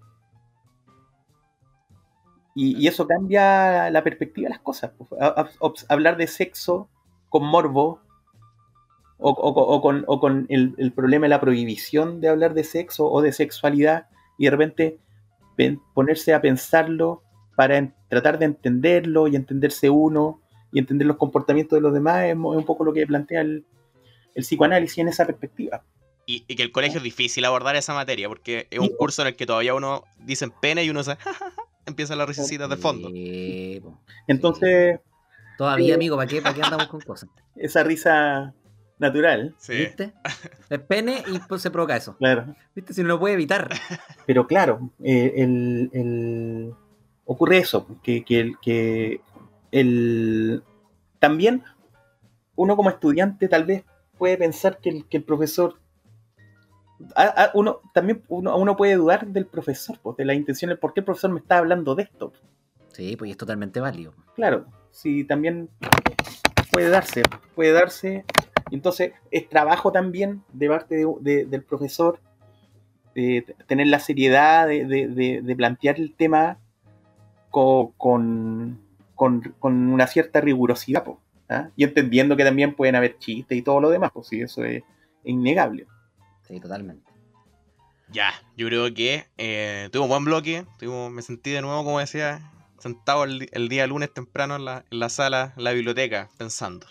Y, 2.55 2.77
y 2.83 2.87
eso 2.87 3.07
cambia 3.07 3.89
la 3.89 4.03
perspectiva 4.03 4.45
de 4.47 4.53
las 4.55 4.59
cosas. 4.61 4.91
pues. 4.97 5.09
Hablar 5.89 6.17
de 6.17 6.27
sexo 6.27 6.87
con 7.29 7.45
morbo 7.45 7.99
o, 9.17 9.29
o- 9.31 9.81
con, 9.81 10.03
o 10.07 10.19
con 10.19 10.45
el, 10.49 10.75
el 10.77 10.91
problema 10.91 11.25
de 11.25 11.29
la 11.29 11.39
prohibición 11.39 12.19
de 12.21 12.27
hablar 12.29 12.53
de 12.53 12.63
sexo 12.63 13.09
o 13.09 13.21
de 13.21 13.31
sexualidad 13.31 14.07
y 14.37 14.45
de 14.45 14.51
repente 14.51 14.99
pen- 15.55 15.81
ponerse 15.93 16.33
a 16.33 16.41
pensarlo 16.41 17.23
para 17.55 17.93
tratar 18.09 18.37
de 18.37 18.45
entenderlo 18.45 19.27
y 19.27 19.35
entenderse 19.35 19.89
uno 19.89 20.41
y 20.73 20.79
entender 20.79 21.07
los 21.07 21.17
comportamientos 21.17 21.77
de 21.77 21.81
los 21.81 21.93
demás 21.93 22.25
es, 22.25 22.35
un 22.35 22.65
poco 22.65 22.83
lo 22.83 22.91
que 22.93 23.05
plantea 23.07 23.41
el, 23.41 23.63
el 24.35 24.43
psicoanálisis 24.43 24.97
en 24.97 25.07
esa 25.07 25.25
perspectiva. 25.25 25.83
Y, 26.25 26.43
y 26.47 26.55
que 26.55 26.63
el 26.63 26.71
colegio 26.71 26.97
es 26.97 27.03
difícil 27.03 27.45
abordar 27.45 27.75
esa 27.75 27.93
materia, 27.93 28.27
porque 28.29 28.67
es 28.71 28.79
un 28.79 28.87
Sí. 28.87 28.93
curso 28.97 29.21
en 29.21 29.29
el 29.29 29.35
que 29.35 29.45
todavía 29.45 29.73
uno 29.75 30.03
dice 30.19 30.47
pene 30.61 30.83
y 30.83 30.89
uno 30.89 31.03
se 31.03 31.15
empieza 31.85 32.15
las 32.15 32.27
risecitas 32.27 32.69
de 32.69 32.77
fondo. 32.77 33.09
Sí. 33.09 33.81
Entonces, 34.27 34.99
Todavía, 35.57 35.85
Sí. 35.87 35.91
amigo, 35.93 36.15
¿para 36.15 36.27
qué, 36.27 36.41
¿para 36.41 36.55
qué 36.55 36.61
andamos 36.63 36.87
con 36.87 36.99
cosas? 37.05 37.29
esa 37.55 37.83
risa 37.83 38.53
natural, 38.97 39.53
Sí. 39.59 39.73
¿Viste? 39.75 40.13
Es 40.69 40.79
pene 40.79 41.23
y 41.27 41.37
pues 41.47 41.61
se 41.61 41.69
provoca 41.69 41.95
eso. 41.95 42.15
claro. 42.17 42.55
¿Viste? 42.73 42.93
Si 42.93 43.01
no 43.03 43.09
lo 43.09 43.19
puede 43.19 43.35
evitar. 43.35 43.69
Pero 44.25 44.47
claro, 44.47 44.89
eh, 45.03 45.33
el, 45.37 45.89
el- 45.93 46.73
ocurre 47.25 47.57
eso, 47.59 47.85
que, 48.01 48.23
que, 48.25 48.39
el- 48.39 48.55
que 48.61 49.21
el- 49.73 50.63
también 51.19 51.63
uno 52.55 52.75
como 52.75 52.89
estudiante 52.89 53.47
tal 53.47 53.63
vez 53.65 53.83
puede 54.17 54.37
pensar 54.37 54.77
que 54.77 54.89
el, 54.89 55.07
que 55.07 55.17
el 55.17 55.23
profesor, 55.23 55.79
a- 57.15 57.43
a- 57.45 57.51
uno 57.55 57.79
también 57.93 58.23
uno, 58.27 58.55
uno 58.57 58.75
puede 58.77 58.95
dudar 58.95 59.25
del 59.27 59.45
profesor, 59.47 59.99
pues, 60.01 60.15
de 60.17 60.25
la 60.25 60.33
intención, 60.35 60.69
de 60.69 60.77
por 60.77 60.93
qué 60.93 60.99
el 60.99 61.05
profesor 61.05 61.31
me 61.31 61.39
está 61.39 61.57
hablando 61.57 61.95
de 61.95 62.03
esto. 62.03 62.31
Sí, 62.89 63.15
pues 63.17 63.31
es 63.31 63.37
totalmente 63.37 63.79
válido. 63.79 64.13
Claro, 64.35 64.65
sí, 64.91 65.23
también 65.23 65.69
puede 66.71 66.89
darse, 66.89 67.23
puede 67.55 67.71
darse. 67.71 68.23
Entonces, 68.71 69.13
es 69.31 69.49
trabajo 69.49 69.91
también 69.91 70.43
de 70.53 70.67
parte 70.69 70.95
de- 70.95 71.15
de- 71.21 71.45
del 71.45 71.63
profesor 71.63 72.19
eh, 73.15 73.43
tener 73.67 73.87
la 73.87 73.99
seriedad 73.99 74.67
de, 74.67 74.85
de- 74.85 75.07
de- 75.07 75.41
de 75.43 75.55
plantear 75.55 75.99
el 75.99 76.15
tema 76.15 76.57
co- 77.51 77.93
con, 77.97 78.79
con, 79.15 79.41
con 79.59 79.73
una 79.89 80.07
cierta 80.07 80.41
rigurosidad, 80.41 81.03
po, 81.03 81.19
¿ah? 81.49 81.69
y 81.75 81.83
entendiendo 81.83 82.35
que 82.37 82.43
también 82.43 82.75
pueden 82.75 82.95
haber 82.95 83.17
chistes 83.19 83.57
y 83.57 83.61
todo 83.61 83.79
lo 83.81 83.89
demás, 83.89 84.11
pues 84.13 84.27
sí, 84.27 84.41
eso 84.41 84.63
es 84.63 84.83
innegable. 85.23 85.87
Sí, 86.47 86.59
totalmente. 86.59 87.09
Ya, 88.09 88.31
yo 88.57 88.67
creo 88.67 88.93
que 88.93 89.25
eh, 89.37 89.89
tuve 89.91 90.03
un 90.03 90.09
buen 90.09 90.25
bloque. 90.25 90.65
tuve- 90.79 91.09
me 91.09 91.21
sentí 91.21 91.51
de 91.51 91.61
nuevo, 91.61 91.83
como 91.83 91.99
decía, 91.99 92.51
sentado 92.79 93.23
el, 93.23 93.49
el 93.51 93.69
día 93.69 93.87
lunes 93.87 94.13
temprano 94.13 94.55
en 94.55 94.65
la, 94.65 94.85
en 94.91 94.99
la 94.99 95.09
sala, 95.09 95.53
en 95.57 95.63
la 95.63 95.71
biblioteca, 95.71 96.29
pensando. 96.37 96.85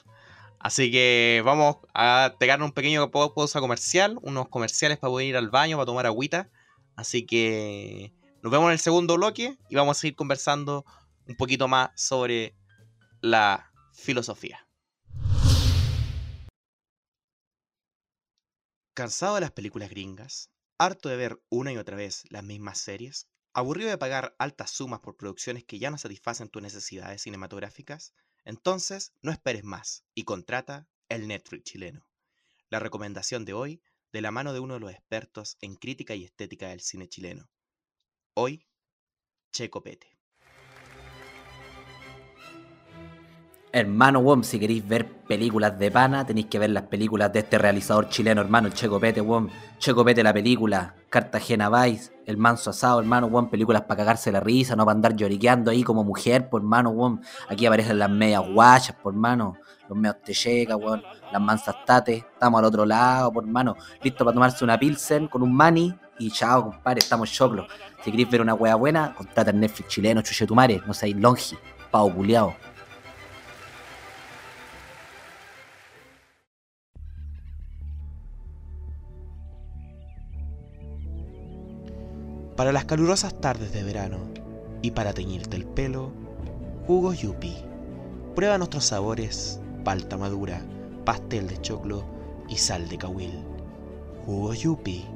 Así 0.59 0.91
que 0.91 1.43
vamos 1.45 1.77
a 1.95 2.35
pegar 2.39 2.63
un 2.63 2.73
pequeño 2.73 3.11
pa- 3.11 3.35
pausa 3.35 3.61
comercial, 3.61 4.19
unos 4.23 4.49
comerciales 4.49 4.99
para 4.99 5.11
poder 5.11 5.27
ir 5.29 5.37
al 5.37 5.51
baño, 5.51 5.77
para 5.77 5.87
tomar 5.87 6.07
agüita. 6.07 6.49
Así 6.97 7.27
que 7.27 8.13
nos 8.43 8.51
vemos 8.51 8.67
en 8.69 8.73
el 8.73 8.79
segundo 8.79 9.17
bloque 9.17 9.57
y 9.69 9.75
vamos 9.77 9.99
a 9.99 10.01
seguir 10.01 10.17
conversando 10.17 10.85
un 11.27 11.37
poquito 11.37 11.69
más 11.69 11.91
sobre 11.95 12.57
la 13.21 13.73
filosofía. 13.93 14.67
¿Cansado 18.95 19.37
de 19.37 19.41
las 19.41 19.53
películas 19.53 19.89
gringas? 19.89 20.51
¿Harto 20.79 21.09
de 21.09 21.17
ver 21.17 21.43
una 21.49 21.73
y 21.73 21.79
otra 21.79 21.97
vez 21.97 22.25
las 22.31 22.45
mismas 22.45 22.79
series? 22.79 23.29
¿Aburrido 23.55 23.91
de 23.91 23.99
pagar 23.99 24.35
altas 24.39 24.71
sumas 24.71 25.01
por 25.01 25.17
producciones 25.17 25.65
que 25.65 25.79
ya 25.79 25.91
no 25.91 25.99
satisfacen 25.99 26.49
tus 26.49 26.63
necesidades 26.63 27.23
cinematográficas? 27.23 28.13
Entonces, 28.45 29.15
no 29.23 29.31
esperes 29.31 29.65
más 29.65 30.05
y 30.15 30.25
contrata 30.25 30.89
el 31.09 31.29
Netflix 31.29 31.65
chileno. 31.65 32.07
La 32.69 32.81
recomendación 32.81 33.45
de 33.45 33.53
hoy, 33.53 33.83
de 34.13 34.21
la 34.21 34.31
mano 34.31 34.53
de 34.53 34.61
uno 34.61 34.75
de 34.75 34.81
los 34.81 34.91
expertos 34.91 35.57
en 35.61 35.77
crítica 35.77 36.15
y 36.15 36.25
estética 36.25 36.69
del 36.69 36.81
cine 36.81 37.09
chileno. 37.09 37.51
Hoy, 38.35 38.67
Checo 39.53 39.83
Pete. 39.83 40.22
Hermano 43.75 44.21
Wom, 44.21 44.43
si 44.43 44.61
queréis 44.61 44.87
ver 44.87 45.09
películas 45.27 45.79
de 45.79 45.91
pana, 45.91 46.27
tenéis 46.27 46.49
que 46.49 46.59
ver 46.59 46.69
las 46.69 46.83
películas 46.83 47.33
de 47.33 47.39
este 47.39 47.57
realizador 47.57 48.11
chileno, 48.11 48.43
hermano, 48.43 48.69
el 48.69 48.75
Checo 48.75 49.01
Pete, 49.01 49.23
Wom. 49.23 49.49
Checo 49.79 50.05
Pete 50.05 50.23
la 50.23 50.35
película, 50.35 50.95
Cartagena 51.09 51.71
Vice, 51.71 52.13
El 52.27 52.37
Manso 52.37 52.69
Asado, 52.69 53.01
hermano 53.01 53.29
Wom, 53.29 53.49
películas 53.49 53.81
para 53.83 53.97
cagarse 53.97 54.31
la 54.31 54.41
risa, 54.41 54.77
no 54.77 54.85
para 54.85 54.95
andar 54.95 55.17
lloriqueando 55.17 55.71
ahí 55.71 55.83
como 55.85 56.05
mujer, 56.05 56.51
por 56.51 56.61
hermano 56.61 56.91
Wom. 56.91 57.23
Aquí 57.49 57.65
aparecen 57.65 57.99
las 57.99 58.11
medias 58.11 58.43
guachas, 58.47 58.95
por 59.03 59.15
hermano, 59.15 59.57
los 59.89 59.97
medios 59.97 60.21
techecas, 60.23 60.77
weón, 60.77 61.03
las 61.33 61.41
mansas 61.41 61.75
tates, 61.87 62.23
estamos 62.31 62.59
al 62.59 62.67
otro 62.67 62.85
lado, 62.85 63.33
por 63.33 63.43
hermano, 63.43 63.75
listo 64.03 64.23
para 64.23 64.35
tomarse 64.35 64.63
una 64.65 64.79
pilsen 64.79 65.29
con 65.29 65.41
un 65.41 65.55
mani 65.55 65.95
y 66.19 66.31
chao, 66.31 66.65
compadre, 66.65 66.99
estamos 66.99 67.33
choclos. 67.33 67.69
Si 68.05 68.11
queréis 68.11 68.31
ver 68.31 68.43
una 68.43 68.53
wea 68.53 68.75
buena, 68.75 69.15
contrata 69.15 69.51
el 69.51 69.59
Netflix 69.59 69.89
chileno, 69.89 70.21
chuchetumare, 70.21 70.83
no 70.87 70.93
seáis 70.93 71.17
longi, 71.17 71.57
pavo 71.91 72.13
culiao. 72.13 72.55
Para 82.57 82.71
las 82.71 82.85
calurosas 82.85 83.41
tardes 83.41 83.73
de 83.73 83.83
verano 83.83 84.19
y 84.83 84.91
para 84.91 85.15
teñirte 85.15 85.57
el 85.57 85.65
pelo, 85.65 86.13
jugos 86.87 87.21
Yupi. 87.21 87.57
Prueba 88.35 88.59
nuestros 88.59 88.85
sabores, 88.85 89.59
palta 89.85 90.19
madura, 90.19 90.63
pastel 91.05 91.49
de 91.49 91.61
choclo 91.63 92.05
y 92.49 92.57
sal 92.57 92.89
de 92.89 92.99
cahuil. 92.99 93.33
Jugos 94.27 94.61
Yupi. 94.61 95.07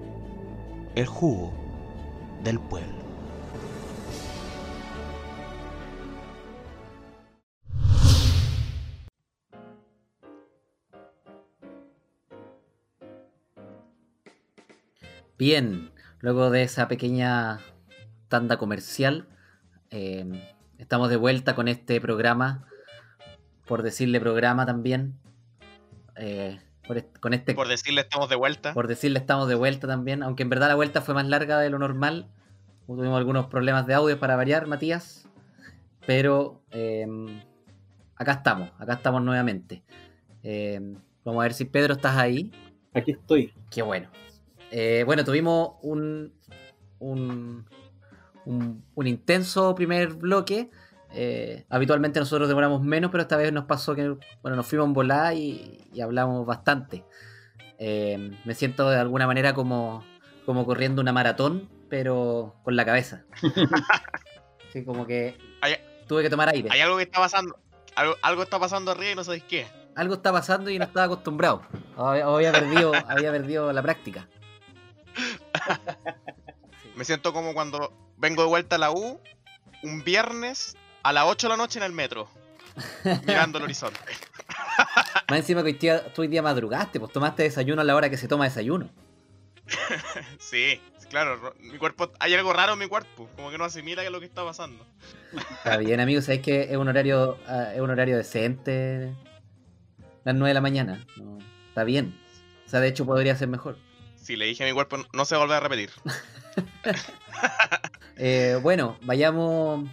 El 0.95 1.07
jugo 1.07 1.53
del 2.43 2.59
pueblo. 2.59 3.07
Bien, 15.39 15.91
luego 16.21 16.51
de 16.51 16.63
esa 16.63 16.89
pequeña 16.89 17.59
tanda 18.29 18.57
comercial, 18.57 19.29
eh, 19.91 20.25
estamos 20.79 21.11
de 21.11 21.17
vuelta 21.17 21.55
con 21.55 21.69
este 21.69 22.01
programa, 22.01 22.67
por 23.67 23.83
decirle 23.83 24.21
programa 24.21 24.67
también. 24.67 25.15
eh, 26.17 26.59
por 26.87 26.97
est- 26.99 27.19
con 27.19 27.35
este, 27.35 27.53
Por 27.55 27.69
decirle, 27.69 28.01
estamos 28.01 28.29
de 28.31 28.37
vuelta. 28.37 28.73
por 28.73 28.87
decirle 28.89 29.19
estamos 29.19 29.49
de 29.49 29.55
vuelta 29.55 29.87
también, 29.87 30.23
aunque 30.23 30.45
en 30.45 30.49
verdad 30.49 30.69
la 30.69 30.75
vuelta 30.77 31.03
fue 31.03 31.15
más 31.15 31.27
larga 31.27 31.59
de 31.59 31.69
lo 31.69 31.79
normal. 31.79 32.29
Tuvimos 32.87 33.19
algunos 33.19 33.47
problemas 33.49 33.87
de 33.87 33.95
audio 33.95 34.19
para 34.19 34.37
variar, 34.37 34.67
Matías. 34.67 35.29
Pero 36.07 36.63
eh, 36.71 37.05
acá 38.15 38.33
estamos, 38.33 38.71
acá 38.79 38.95
estamos 38.95 39.21
nuevamente. 39.23 39.83
Eh, 40.45 40.81
vamos 41.25 41.41
a 41.41 41.43
ver 41.43 41.53
si 41.53 41.65
Pedro 41.65 41.95
estás 41.95 42.17
ahí. 42.17 42.51
Aquí 42.95 43.11
estoy. 43.11 43.53
Qué 43.71 43.83
bueno. 43.83 44.09
Eh, 44.71 45.03
bueno, 45.07 45.25
tuvimos 45.25 45.73
un, 45.83 46.33
un, 46.99 47.67
un, 48.45 48.85
un 48.95 49.07
intenso 49.07 49.75
primer 49.75 50.15
bloque. 50.15 50.71
Eh, 51.13 51.65
habitualmente 51.71 52.19
nosotros 52.21 52.49
demoramos 52.49 52.83
menos, 52.83 53.11
pero 53.11 53.23
esta 53.23 53.37
vez 53.37 53.53
nos 53.53 53.65
pasó 53.65 53.95
que 53.95 54.17
bueno, 54.43 54.57
nos 54.57 54.67
fuimos 54.67 54.87
en 54.87 54.93
volada 54.93 55.35
y, 55.35 55.89
y 55.93 56.01
hablamos 56.01 56.45
bastante. 56.47 57.05
Eh, 57.79 58.33
me 58.45 58.55
siento 58.55 58.89
de 58.91 58.99
alguna 58.99 59.27
manera 59.27 59.55
como, 59.55 60.05
como 60.45 60.65
corriendo 60.67 61.01
una 61.03 61.13
maratón, 61.13 61.69
pero 61.89 62.57
con 62.63 62.77
la 62.77 62.85
cabeza. 62.85 63.25
Sí, 64.73 64.85
como 64.85 65.07
que 65.07 65.39
Hay- 65.63 65.77
tuve 66.07 66.23
que 66.23 66.29
tomar 66.29 66.49
aire. 66.51 66.69
Hay 66.71 66.81
algo 66.81 66.97
que 66.99 67.05
está 67.05 67.19
pasando. 67.19 67.57
Algo, 67.95 68.15
algo 68.21 68.43
está 68.43 68.59
pasando 68.59 68.91
arriba 68.91 69.13
y 69.13 69.15
no 69.15 69.25
sabéis 69.25 69.45
qué. 69.45 69.67
Algo 69.95 70.15
está 70.15 70.33
pasando 70.33 70.69
y 70.69 70.79
no 70.79 70.85
estaba 70.85 71.07
acostumbrado. 71.07 71.63
Había, 71.97 72.27
había 72.27 72.53
perdido, 72.53 72.93
había 73.09 73.31
perdido 73.33 73.73
la 73.73 73.81
práctica. 73.83 74.29
Me 76.97 77.05
siento 77.05 77.33
como 77.33 77.53
cuando 77.55 77.93
vengo 78.17 78.43
de 78.43 78.49
vuelta 78.49 78.77
a 78.77 78.79
la 78.79 78.91
U 78.91 79.21
un 79.83 80.03
viernes 80.05 80.77
a 81.03 81.13
las 81.13 81.25
8 81.27 81.47
de 81.47 81.51
la 81.51 81.57
noche 81.57 81.79
en 81.79 81.85
el 81.85 81.93
metro. 81.93 82.29
mirando 83.27 83.59
el 83.59 83.65
horizonte. 83.65 83.99
Más 85.29 85.39
encima 85.41 85.63
que 85.63 85.67
hoy 85.69 85.73
día, 85.75 86.13
tú 86.13 86.23
hoy 86.23 86.29
día 86.29 86.43
madrugaste, 86.43 87.01
pues 87.01 87.13
tomaste 87.13 87.43
desayuno 87.45 87.81
a 87.83 87.85
la 87.85 87.95
hora 87.95 88.09
que 88.11 88.17
se 88.17 88.29
toma 88.29 88.45
desayuno. 88.45 88.89
Sí, 90.39 90.81
claro, 91.11 91.37
ro- 91.37 91.55
mi 91.59 91.77
cuerpo, 91.79 92.13
hay 92.21 92.35
algo 92.35 92.53
raro 92.53 92.75
en 92.75 92.79
mi 92.79 92.87
cuerpo, 92.87 93.29
como 93.35 93.51
que 93.51 93.59
no 93.59 93.65
asimila 93.65 94.03
qué 94.03 94.07
es 94.07 94.13
lo 94.13 94.21
que 94.21 94.27
está 94.27 94.45
pasando. 94.45 94.87
Está 95.51 95.77
bien, 95.79 95.99
amigos, 96.01 96.25
sabéis 96.27 96.43
que 96.43 96.63
es 96.71 96.77
un 96.77 96.87
horario, 96.89 97.39
ah, 97.49 97.73
es 97.75 97.81
un 97.81 97.91
horario 97.91 98.17
decente. 98.17 99.13
Las 100.25 100.35
9 100.35 100.49
de 100.51 100.55
la 100.55 100.61
mañana. 100.61 101.05
No, 101.17 101.39
está 101.69 101.83
bien. 101.85 102.17
O 102.65 102.69
sea, 102.69 102.81
de 102.81 102.89
hecho 102.89 103.05
podría 103.07 103.35
ser 103.37 103.49
mejor. 103.49 103.77
Si 104.27 104.35
le 104.35 104.47
dije 104.47 104.65
a 104.65 104.67
mi 104.67 104.73
cuerpo, 104.73 104.97
no 105.13 105.25
se 105.25 105.37
va 105.37 105.57
a 105.57 105.61
repetir. 105.61 105.91
Eh, 108.19 108.59
bueno, 108.63 108.97
vayamos, 109.03 109.87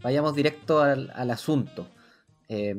vayamos 0.00 0.34
directo 0.34 0.80
al, 0.80 1.30
asunto. 1.30 1.86
Eh, 2.48 2.74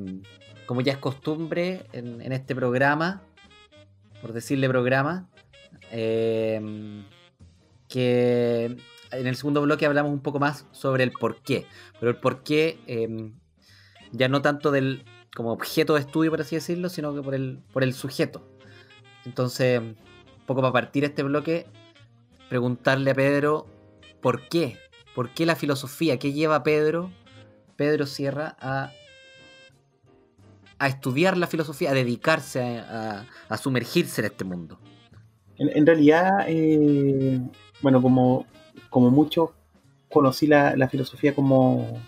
como 0.66 0.82
ya 0.82 0.94
es 0.94 0.98
costumbre 0.98 1.86
en, 1.94 2.32
este 2.32 2.56
programa, 2.56 3.22
por 4.20 4.34
decirle 4.34 4.68
programa, 4.68 5.30
eh, 5.92 6.60
que 7.88 8.76
en 9.12 9.28
el 9.28 9.36
segundo 9.36 9.62
bloque 9.62 9.86
hablamos 9.86 10.12
un 10.12 10.22
poco 10.22 10.40
más 10.40 10.66
sobre 10.72 11.04
el 11.04 11.12
porqué. 11.12 11.68
Pero 12.00 12.10
el 12.10 12.18
porqué 12.18 12.80
eh, 12.88 13.32
ya 14.12 14.28
no 14.28 14.42
tanto 14.42 14.72
del 14.72 15.06
como 15.36 15.52
objeto 15.52 15.94
de 15.94 16.00
estudio, 16.00 16.32
por 16.32 16.42
así 16.42 16.56
decirlo, 16.56 16.90
sino 16.90 17.14
que 17.14 17.22
por 17.22 17.36
el, 17.36 17.60
por 17.72 17.84
el 17.84 17.94
sujeto. 17.94 18.44
Entonces, 19.24 19.82
poco 20.46 20.62
para 20.62 20.74
partir 20.74 21.04
este 21.04 21.24
bloque, 21.24 21.66
preguntarle 22.50 23.12
a 23.12 23.16
Pedro 23.16 23.68
¿Por 24.24 24.48
qué? 24.48 24.78
¿Por 25.14 25.32
qué 25.32 25.46
la 25.46 25.58
filosofía? 25.58 26.18
¿Qué 26.18 26.32
lleva 26.32 26.64
Pedro, 26.64 27.12
Pedro 27.76 28.06
Sierra, 28.06 28.56
a, 28.58 28.92
a 30.80 30.88
estudiar 30.88 31.38
la 31.38 31.46
filosofía, 31.46 31.92
a 31.92 31.94
dedicarse 31.94 32.62
a, 32.80 33.26
a- 33.50 33.58
sumergirse 33.58 34.22
en 34.22 34.26
este 34.26 34.46
mundo? 34.46 34.80
En, 35.58 35.86
realidad, 35.86 36.46
eh, 36.48 37.40
bueno, 37.82 38.02
como, 38.02 38.46
como 38.90 39.12
muchos, 39.12 39.50
conocí 40.10 40.48
la, 40.48 40.76
la 40.78 40.88
filosofía 40.88 41.36
como, 41.36 42.02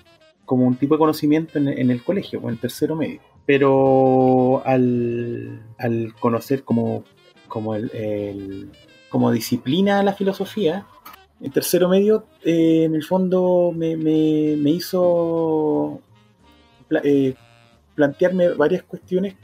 como 0.45 0.65
un 0.65 0.77
tipo 0.77 0.95
de 0.95 0.99
conocimiento 0.99 1.59
en, 1.59 1.67
el 1.91 2.01
colegio, 2.01 2.49
en 2.49 2.57
tercero 2.57 2.95
medio. 2.95 3.19
Pero 3.45 4.63
al, 4.65 5.61
al 5.77 6.15
conocer 6.19 6.63
como, 6.63 7.03
como, 7.47 7.75
el, 7.75 7.89
el- 7.93 8.69
como 9.09 9.31
disciplina 9.31 10.03
la 10.03 10.13
filosofía, 10.13 10.85
En 11.41 11.51
tercero 11.51 11.89
medio, 11.89 12.25
eh, 12.45 12.85
en 12.85 12.95
el 12.95 13.03
fondo, 13.03 13.73
me, 13.75 13.97
me- 13.97 14.69
hizo 14.71 15.99
pla- 16.87 17.01
eh, 17.03 17.35
plantearme 17.93 18.49
varias 18.49 18.83
cuestiones 18.83 19.35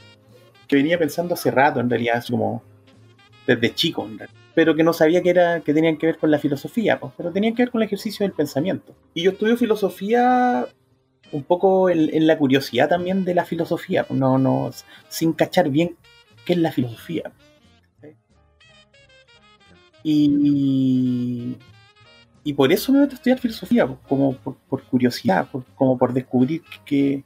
que 0.66 0.76
venía 0.76 0.98
pensando 0.98 1.34
hace 1.34 1.50
rato, 1.50 1.80
en 1.80 1.90
realidad, 1.90 2.24
como 2.30 2.62
desde 3.46 3.74
chico, 3.74 4.04
en 4.06 4.18
realidad. 4.18 4.38
pero 4.54 4.74
que 4.74 4.82
no 4.82 4.92
sabía 4.94 5.22
que, 5.22 5.30
era, 5.30 5.60
que 5.60 5.74
tenían 5.74 5.98
que 5.98 6.06
ver 6.06 6.18
con 6.18 6.30
la 6.30 6.38
filosofía, 6.38 6.98
pues, 6.98 7.12
pero 7.16 7.30
tenían 7.30 7.54
que 7.54 7.62
ver 7.62 7.70
con 7.70 7.82
el 7.82 7.86
ejercicio 7.86 8.24
del 8.24 8.32
pensamiento. 8.34 8.94
Y 9.14 9.22
yo 9.22 9.32
estudio 9.32 9.56
filosofía 9.58 10.66
un 11.30 11.42
poco 11.42 11.88
en, 11.90 12.08
en 12.14 12.26
la 12.26 12.36
curiosidad 12.38 12.88
también 12.88 13.24
de 13.24 13.34
la 13.34 13.44
filosofía, 13.44 14.06
no, 14.10 14.38
no, 14.38 14.70
sin 15.08 15.32
cachar 15.34 15.68
bien 15.70 15.96
qué 16.46 16.52
es 16.54 16.58
la 16.58 16.72
filosofía. 16.72 17.32
Y, 20.04 21.56
y 22.44 22.52
por 22.54 22.72
eso 22.72 22.92
me 22.92 23.00
meto 23.00 23.12
a 23.12 23.14
estudiar 23.16 23.38
filosofía, 23.38 23.86
como 24.08 24.34
por, 24.36 24.82
curiosidad, 24.84 25.48
por- 25.50 25.64
como 25.76 25.96
por 25.96 26.12
descubrir 26.12 26.62
que, 26.84 27.24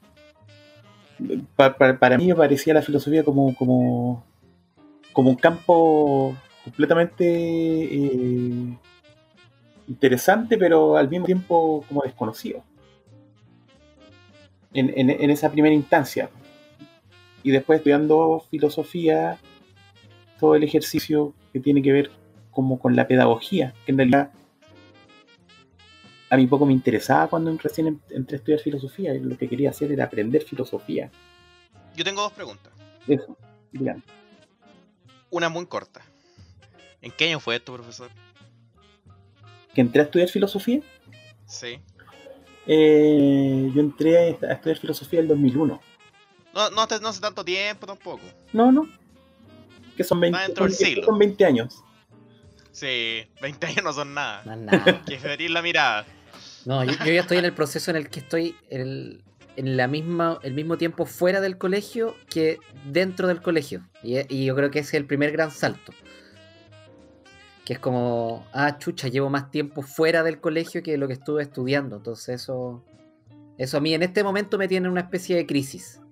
pa- 1.56 1.76
pa- 1.76 1.98
para 1.98 2.18
mí 2.18 2.26
me 2.26 2.34
parecía 2.34 2.74
la 2.74 2.82
filosofía 2.82 3.24
como, 3.24 3.54
como, 3.54 4.24
como 5.12 5.30
un 5.30 5.36
campo 5.36 6.36
completamente 6.64 7.24
eh, 7.26 8.76
interesante, 9.88 10.58
pero 10.58 10.96
al 10.96 11.08
mismo 11.08 11.26
tiempo 11.26 11.84
como 11.88 12.02
desconocido. 12.02 12.62
En, 14.74 14.92
en- 14.96 15.10
en 15.10 15.30
esa 15.30 15.50
primera 15.50 15.74
instancia. 15.74 16.28
Y 17.42 17.50
después 17.52 17.78
estudiando 17.78 18.44
filosofía, 18.50 19.38
todo 20.40 20.54
el 20.56 20.64
ejercicio 20.64 21.32
que 21.52 21.60
tiene 21.60 21.80
que 21.80 21.92
ver 21.92 22.10
como 22.56 22.78
con 22.78 22.96
la 22.96 23.06
pedagogía, 23.06 23.74
que 23.84 23.92
en 23.92 23.98
realidad 23.98 24.30
a 26.30 26.36
mí 26.38 26.46
poco 26.46 26.64
me 26.64 26.72
interesaba 26.72 27.28
cuando 27.28 27.54
recién 27.58 28.00
entré 28.10 28.36
a 28.36 28.38
estudiar 28.38 28.60
filosofía, 28.60 29.14
y 29.14 29.20
lo 29.20 29.36
que 29.36 29.46
quería 29.48 29.68
hacer 29.70 29.92
era 29.92 30.04
aprender 30.04 30.42
filosofía. 30.42 31.10
Yo 31.94 32.02
tengo 32.02 32.22
dos 32.22 32.32
preguntas. 32.32 32.72
Eso, 33.06 33.36
digan. 33.72 34.02
Una 35.30 35.48
muy 35.50 35.66
corta. 35.66 36.00
¿En 37.02 37.12
qué 37.12 37.28
año 37.28 37.40
fue 37.40 37.56
esto, 37.56 37.74
profesor? 37.74 38.08
Que 39.74 39.82
entré 39.82 40.00
a 40.00 40.04
estudiar 40.04 40.28
filosofía, 40.30 40.80
Sí. 41.46 41.78
eh, 42.66 43.70
yo 43.74 43.80
entré 43.80 44.16
a 44.16 44.26
est- 44.28 44.42
a 44.44 44.52
estudiar 44.54 44.78
filosofía 44.78 45.18
en 45.20 45.24
el 45.24 45.28
2001. 45.28 45.80
No, 46.54 46.70
no, 46.70 46.80
hace- 46.80 47.00
no 47.00 47.08
hace 47.08 47.20
tanto 47.20 47.44
tiempo 47.44 47.86
tampoco. 47.86 48.22
No, 48.54 48.72
no. 48.72 48.88
Que 49.96 50.02
son 50.04 50.18
20, 50.20 50.36
Está 50.36 50.46
dentro 50.48 50.64
del 50.64 50.74
son- 50.74 50.86
siglo. 50.86 51.04
son 51.04 51.18
20 51.18 51.44
años. 51.44 51.82
Sí, 52.76 53.24
20 53.40 53.66
años 53.68 53.84
no 53.84 53.92
son 53.94 54.12
nada. 54.12 54.42
Más 54.44 54.58
nada. 54.58 55.02
Que 55.06 55.18
ferir 55.18 55.50
la 55.50 55.62
mirada. 55.62 56.04
No, 56.66 56.84
yo, 56.84 56.92
yo 57.06 57.12
ya 57.12 57.22
estoy 57.22 57.38
en 57.38 57.46
el 57.46 57.54
proceso 57.54 57.90
en 57.90 57.96
el 57.96 58.10
que 58.10 58.20
estoy 58.20 58.54
en, 58.68 58.80
el, 58.82 59.24
en 59.56 59.78
la 59.78 59.88
misma, 59.88 60.38
el 60.42 60.52
mismo 60.52 60.76
tiempo 60.76 61.06
fuera 61.06 61.40
del 61.40 61.56
colegio 61.56 62.14
que 62.28 62.58
dentro 62.84 63.28
del 63.28 63.40
colegio. 63.40 63.88
Y, 64.02 64.18
y 64.28 64.44
yo 64.44 64.54
creo 64.54 64.70
que 64.70 64.80
ese 64.80 64.88
es 64.90 64.94
el 65.00 65.06
primer 65.06 65.32
gran 65.32 65.50
salto. 65.50 65.94
Que 67.64 67.72
es 67.72 67.78
como, 67.78 68.46
ah, 68.52 68.76
chucha, 68.76 69.08
llevo 69.08 69.30
más 69.30 69.50
tiempo 69.50 69.80
fuera 69.80 70.22
del 70.22 70.38
colegio 70.38 70.82
que 70.82 70.98
lo 70.98 71.06
que 71.06 71.14
estuve 71.14 71.42
estudiando. 71.44 71.96
Entonces 71.96 72.42
eso, 72.42 72.84
eso 73.56 73.78
a 73.78 73.80
mí 73.80 73.94
en 73.94 74.02
este 74.02 74.22
momento 74.22 74.58
me 74.58 74.68
tiene 74.68 74.86
en 74.86 74.92
una 74.92 75.00
especie 75.00 75.34
de 75.34 75.46
crisis. 75.46 76.02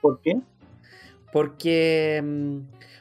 ¿Por 0.00 0.22
qué? 0.22 0.40
Porque, 1.32 2.20
mm, 2.24 2.58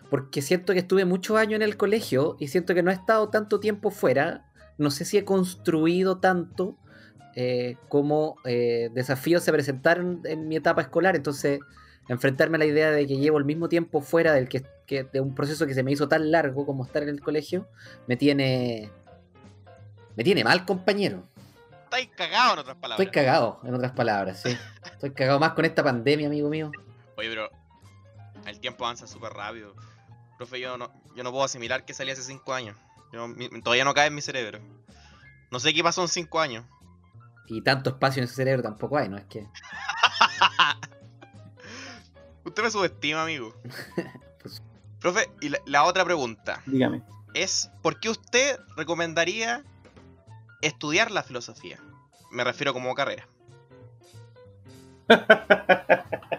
porque 0.09 0.41
siento 0.41 0.73
que 0.73 0.79
estuve 0.79 1.05
muchos 1.05 1.37
años 1.37 1.55
en 1.55 1.61
el 1.61 1.77
colegio 1.77 2.35
y 2.39 2.47
siento 2.47 2.73
que 2.73 2.83
no 2.83 2.91
he 2.91 2.93
estado 2.93 3.29
tanto 3.29 3.59
tiempo 3.59 3.91
fuera. 3.91 4.45
No 4.77 4.91
sé 4.91 5.05
si 5.05 5.17
he 5.17 5.25
construido 5.25 6.19
tanto 6.19 6.77
eh, 7.35 7.77
como 7.89 8.35
eh, 8.45 8.89
desafíos 8.93 9.43
se 9.43 9.51
presentaron 9.51 10.21
en 10.25 10.47
mi 10.47 10.55
etapa 10.55 10.81
escolar. 10.81 11.15
Entonces, 11.15 11.59
enfrentarme 12.07 12.55
a 12.55 12.59
la 12.59 12.65
idea 12.65 12.91
de 12.91 13.05
que 13.07 13.17
llevo 13.17 13.37
el 13.37 13.45
mismo 13.45 13.69
tiempo 13.69 14.01
fuera 14.01 14.33
del 14.33 14.49
que, 14.49 14.63
que- 14.87 15.03
de 15.03 15.21
un 15.21 15.35
proceso 15.35 15.67
que 15.67 15.73
se 15.75 15.83
me 15.83 15.91
hizo 15.91 16.07
tan 16.07 16.31
largo 16.31 16.65
como 16.65 16.83
estar 16.85 17.03
en 17.03 17.09
el 17.09 17.21
colegio, 17.21 17.67
me 18.07 18.17
tiene. 18.17 18.89
Me 20.15 20.23
tiene 20.23 20.43
mal, 20.43 20.65
compañero. 20.65 21.23
Estáis 21.85 22.09
cagados 22.09 22.53
en 22.53 22.59
otras 22.59 22.75
palabras. 22.77 22.99
Estoy 23.07 23.11
cagado, 23.23 23.59
en 23.63 23.73
otras 23.73 23.91
palabras, 23.93 24.41
sí. 24.41 24.57
Estoy 24.93 25.11
cagado 25.11 25.39
más 25.39 25.53
con 25.53 25.65
esta 25.65 25.83
pandemia, 25.83 26.27
amigo 26.27 26.49
mío. 26.49 26.71
Oye, 27.15 27.29
pero 27.29 27.49
el 28.49 28.59
tiempo 28.59 28.85
avanza 28.85 29.07
súper 29.07 29.33
rápido. 29.33 29.75
Profe, 30.37 30.59
yo 30.59 30.77
no, 30.77 30.91
yo 31.15 31.23
no 31.23 31.31
puedo 31.31 31.43
asimilar 31.43 31.85
que 31.85 31.93
salí 31.93 32.11
hace 32.11 32.23
5 32.23 32.53
años. 32.53 32.75
Yo- 33.11 33.27
mi- 33.27 33.49
todavía 33.61 33.83
no 33.85 33.93
cae 33.93 34.07
en 34.07 34.15
mi 34.15 34.21
cerebro. 34.21 34.59
No 35.51 35.59
sé 35.59 35.73
qué 35.73 35.83
pasó 35.83 36.01
en 36.01 36.07
5 36.07 36.39
años. 36.39 36.65
Y 37.47 37.61
tanto 37.63 37.89
espacio 37.89 38.21
en 38.21 38.25
ese 38.25 38.35
cerebro 38.35 38.61
tampoco 38.63 38.97
hay, 38.97 39.09
¿no? 39.09 39.17
Es 39.17 39.25
que. 39.25 39.47
Usted 42.45 42.63
me 42.63 42.71
subestima, 42.71 43.23
amigo. 43.23 43.53
Pues- 44.41 44.61
Profe, 44.99 45.29
y 45.41 45.49
la, 45.49 45.59
la 45.65 45.83
otra 45.83 46.05
pregunta 46.05 46.61
Dígame. 46.65 47.01
es, 47.33 47.69
¿por 47.81 47.99
qué 47.99 48.09
usted 48.09 48.57
recomendaría 48.77 49.63
estudiar 50.61 51.11
la 51.11 51.23
filosofía? 51.23 51.77
Me 52.31 52.43
refiero 52.45 52.71
como 52.73 52.95
carrera. 52.95 53.27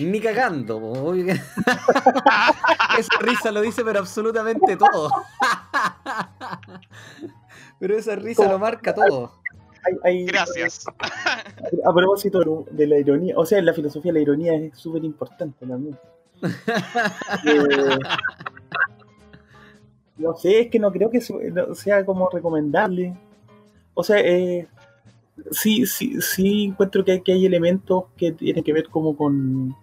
Ni 0.00 0.20
cagando, 0.20 0.80
po, 0.80 0.92
obvio 0.92 1.26
que- 1.26 1.32
Esa 2.98 3.18
risa 3.20 3.52
lo 3.52 3.60
dice, 3.60 3.84
pero 3.84 4.00
absolutamente 4.00 4.76
todo. 4.76 5.10
Pero 7.78 7.96
esa 7.96 8.16
risa 8.16 8.48
lo 8.50 8.58
marca 8.58 8.94
todo. 8.94 9.32
Hay- 9.84 9.94
hay- 10.02 10.26
Gracias. 10.26 10.84
A 11.84 11.94
propósito 11.94 12.64
de 12.70 12.86
la 12.86 12.98
ironía, 12.98 13.34
o 13.36 13.46
sea, 13.46 13.58
en 13.58 13.66
la 13.66 13.72
filosofía 13.74 14.12
la 14.12 14.20
ironía 14.20 14.54
es 14.54 14.76
súper 14.78 15.04
importante 15.04 15.66
también. 15.66 15.96
Eh, 17.44 17.98
no 20.18 20.34
sé, 20.36 20.60
es 20.60 20.70
que 20.70 20.78
no 20.78 20.90
creo 20.90 21.10
que 21.10 21.20
sea 21.74 22.04
como 22.06 22.28
recomendable. 22.30 23.14
O 23.94 24.02
sea, 24.02 24.18
eh, 24.20 24.66
sí, 25.50 25.86
sí, 25.86 26.20
sí 26.20 26.64
encuentro 26.64 27.04
que 27.04 27.12
hay, 27.12 27.20
que 27.20 27.32
hay 27.32 27.46
elementos 27.46 28.04
que 28.16 28.32
tienen 28.32 28.64
que 28.64 28.72
ver 28.72 28.88
como 28.88 29.16
con 29.16 29.74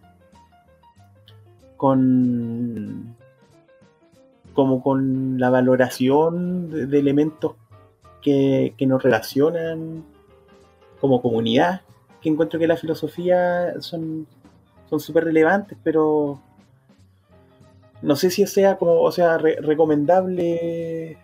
con 1.78 3.16
como 4.54 4.84
con 4.84 5.40
la 5.40 5.50
valoración 5.50 6.70
de, 6.70 7.00
elementos 7.00 7.56
que, 8.22 8.76
que 8.78 8.86
nos 8.86 9.02
relacionan 9.02 10.04
como 11.02 11.22
comunidad, 11.22 11.82
que 12.22 12.30
encuentro 12.30 12.60
que 12.60 12.68
la 12.68 12.78
filosofía 12.78 13.82
son 13.82 14.28
son 14.90 15.00
súper 15.00 15.26
relevantes, 15.26 15.78
pero 15.84 16.40
no 18.04 18.16
sé 18.16 18.30
si 18.30 18.46
sea 18.46 18.78
como, 18.78 19.02
o 19.02 19.12
sea, 19.12 19.38
re- 19.38 19.58
recomendable, 19.62 21.18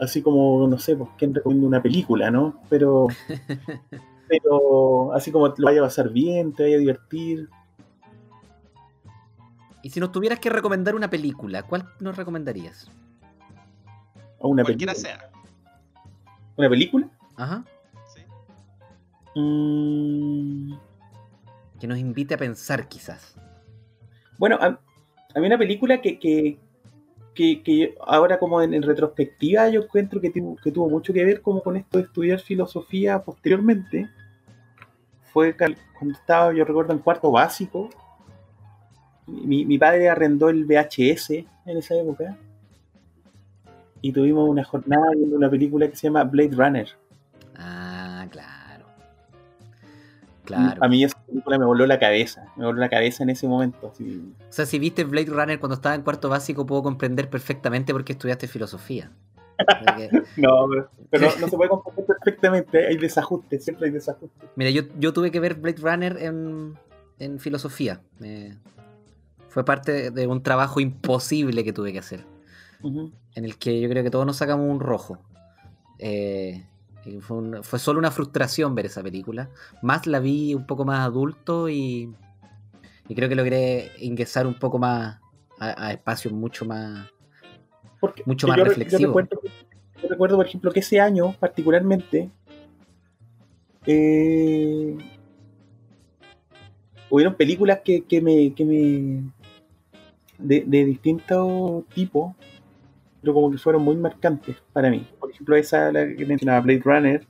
así 0.00 0.22
como, 0.22 0.66
no 0.66 0.78
sé, 0.78 0.96
pues, 0.96 1.10
quién 1.18 1.34
recomienda 1.34 1.66
una 1.68 1.82
película, 1.82 2.30
¿no? 2.30 2.60
Pero, 2.68 3.06
pero 4.28 5.12
así 5.14 5.30
como 5.30 5.48
lo 5.48 5.54
vaya 5.58 5.80
a 5.80 5.84
pasar 5.84 6.08
bien, 6.10 6.52
te 6.54 6.62
vaya 6.64 6.76
a 6.76 6.80
divertir. 6.80 7.48
Y 9.82 9.90
si 9.90 10.00
nos 10.00 10.12
tuvieras 10.12 10.40
que 10.40 10.50
recomendar 10.50 10.94
una 10.94 11.08
película, 11.08 11.62
¿cuál 11.62 11.88
nos 12.00 12.16
recomendarías? 12.16 12.90
O 14.38 14.48
una 14.48 14.62
Cualquiera 14.62 14.92
película. 14.94 15.18
sea. 15.18 15.30
¿Una 16.56 16.68
película? 16.68 17.08
Ajá. 17.36 17.64
¿sí? 18.14 18.20
Mm, 19.40 20.74
Que 21.78 21.86
nos 21.86 21.98
invite 21.98 22.34
a 22.34 22.38
pensar, 22.38 22.88
quizás. 22.88 23.34
bueno, 24.38 24.56
a, 24.60 24.66
a 25.34 25.40
mí 25.40 25.46
una 25.46 25.56
película 25.58 26.00
que, 26.02 26.18
que, 26.18 26.58
que, 27.34 27.62
que 27.62 27.94
ahora 28.06 28.38
como 28.38 28.60
en, 28.62 28.74
en 28.74 28.82
retrospectiva 28.82 29.68
yo 29.68 29.82
encuentro 29.82 30.20
que, 30.20 30.30
tuvo- 30.30 30.56
que 30.62 30.72
tuvo 30.72 30.88
mucho 30.90 31.12
que 31.12 31.24
ver 31.24 31.40
como 31.42 31.62
con 31.62 31.76
esto 31.76 31.98
de 31.98 32.04
estudiar 32.04 32.40
filosofía 32.40 33.18
posteriormente 33.22 34.08
fue 35.32 35.56
cuando 35.56 36.18
estaba, 36.18 36.52
yo 36.52 36.64
recuerdo, 36.64 36.92
en 36.92 36.98
cuarto 36.98 37.30
básico. 37.30 37.88
Mi, 39.26 39.64
mi 39.64 39.78
padre 39.78 40.08
arrendó 40.08 40.48
el 40.48 40.64
VHS 40.64 41.30
en 41.30 41.76
esa 41.78 41.94
época 41.94 42.36
y 44.02 44.12
tuvimos 44.12 44.48
una 44.48 44.64
jornada 44.64 45.10
viendo 45.14 45.36
una 45.36 45.48
película 45.48 45.88
que 45.88 45.94
se 45.94 46.08
llama 46.08 46.24
Blade 46.24 46.50
Runner. 46.56 46.88
Ah, 47.56 48.26
claro. 48.30 48.86
Claro. 50.44 50.82
A 50.82 50.88
mí 50.88 51.04
esa 51.04 51.16
película 51.40 51.58
me 51.58 51.64
voló 51.64 51.86
la 51.86 51.98
cabeza, 51.98 52.44
me 52.56 52.64
voló 52.66 52.78
la 52.80 52.88
cabeza 52.88 53.22
en 53.22 53.30
ese 53.30 53.46
momento. 53.48 53.90
así. 53.92 54.32
O 54.48 54.52
sea, 54.52 54.66
si 54.66 54.78
viste 54.78 55.04
Blade 55.04 55.30
Runner 55.30 55.58
cuando 55.58 55.74
estaba 55.74 55.94
en 55.94 56.02
cuarto 56.02 56.28
básico, 56.28 56.66
puedo 56.66 56.82
comprender 56.82 57.28
perfectamente 57.30 57.92
por 57.92 58.04
qué 58.04 58.12
estudiaste 58.12 58.46
filosofía. 58.48 59.10
Porque, 59.56 60.10
No, 60.36 60.66
pero, 60.70 60.90
pero 61.10 61.26
no, 61.26 61.36
no 61.40 61.48
se 61.48 61.56
puede 61.56 61.70
comprender 61.70 62.06
perfectamente, 62.06 62.86
hay 62.86 62.96
desajustes, 62.96 63.64
siempre 63.64 63.86
hay 63.88 63.92
desajustes. 63.92 64.48
mira, 64.56 64.70
yo, 64.70 64.82
yo 64.98 65.12
tuve 65.12 65.30
que 65.30 65.40
ver 65.40 65.54
Blade 65.54 65.80
Runner 65.80 66.16
en, 66.18 66.74
en 67.18 67.38
filosofía. 67.38 68.00
Me- 68.18 68.56
fue 69.48 69.64
parte 69.64 70.10
de 70.12 70.26
un 70.28 70.42
trabajo 70.42 70.78
imposible 70.80 71.64
que 71.64 71.72
tuve 71.72 71.92
que 71.92 71.98
hacer. 71.98 72.24
En 72.82 73.44
el 73.44 73.58
que 73.58 73.80
yo 73.80 73.88
creo 73.88 74.02
que 74.04 74.10
todos 74.10 74.24
nos 74.24 74.36
sacamos 74.36 74.68
un 74.70 74.78
rojo. 74.80 75.18
Eh, 75.98 76.64
fue, 77.20 77.36
un- 77.38 77.62
fue 77.64 77.78
solo 77.78 77.98
una 77.98 78.10
frustración 78.10 78.74
ver 78.74 78.86
esa 78.86 79.02
película. 79.02 79.48
Más 79.82 80.06
la 80.06 80.20
vi 80.20 80.54
un 80.54 80.66
poco 80.66 80.84
más 80.84 81.00
adulto 81.00 81.68
y, 81.68 82.12
y 83.08 83.14
creo 83.14 83.28
que 83.28 83.34
logré 83.34 83.90
ingresar 83.98 84.46
un 84.46 84.54
poco 84.54 84.78
más 84.78 85.18
a, 85.58 85.86
a 85.86 85.92
espacios 85.92 86.32
mucho 86.34 86.64
más... 86.64 87.08
Porque 88.00 88.22
Mucho 88.24 88.46
yo 88.46 88.50
más 88.52 88.58
yo 88.58 88.64
reflexivo. 88.64 89.08
recuerdo, 89.08 89.40
yo 90.02 90.08
recuerdo, 90.08 90.36
por 90.36 90.46
ejemplo, 90.46 90.72
que 90.72 90.80
ese 90.80 91.00
año, 91.00 91.34
particularmente, 91.38 92.30
eh, 93.86 94.96
hubieron 97.10 97.34
películas 97.34 97.80
que, 97.84 98.04
que 98.04 98.20
me. 98.22 98.54
Que 98.54 98.64
me 98.64 99.22
de, 100.38 100.64
de 100.66 100.84
distintos 100.86 101.84
tipos, 101.94 102.34
pero 103.20 103.34
como 103.34 103.50
que 103.50 103.58
fueron 103.58 103.82
muy 103.82 103.96
marcantes 103.96 104.56
para 104.72 104.90
mí. 104.90 105.06
Por 105.18 105.30
ejemplo, 105.30 105.56
esa 105.56 105.92
la 105.92 106.06
que 106.14 106.24
mencionaba, 106.26 106.60
Blade 106.60 106.82
Runner, 106.84 107.26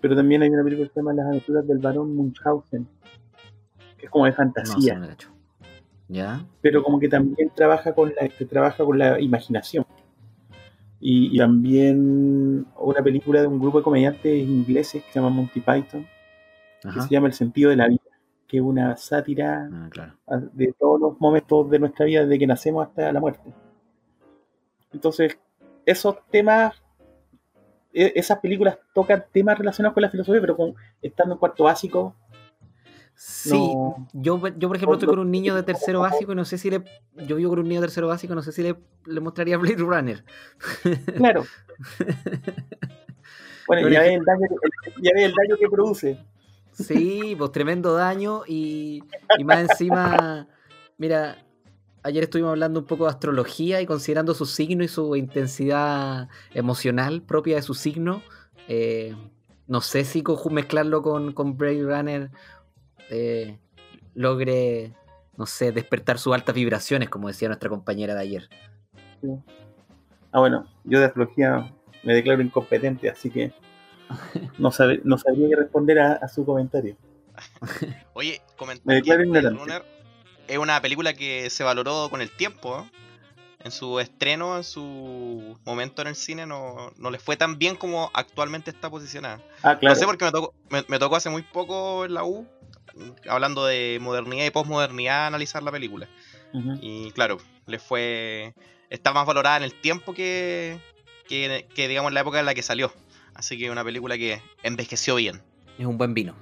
pero 0.00 0.14
también 0.14 0.42
hay 0.42 0.50
una 0.50 0.62
película 0.62 0.88
que 0.88 0.94
se 0.94 1.00
llama 1.00 1.12
Las 1.14 1.26
aventuras 1.26 1.66
del 1.66 1.78
barón 1.78 2.14
Munchausen, 2.14 2.86
que 3.96 4.06
es 4.06 4.10
como 4.10 4.26
de 4.26 4.32
fantasía 4.32 4.98
no. 4.98 5.08
¿Ya? 6.10 6.42
pero 6.62 6.82
como 6.82 6.98
que 6.98 7.08
también 7.08 7.50
trabaja 7.54 7.94
con 7.94 8.12
la, 8.18 8.28
que 8.28 8.44
trabaja 8.46 8.84
con 8.84 8.98
la 8.98 9.20
imaginación. 9.20 9.84
Y, 11.00 11.34
y 11.34 11.38
también 11.38 12.66
una 12.76 13.02
película 13.02 13.40
de 13.42 13.46
un 13.46 13.60
grupo 13.60 13.78
de 13.78 13.84
comediantes 13.84 14.42
ingleses 14.42 15.04
que 15.04 15.12
se 15.12 15.20
llama 15.20 15.30
Monty 15.30 15.60
Python, 15.60 16.06
que 16.82 17.00
se 17.02 17.08
llama 17.08 17.26
El 17.28 17.34
sentido 17.34 17.70
de 17.70 17.76
la 17.76 17.88
vida, 17.88 18.00
que 18.46 18.56
es 18.56 18.62
una 18.62 18.96
sátira 18.96 19.68
Ah, 19.70 19.88
claro. 19.90 20.14
de 20.54 20.74
todos 20.78 21.00
los 21.00 21.20
momentos 21.20 21.68
de 21.70 21.78
nuestra 21.78 22.06
vida, 22.06 22.22
desde 22.22 22.38
que 22.38 22.46
nacemos 22.46 22.86
hasta 22.86 23.12
la 23.12 23.20
muerte. 23.20 23.52
Entonces, 24.92 25.38
esos 25.86 26.16
temas, 26.30 26.74
e- 27.92 28.12
esas 28.16 28.38
películas 28.38 28.78
tocan 28.94 29.24
temas 29.32 29.58
relacionados 29.58 29.94
con 29.94 30.02
la 30.02 30.10
filosofía, 30.10 30.40
pero 30.40 30.56
con, 30.56 30.74
estando 31.02 31.34
en 31.34 31.38
cuarto 31.38 31.64
básico, 31.64 32.14
Sí, 33.20 33.50
No. 33.74 34.06
yo, 34.12 34.40
yo 34.56 34.68
por 34.68 34.76
ejemplo 34.76 34.94
estoy 34.94 35.08
con 35.08 35.18
un 35.18 35.28
niño 35.32 35.56
de 35.56 35.64
tercero 35.64 35.98
básico 35.98 36.30
y 36.30 36.34
no 36.36 36.44
sé 36.44 36.56
si 36.56 36.70
le... 36.70 36.84
Yo 37.26 37.34
vivo 37.34 37.50
con 37.50 37.58
un 37.58 37.68
niño 37.68 37.80
de 37.80 37.88
tercero 37.88 38.06
básico 38.06 38.32
y 38.32 38.36
no 38.36 38.42
sé 38.42 38.52
si 38.52 38.62
le, 38.62 38.76
le 39.06 39.20
mostraría 39.20 39.58
Blade 39.58 39.74
Runner. 39.78 40.24
Claro. 41.16 41.44
Bueno, 43.66 43.88
ya 43.88 44.00
ves, 44.00 44.12
el 44.14 44.24
daño, 44.24 44.46
que- 44.48 44.92
ya 45.02 45.10
ves 45.14 45.24
el 45.24 45.34
daño 45.34 45.56
que 45.58 45.68
produce. 45.68 46.18
Sí, 46.72 47.34
pues 47.36 47.52
tremendo 47.52 47.92
daño 47.94 48.42
y, 48.46 49.02
y 49.36 49.44
más 49.44 49.58
encima, 49.58 50.46
mira, 50.96 51.36
ayer 52.02 52.24
estuvimos 52.24 52.50
hablando 52.50 52.80
un 52.80 52.86
poco 52.86 53.04
de 53.04 53.10
astrología 53.10 53.80
y 53.80 53.86
considerando 53.86 54.34
su 54.34 54.46
signo 54.46 54.84
y 54.84 54.88
su 54.88 55.16
intensidad 55.16 56.28
emocional 56.54 57.22
propia 57.22 57.56
de 57.56 57.62
su 57.62 57.74
signo. 57.74 58.22
eh, 58.68 59.14
no 59.66 59.80
sé 59.82 60.04
si 60.04 60.22
mezclarlo 60.50 61.02
con, 61.02 61.32
con 61.32 61.56
Blade 61.58 61.82
Runner 61.82 62.30
eh, 63.10 63.58
logre, 64.14 64.94
no 65.36 65.44
sé, 65.46 65.72
despertar 65.72 66.18
sus 66.18 66.32
altas 66.34 66.54
vibraciones, 66.54 67.08
como 67.10 67.28
decía 67.28 67.48
nuestra 67.48 67.68
compañera 67.68 68.14
de 68.14 68.20
ayer. 68.20 68.48
Ah, 70.32 70.40
bueno, 70.40 70.66
yo 70.84 70.98
de 71.00 71.06
astrología 71.06 71.70
me 72.02 72.14
declaro 72.14 72.40
incompetente, 72.42 73.10
así 73.10 73.30
que 73.30 73.52
no, 74.58 74.70
sabe- 74.70 75.00
no 75.04 75.18
sabría 75.18 75.48
qué 75.50 75.56
responder 75.56 75.98
a, 75.98 76.12
a 76.14 76.28
su 76.28 76.44
comentario. 76.44 76.96
Oye, 78.14 78.40
comentar 78.56 78.86
Me 78.86 78.94
declaro 78.94 79.22
ignorante. 79.24 79.60
Es 80.48 80.58
una 80.58 80.80
película 80.80 81.14
que 81.14 81.50
se 81.50 81.62
valoró 81.62 82.08
con 82.10 82.20
el 82.20 82.30
tiempo. 82.30 82.80
¿eh? 82.80 82.90
En 83.64 83.70
su 83.72 83.98
estreno, 84.00 84.56
en 84.56 84.64
su 84.64 85.58
momento 85.64 86.02
en 86.02 86.08
el 86.08 86.16
cine, 86.16 86.46
no, 86.46 86.92
no 86.96 87.10
le 87.10 87.18
fue 87.18 87.36
tan 87.36 87.58
bien 87.58 87.76
como 87.76 88.10
actualmente 88.14 88.70
está 88.70 88.88
posicionada. 88.88 89.42
Ah, 89.62 89.78
claro. 89.78 89.94
No 89.94 90.00
sé 90.00 90.06
porque 90.06 90.24
me 90.24 90.30
tocó, 90.30 90.54
me, 90.70 90.84
me 90.88 90.98
tocó 90.98 91.16
hace 91.16 91.28
muy 91.28 91.42
poco 91.42 92.04
en 92.04 92.14
la 92.14 92.24
U, 92.24 92.46
hablando 93.28 93.66
de 93.66 93.98
modernidad 94.00 94.46
y 94.46 94.50
posmodernidad, 94.50 95.26
analizar 95.26 95.62
la 95.62 95.72
película. 95.72 96.08
Y 96.80 97.10
claro, 97.12 97.38
le 97.66 97.78
fue. 97.78 98.54
Está 98.88 99.12
más 99.12 99.26
valorada 99.26 99.58
en 99.58 99.64
el 99.64 99.74
tiempo 99.74 100.14
que, 100.14 100.80
que, 101.28 101.66
que, 101.74 101.88
digamos, 101.88 102.10
en 102.10 102.14
la 102.14 102.20
época 102.20 102.40
en 102.40 102.46
la 102.46 102.54
que 102.54 102.62
salió. 102.62 102.90
Así 103.34 103.58
que 103.58 103.66
es 103.66 103.70
una 103.70 103.84
película 103.84 104.16
que 104.16 104.40
envejeció 104.62 105.16
bien. 105.16 105.42
Es 105.78 105.84
un 105.84 105.98
buen 105.98 106.14
vino. 106.14 106.34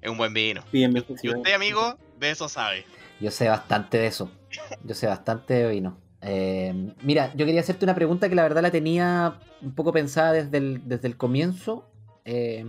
Es 0.00 0.10
un 0.10 0.16
buen 0.16 0.32
vino. 0.32 0.64
Bien, 0.72 0.90
Y, 0.90 0.94
bien, 0.94 1.04
y 1.22 1.28
usted, 1.28 1.52
amigo, 1.52 1.98
de 2.20 2.30
eso 2.30 2.48
sabe. 2.48 2.84
Yo 3.20 3.30
sé 3.30 3.48
bastante 3.48 3.98
de 3.98 4.06
eso. 4.06 4.30
Yo 4.84 4.94
sé 4.94 5.06
bastante 5.06 5.54
de 5.54 5.68
vino. 5.68 5.98
Eh, 6.22 6.92
mira, 7.02 7.32
yo 7.34 7.46
quería 7.46 7.60
hacerte 7.60 7.84
una 7.84 7.94
pregunta 7.94 8.28
que 8.28 8.34
la 8.34 8.42
verdad 8.42 8.62
la 8.62 8.70
tenía 8.70 9.40
un 9.62 9.74
poco 9.74 9.92
pensada 9.92 10.32
desde 10.32 10.58
el, 10.58 10.82
desde 10.86 11.08
el 11.08 11.16
comienzo, 11.16 11.90
eh, 12.24 12.64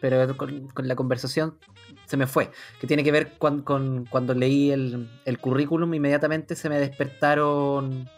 pero 0.00 0.36
con, 0.36 0.68
la 0.82 0.96
conversación 0.96 1.58
se 2.06 2.16
me 2.16 2.26
fue. 2.26 2.50
Que 2.80 2.86
tiene 2.86 3.04
que 3.04 3.12
ver 3.12 3.38
con, 3.38 3.62
con- 3.62 4.04
cuando 4.06 4.34
leí 4.34 4.70
el, 4.70 5.08
el 5.24 5.38
currículum, 5.38 5.94
inmediatamente 5.94 6.56
se 6.56 6.68
me 6.68 6.78
despertaron 6.80 8.08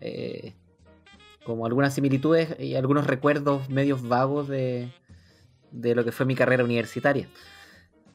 eh, 0.00 0.54
como 1.44 1.66
algunas 1.66 1.94
similitudes 1.94 2.58
y 2.58 2.74
algunos 2.74 3.06
recuerdos 3.06 3.68
medios 3.68 4.06
vagos 4.06 4.48
de, 4.48 4.90
de 5.72 5.94
lo 5.94 6.04
que 6.04 6.12
fue 6.12 6.26
mi 6.26 6.34
carrera 6.34 6.64
universitaria. 6.64 7.28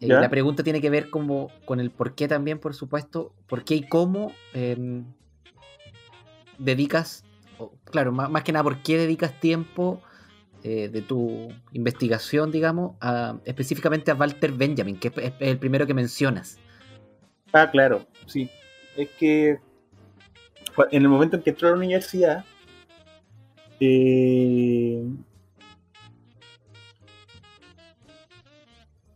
Eh, 0.01 0.07
la 0.07 0.29
pregunta 0.29 0.63
tiene 0.63 0.81
que 0.81 0.89
ver 0.89 1.09
como 1.11 1.51
con 1.65 1.79
el 1.79 1.91
por 1.91 2.15
qué 2.15 2.27
también, 2.27 2.57
por 2.59 2.73
supuesto, 2.73 3.33
por 3.47 3.63
qué 3.63 3.75
y 3.75 3.87
cómo 3.87 4.33
em, 4.53 5.05
dedicas, 6.57 7.23
o, 7.59 7.71
claro, 7.85 8.11
más, 8.11 8.29
más 8.29 8.43
que 8.43 8.51
nada, 8.51 8.63
por 8.63 8.81
qué 8.81 8.97
dedicas 8.97 9.39
tiempo 9.39 10.01
eh, 10.63 10.89
de 10.89 11.01
tu 11.01 11.49
investigación, 11.73 12.51
digamos, 12.51 12.95
a- 12.99 13.37
específicamente 13.45 14.09
a 14.11 14.15
Walter 14.15 14.51
Benjamin, 14.51 14.97
que 14.97 15.09
es, 15.09 15.17
es 15.17 15.33
el 15.39 15.59
primero 15.59 15.85
que 15.85 15.93
mencionas. 15.93 16.57
Ah, 17.53 17.69
claro, 17.69 18.05
sí. 18.25 18.49
Es 18.97 19.09
que 19.19 19.59
en 20.91 21.01
el 21.01 21.09
momento 21.09 21.35
en 21.37 21.43
que 21.43 21.51
entró 21.51 21.67
a 21.67 21.71
la 21.71 21.77
universidad, 21.77 22.45
eh, 23.79 25.03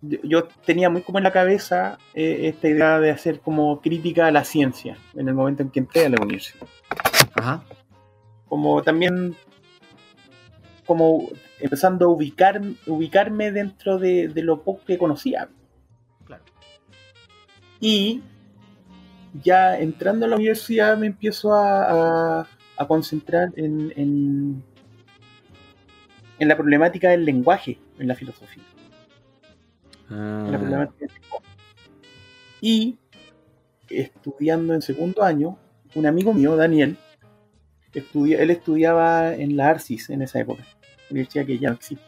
yo, 0.08 0.20
yo 0.24 0.44
tenía 0.66 0.90
muy 0.90 1.02
como 1.02 1.18
en 1.20 1.24
la 1.24 1.32
cabeza 1.32 1.98
eh, 2.14 2.48
esta 2.48 2.68
idea 2.68 3.00
de 3.00 3.12
hacer 3.12 3.40
como 3.40 3.82
crítica 3.82 4.28
a 4.28 4.32
la 4.32 4.44
ciencia 4.44 4.98
en 5.14 5.28
el 5.28 5.34
momento 5.34 5.64
en 5.64 5.70
que 5.70 5.80
entré 5.80 6.06
a 6.06 6.10
la 6.10 6.22
universidad. 6.22 6.68
Ajá. 7.36 7.64
Como 8.48 8.82
también 8.84 9.36
como 10.86 11.30
empezando 11.60 12.06
a 12.06 12.10
ubicar, 12.10 12.62
ubicarme 12.86 13.52
dentro 13.52 13.98
de, 13.98 14.28
de 14.28 14.44
lo 14.44 14.62
poco 14.62 14.82
que 14.86 14.98
conocía. 14.98 15.50
Claro. 16.26 16.44
Y 17.80 18.22
ya 19.44 19.78
entrando 19.80 20.26
a 20.26 20.30
la 20.30 20.36
universidad 20.36 20.96
me 20.98 21.08
empiezo 21.08 21.54
a, 21.54 22.40
a- 22.42 22.48
a 22.78 22.88
concentrar 22.88 23.50
en, 23.56 23.92
en, 23.96 24.64
en 26.40 26.48
la 26.48 26.56
problemática 26.56 27.10
del 27.10 27.26
lenguaje 27.26 27.80
en 27.98 28.08
la 28.08 28.16
filosofía. 28.16 28.64
Ah, 30.10 30.46
problemática. 30.50 31.14
Y 32.62 32.98
estudiando 33.90 34.74
en 34.74 34.82
segundo 34.82 35.24
año, 35.24 35.58
un 35.94 36.06
amigo 36.06 36.34
mío, 36.34 36.56
Daniel, 36.56 36.98
estudia, 37.94 38.42
él 38.42 38.52
estudiaba 38.52 39.34
en 39.34 39.56
la 39.56 39.70
ARCIS 39.70 40.10
en 40.10 40.22
esa 40.22 40.40
época, 40.40 40.64
universidad 41.10 41.46
que 41.46 41.58
ya 41.58 41.70
no 41.70 41.76
existe. 41.76 42.04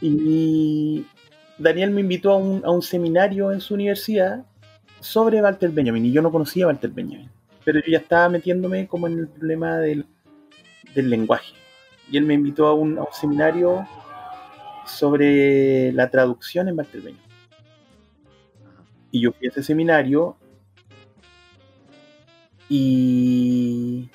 Y 0.00 1.06
Daniel 1.58 1.90
me 1.90 2.02
invitó 2.02 2.32
a 2.32 2.36
un, 2.36 2.64
a 2.64 2.70
un 2.70 2.82
seminario 2.82 3.52
en 3.52 3.60
su 3.60 3.74
universidad 3.74 4.44
sobre 5.00 5.42
Walter 5.42 5.70
Benjamin, 5.70 6.06
y 6.06 6.12
yo 6.12 6.22
no 6.22 6.30
conocía 6.30 6.64
a 6.64 6.68
Walter 6.68 6.90
Benjamin, 6.90 7.30
pero 7.64 7.80
yo 7.80 7.92
ya 7.92 7.98
estaba 7.98 8.28
metiéndome 8.28 8.86
como 8.86 9.06
en 9.06 9.18
el 9.18 9.28
problema 9.28 9.78
del, 9.78 10.06
del 10.94 11.10
lenguaje. 11.10 11.54
Y 12.10 12.16
él 12.16 12.24
me 12.24 12.34
invitó 12.34 12.66
a 12.66 12.74
un, 12.74 12.98
a 12.98 13.02
un 13.02 13.12
seminario 13.12 13.86
sobre 14.88 15.92
la 15.92 16.10
traducción 16.10 16.68
en 16.68 16.76
Walter 16.78 17.00
Benjamin. 17.02 17.28
Y 19.10 19.20
yo 19.22 19.32
fui 19.32 19.46
a 19.46 19.50
ese 19.50 19.62
seminario 19.62 20.36
y, 22.68 24.08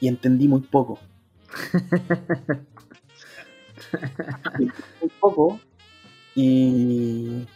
y 0.00 0.08
entendí 0.08 0.48
muy 0.48 0.60
poco. 0.62 0.98
Entendí 3.92 4.72
muy 5.00 5.10
poco 5.20 5.60
y, 6.34 7.46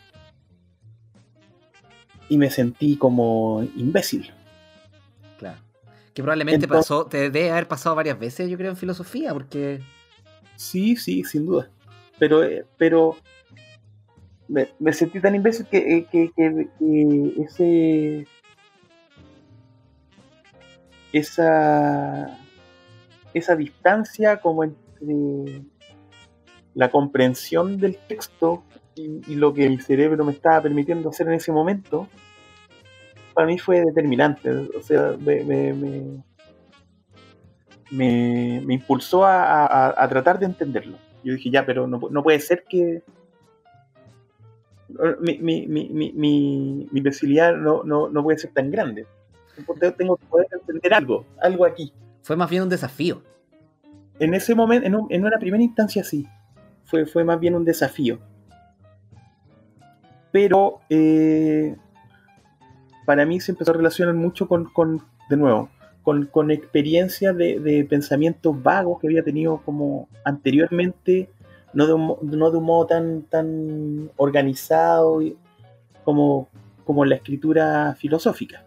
y 2.29 2.39
me 2.39 2.51
sentí 2.51 2.97
como 2.97 3.63
imbécil. 3.77 4.33
claro. 5.39 5.59
Que 6.13 6.23
probablemente 6.23 6.67
Entonces- 6.67 6.89
pasó, 6.89 7.07
te 7.07 7.31
debe 7.31 7.51
haber 7.51 7.67
pasado 7.67 7.97
varias 7.97 8.19
veces, 8.19 8.49
yo 8.49 8.57
creo, 8.57 8.71
en 8.71 8.77
filosofía, 8.77 9.33
porque. 9.33 9.81
Sí, 10.57 10.97
sí, 10.97 11.25
sin 11.25 11.47
duda. 11.47 11.71
Pero, 12.19 12.45
eh, 12.45 12.65
pero 12.77 13.17
me, 14.49 14.93
sentí 14.93 15.21
tan 15.21 15.35
imbécil 15.35 15.67
que, 15.67 15.79
eh, 15.79 16.07
que, 16.11 16.31
que 16.37 17.43
ese 17.43 18.27
esa 21.13 22.39
esa 23.33 23.57
distancia 23.57 24.41
como 24.41 24.65
entre 24.65 25.63
la 26.75 26.91
comprensión 26.91 27.79
del 27.79 27.97
texto 27.97 28.65
y, 28.95 29.21
y 29.27 29.35
lo 29.37 29.53
que 29.55 29.69
mi 29.69 29.79
cerebro 29.81 30.25
me 30.25 30.33
estaba 30.33 30.63
permitiendo 30.63 31.09
hacer 31.09 31.27
en 31.29 31.35
ese 31.35 31.53
momento, 31.53 32.09
para 33.35 33.47
mí 33.47 33.59
fue 33.59 33.85
determinante. 33.85 34.51
O 34.51 34.83
sea, 34.83 35.17
me, 35.19 35.43
me, 35.45 35.73
me, 35.75 36.25
me- 37.95 38.61
me 38.65 38.75
impulsó 38.75 39.25
a, 39.25 39.65
a- 39.67 39.95
a 40.05 40.09
tratar 40.09 40.39
de 40.39 40.47
entenderlo. 40.47 40.99
Yo 41.23 41.33
dije, 41.35 41.51
ya, 41.51 41.65
pero 41.65 41.87
no, 41.87 42.01
no 42.11 42.23
puede 42.23 42.41
ser 42.41 42.65
que. 42.69 43.03
Mi, 45.21 45.39
mi, 45.39 45.67
mi, 45.67 45.89
mi, 45.89 46.13
mi, 46.13 46.89
mi 46.91 46.99
imbecilidad 46.99 47.57
no, 47.57 47.83
no, 47.85 48.09
no 48.09 48.23
puede 48.23 48.39
ser 48.39 48.53
tan 48.53 48.71
grande. 48.71 49.07
Tengo 49.97 50.17
que 50.17 50.27
poder 50.27 50.47
entender 50.53 50.93
algo, 50.95 51.25
algo 51.41 51.65
aquí. 51.65 51.93
Fue 52.23 52.37
más 52.37 52.51
bien 52.51 52.63
un 52.65 52.69
desafío. 52.69 53.23
En 54.19 54.35
ese 54.35 54.55
momento, 54.55 54.87
en, 54.87 54.95
un- 54.95 55.07
en 55.11 55.25
una 55.25 55.39
primera 55.39 55.63
instancia 55.63 56.05
sí, 56.05 56.27
fue, 56.85 57.07
fue 57.07 57.25
más 57.25 57.41
bien 57.41 57.55
un 57.55 57.65
desafío. 57.65 58.19
Pero 60.31 60.81
eh, 60.91 61.77
para 63.07 63.25
mí 63.25 63.41
se 63.41 63.53
empezó 63.53 63.71
a 63.71 63.75
relacionar 63.75 64.15
mucho 64.15 64.47
con, 64.49 64.65
con 64.67 65.03
de 65.31 65.37
nuevo, 65.37 65.69
con, 66.05 66.27
con 66.27 66.51
experiencias 66.51 67.35
de, 67.37 67.59
de 67.59 67.85
pensamientos 67.85 68.63
vagos 68.63 69.01
que 69.01 69.07
había 69.09 69.25
tenido 69.25 69.63
como 69.65 70.07
anteriormente, 70.23 71.31
no 71.73 71.87
de 71.87 71.95
un, 71.95 72.17
no 72.23 72.51
de 72.51 72.59
un 72.59 72.65
modo 72.65 72.87
tan, 72.87 73.23
tan 73.23 74.11
organizado 74.17 75.23
como, 76.05 76.49
como 76.85 77.07
la 77.07 77.17
escritura 77.17 77.97
filosófica. 77.99 78.67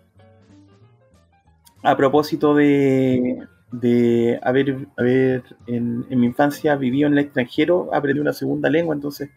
A 1.84 1.96
propósito 1.96 2.56
de, 2.56 3.38
de 3.72 4.40
haber, 4.42 4.88
haber 4.98 5.44
en, 5.68 6.10
mi 6.10 6.26
infancia 6.26 6.76
vivido 6.76 7.06
en 7.06 7.14
el 7.14 7.20
extranjero, 7.20 7.90
aprendí 7.94 8.20
una 8.20 8.34
segunda 8.34 8.68
lengua, 8.68 8.96
entonces 8.96 9.30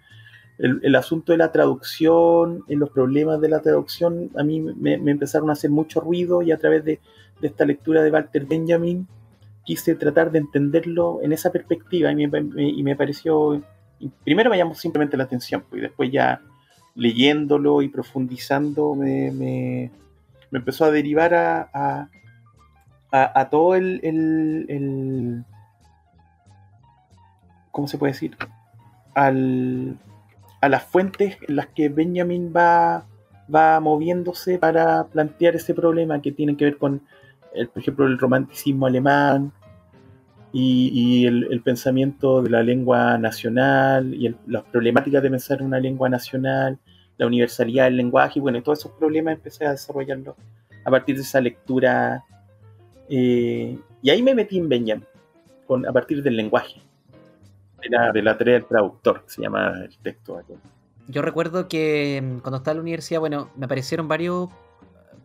el, 0.59 0.81
el 0.83 0.97
asunto 0.97 1.33
de 1.33 1.39
la 1.39 1.53
traducción, 1.53 2.65
los 2.67 2.91
problemas 2.91 3.43
de 3.43 3.51
la 3.51 3.61
traducción, 3.61 4.31
a 4.39 4.43
mí 4.43 4.59
me 4.61 4.95
empezaron 4.95 5.51
a 5.51 5.53
hacer 5.53 5.71
mucho 5.71 6.01
ruido 6.01 6.41
y 6.41 6.51
a 6.51 6.57
través 6.57 6.83
de, 6.83 6.99
de 7.41 7.49
esta 7.49 7.65
lectura 7.65 8.03
de 8.03 8.11
Walter 8.11 8.45
Benjamin 8.47 9.07
quise 9.65 9.95
tratar 9.95 10.31
de 10.31 10.39
entenderlo 10.39 11.21
en 11.23 11.33
esa 11.33 11.51
perspectiva 11.53 12.11
y 12.11 12.15
me, 12.27 12.31
y 12.57 12.83
me 12.83 12.97
pareció, 12.97 13.63
primero 14.25 14.51
me 14.51 14.57
llamó 14.59 14.75
simplemente 14.75 15.17
la 15.17 15.25
atención, 15.25 15.63
pues, 15.69 15.81
y 15.81 15.83
después 15.83 16.11
ya 16.11 16.41
leyéndolo 16.95 17.83
y 17.83 17.89
profundizando 17.89 18.95
me, 18.95 19.31
me- 19.31 19.91
empezó 20.53 20.85
a 20.87 20.91
derivar 20.91 21.33
a, 21.35 21.71
a- 21.73 22.09
a- 23.13 23.41
a 23.41 23.49
todo 23.51 23.75
el, 23.77 24.01
el- 24.03 24.67
el- 24.69 25.45
¿cómo 27.71 27.87
se 27.89 27.99
puede 27.99 28.13
decir? 28.13 28.37
Al, 29.15 29.97
a 30.61 30.69
las 30.69 30.83
fuentes 30.85 31.37
en 31.49 31.57
las 31.57 31.67
que 31.69 31.89
Benjamin 31.89 32.53
va, 32.57 33.05
va 33.55 33.81
moviéndose 33.81 34.59
para 34.59 35.05
plantear 35.05 35.57
ese 35.57 35.75
problema 35.75 36.21
que 36.23 36.33
tiene 36.33 36.57
que 36.57 36.65
ver 36.65 36.79
con, 36.79 37.03
el, 37.55 37.69
por 37.69 37.83
ejemplo, 37.83 38.07
el 38.07 38.19
romanticismo 38.19 38.87
alemán 38.87 39.53
y, 40.53 41.27
el, 41.27 41.61
pensamiento 41.63 42.43
de 42.43 42.51
la 42.51 42.63
lengua 42.63 43.17
nacional 43.19 44.13
y 44.15 44.27
el- 44.27 44.37
las 44.47 44.65
problemáticas 44.65 45.23
de 45.23 45.31
pensar 45.31 45.63
una 45.63 45.79
lengua 45.79 46.09
nacional, 46.09 46.79
la 47.19 47.27
universalidad 47.27 47.85
del 47.85 47.97
lenguaje, 47.99 48.39
y 48.39 48.43
bueno, 48.43 48.61
todos 48.63 48.81
esos 48.81 48.93
problemas 48.93 49.35
empecé 49.35 49.65
a 49.67 49.71
desarrollarlos 49.73 50.35
a 50.85 50.91
partir 50.91 51.17
de 51.17 51.23
esa 51.23 51.41
lectura. 51.41 52.25
eh, 53.09 53.79
y 54.03 54.11
ahí 54.11 54.23
me 54.23 54.35
metí 54.35 54.57
en 54.59 54.69
Benjamin, 54.69 55.05
con, 55.67 55.87
a 55.87 55.93
partir 55.93 56.23
del 56.23 56.37
lenguaje, 56.37 56.81
de 57.83 57.89
la, 57.91 58.13
de 58.13 58.23
la 58.23 58.39
tarea 58.39 58.55
del 58.55 58.65
traductor, 58.67 59.23
que 59.25 59.31
se 59.31 59.43
llama 59.43 59.73
el 59.85 59.97
texto. 59.99 60.41
Yo 61.09 61.23
recuerdo 61.23 61.69
que 61.69 62.21
mm, 62.23 62.39
cuando 62.39 62.59
estaba 62.59 62.73
en 62.73 62.79
la 62.79 62.83
universidad, 62.83 63.21
bueno, 63.21 63.51
me 63.57 63.67
aparecieron 63.67 64.09
varios. 64.09 64.49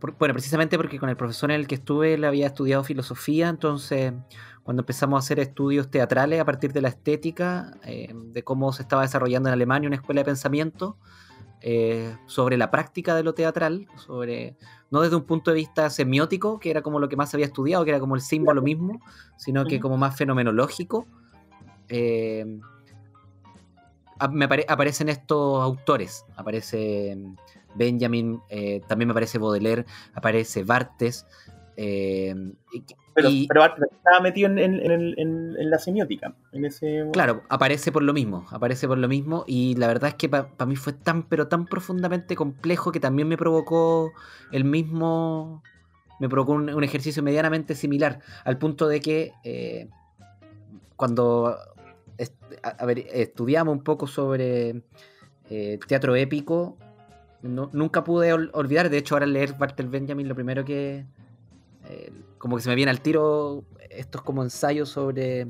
Por- 0.06 0.18
Bueno, 0.18 0.34
precisamente 0.34 0.78
porque 0.78 1.00
con 1.00 1.10
el 1.10 1.18
profesor 1.18 1.52
en 1.52 1.60
el 1.60 1.68
que 1.68 1.76
estuve 1.76 2.14
él 2.14 2.24
había 2.26 2.48
estudiado 2.48 2.84
filosofía, 2.84 3.50
entonces 3.50 4.14
cuando 4.64 4.82
empezamos 4.82 5.18
a 5.18 5.20
hacer 5.20 5.40
estudios 5.40 5.90
teatrales 5.92 6.40
a 6.40 6.46
partir 6.46 6.74
de 6.74 6.82
la 6.82 6.90
estética, 6.90 7.72
eh, 7.84 8.14
de 8.14 8.44
cómo 8.44 8.74
se 8.74 8.82
estaba 8.82 9.04
desarrollando 9.04 9.50
en 9.50 9.54
Alemania 9.54 9.88
una 9.88 9.96
escuela 9.98 10.22
de 10.22 10.26
pensamiento, 10.26 10.98
eh, 11.62 12.16
sobre 12.28 12.58
la 12.58 12.70
práctica 12.72 13.16
de 13.16 13.24
lo 13.24 13.34
teatral, 13.34 13.88
sobre 13.96 14.56
no 14.92 15.02
desde 15.02 15.16
un 15.16 15.24
punto 15.24 15.52
de 15.52 15.56
vista 15.58 15.90
semiótico, 15.90 16.60
que 16.60 16.70
era 16.72 16.82
como 16.82 17.00
lo 17.00 17.10
que 17.10 17.16
más 17.16 17.34
había 17.34 17.46
estudiado, 17.48 17.84
que 17.86 17.92
era 17.92 18.00
como 18.00 18.16
el 18.16 18.22
símbolo 18.22 18.62
mismo, 18.62 19.00
sino 19.38 19.66
que 19.66 19.80
como 19.80 19.98
más 19.98 20.16
fenomenológico. 20.16 21.08
eh, 21.90 22.46
me 24.32 24.46
apare- 24.46 24.66
aparecen 24.68 25.10
estos 25.10 25.62
autores. 25.62 26.26
Aparece 26.36 27.18
Benjamin, 27.76 28.40
eh, 28.50 28.82
también 28.88 29.08
me 29.08 29.12
aparece 29.12 29.38
Baudelaire, 29.38 29.86
aparece 30.14 30.64
Bartes. 30.64 31.26
eh, 31.78 32.34
Pero, 33.14 33.30
y- 33.30 33.48
pero 33.48 33.66
estaba 33.66 34.20
metido 34.22 34.50
en, 34.50 34.60
en- 34.60 34.80
en 34.82 34.92
el- 34.92 35.16
en- 35.20 35.56
en 35.58 35.70
la 35.70 35.78
semiótica. 35.80 36.34
En 36.54 36.66
ese, 36.66 37.06
Claro, 37.14 37.44
aparece 37.50 37.92
por 37.92 38.02
lo 38.04 38.14
mismo, 38.14 38.46
aparece 38.52 38.88
por 38.88 38.98
lo 38.98 39.08
mismo 39.08 39.44
y 39.48 39.76
la 39.76 39.88
verdad 39.88 40.10
es 40.10 40.16
que 40.16 40.28
para 40.30 40.66
mí 40.66 40.76
fue 40.76 40.94
tan 40.94 41.24
pero 41.24 41.48
tan 41.48 41.66
profundamente 41.66 42.36
complejo 42.36 42.92
que 42.92 43.00
también 43.00 43.28
me 43.28 43.38
provocó 43.38 44.12
el 44.52 44.64
mismo, 44.66 45.64
me 46.20 46.28
provocó 46.30 46.54
un, 46.54 46.70
un 46.74 46.84
ejercicio 46.84 47.24
medianamente 47.24 47.74
similar, 47.76 48.20
al 48.44 48.58
punto 48.58 48.88
de 48.88 49.00
que 49.02 49.32
eh, 49.46 49.88
cuando 50.96 51.58
est- 52.18 52.34
a- 52.64 52.70
a 52.70 52.86
ver, 52.86 53.00
estudiamos 53.12 53.74
un 53.74 53.84
poco 53.84 54.08
sobre 54.08 54.82
eh, 55.50 55.80
teatro 55.88 56.16
épico, 56.16 56.78
no- 57.50 57.70
nunca 57.74 58.04
pude 58.04 58.34
ol- 58.34 58.50
olvidar, 58.54 58.90
de 58.90 58.98
hecho 58.98 59.16
ahora 59.16 59.26
al 59.26 59.34
leer 59.34 59.54
Bartel 59.58 59.88
Benjamin 59.88 60.28
lo 60.28 60.36
primero 60.36 60.66
que, 60.66 61.06
eh, 61.88 62.12
como 62.38 62.56
que 62.58 62.64
se 62.64 62.70
me 62.70 62.76
viene 62.76 62.92
al 62.92 63.02
tiro 63.02 63.64
estos 63.90 64.22
como 64.22 64.44
ensayos 64.44 64.90
sobre 64.90 65.48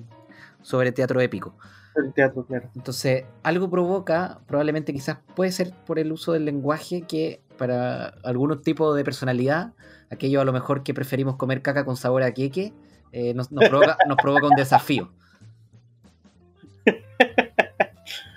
sobre 0.62 0.92
teatro 0.92 1.22
épico. 1.22 1.56
el 1.96 2.12
teatro, 2.14 2.46
claro. 2.46 2.70
Entonces, 2.76 3.24
algo 3.44 3.70
provoca, 3.70 4.40
probablemente 4.48 4.92
quizás 4.92 5.20
puede 5.36 5.52
ser 5.52 5.72
por 5.86 5.98
el 6.00 6.12
uso 6.12 6.34
del 6.34 6.44
lenguaje 6.46 7.04
que 7.08 7.42
para 7.58 8.08
algunos 8.24 8.62
tipos 8.64 8.96
de 8.98 9.04
personalidad, 9.06 9.74
aquello 10.12 10.42
a 10.42 10.46
lo 10.46 10.52
mejor 10.52 10.84
que 10.84 10.94
preferimos 10.94 11.36
comer 11.38 11.62
caca 11.62 11.86
con 11.86 11.96
sabor 11.96 12.24
a 12.24 12.34
queque, 12.34 12.74
eh, 13.14 13.34
nos, 13.34 13.52
nos 13.52 13.70
provoca, 13.70 13.98
nos 14.08 14.18
provoca 14.18 14.48
un 14.48 14.56
desafío. 14.56 15.12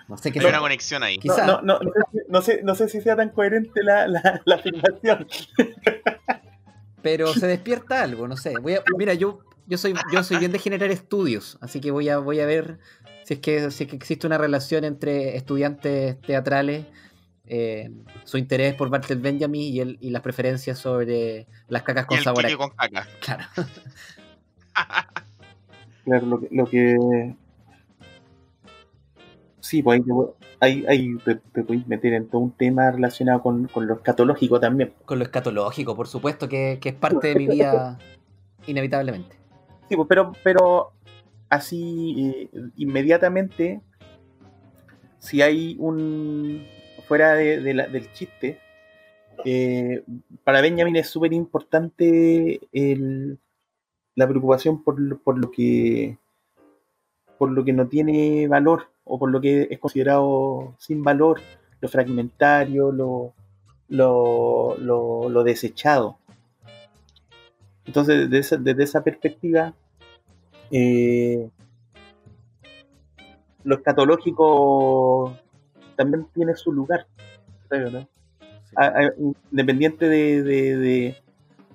No 0.09 0.17
sé 0.17 0.33
qué 0.33 0.41
Hay 0.41 0.47
una 0.47 0.61
conexión 0.61 1.03
ahí. 1.03 1.17
No, 1.17 1.21
Quizá. 1.23 1.47
no, 1.47 1.61
no, 1.63 1.79
no 1.81 1.91
sé, 1.93 2.01
si- 2.13 2.19
no, 2.29 2.43
sé, 2.43 2.61
no 2.63 2.75
sé 2.75 2.89
si 2.89 3.01
sea 3.03 3.17
tan 3.17 3.29
coherente 3.31 3.83
la, 3.83 4.09
la, 4.09 4.41
la 4.45 4.55
afirmación. 4.57 5.27
pero 7.03 7.33
se 7.35 7.47
despierta 7.47 8.03
algo, 8.03 8.27
no 8.27 8.37
sé. 8.37 8.55
Voy 8.61 8.75
a, 8.75 8.83
mira, 8.97 9.15
yo, 9.15 9.41
yo 9.67 9.79
soy, 9.79 9.95
yo 10.13 10.25
soy 10.25 10.39
bien 10.39 10.53
de 10.53 10.59
generar 10.59 10.91
estudios, 10.91 11.59
así 11.61 11.81
que 11.81 11.91
voy 11.91 12.09
a, 12.09 12.19
voy 12.19 12.41
a 12.41 12.47
ver 12.47 12.79
si 13.25 13.35
es 13.35 13.41
que, 13.41 13.71
si 13.71 13.85
es 13.85 13.91
que 13.91 13.97
existe 13.97 14.27
una 14.27 14.39
relación 14.39 14.85
entre 14.85 15.37
estudiantes 15.37 16.19
teatrales, 16.23 16.87
eh, 17.47 17.91
su 18.25 18.39
interés 18.39 18.75
por 18.75 18.91
Bartel 18.91 19.19
Benjamin 19.21 19.61
y, 19.75 19.81
el, 19.81 19.99
y 20.01 20.11
las 20.11 20.23
preferencias 20.23 20.79
sobre 20.79 21.47
las 21.69 21.83
cacas 21.83 22.05
Y 22.05 22.07
con 22.09 22.19
el 22.19 22.25
sabor 22.25 22.57
con 22.57 22.71
caca. 22.71 23.07
Claro. 23.21 23.45
Claro, 26.05 26.27
lo 26.27 26.41
que. 26.41 26.49
Lo 26.51 26.65
que... 26.67 27.35
Sí, 29.69 29.83
pues 29.83 30.01
ahí, 30.61 30.83
ahí, 30.89 31.15
te, 31.27 31.35
te 31.35 31.63
puedes 31.63 31.87
meter 31.87 32.15
en 32.15 32.27
todo 32.27 32.41
un 32.41 32.53
tema 32.53 32.91
relacionado 32.91 33.43
con, 33.43 33.67
con 33.69 33.87
lo 33.87 33.97
escatológico 33.97 34.59
también. 34.59 34.95
Con 35.05 35.19
lo 35.19 35.25
escatológico, 35.27 35.95
por 35.95 36.09
supuesto, 36.09 36.49
que, 36.49 36.79
que 36.81 36.89
es 36.89 36.95
parte 36.95 37.29
de 37.29 37.35
mi 37.35 37.49
vida 37.49 37.99
inevitablemente. 38.67 39.37
Sí, 39.91 39.97
pues, 39.97 40.09
pero, 40.09 40.33
pero 40.43 40.93
así 41.51 42.49
eh, 42.51 42.61
inmediatamente, 42.79 43.83
si 45.19 45.43
hay 45.43 45.77
un. 45.79 46.65
fuera 47.07 47.35
de, 47.35 47.61
de 47.61 47.75
la- 47.75 47.89
del 47.89 48.11
chiste, 48.13 48.59
eh, 49.45 50.03
para 50.45 50.63
Benjamin 50.63 50.97
es 50.97 51.11
súper 51.11 51.35
importante 51.35 52.59
la 54.15 54.27
preocupación 54.27 54.83
por, 54.83 55.21
por 55.21 55.39
lo 55.39 55.51
que 55.51 56.17
por 57.39 57.51
lo 57.53 57.65
que 57.65 57.75
no 57.75 57.87
tiene 57.87 58.49
valor 58.49 58.89
o 59.09 59.19
por 59.19 59.31
lo 59.31 59.41
que 59.41 59.69
es 59.71 59.79
considerado 59.79 60.75
sin 60.79 61.03
valor, 61.03 61.41
lo 61.81 61.89
fragmentario, 61.89 62.93
lo, 62.93 63.33
lo, 63.89 64.77
lo- 64.79 65.29
lo 65.29 65.45
desechado. 65.45 66.19
Entonces, 67.87 68.29
desde 68.31 68.39
esa, 68.39 68.57
desde 68.59 68.83
esa 68.85 69.03
perspectiva, 69.03 69.73
eh, 70.71 71.49
lo 73.65 73.77
escatológico 73.77 75.37
también 75.97 76.27
tiene 76.35 76.55
su 76.55 76.73
lugar, 76.73 77.07
creo, 77.69 77.91
¿no? 77.91 78.09
A- 78.77 78.87
a- 78.87 79.13
independiente 79.51 80.09
de, 80.09 80.43
de- 80.43 80.77
de- 80.77 81.17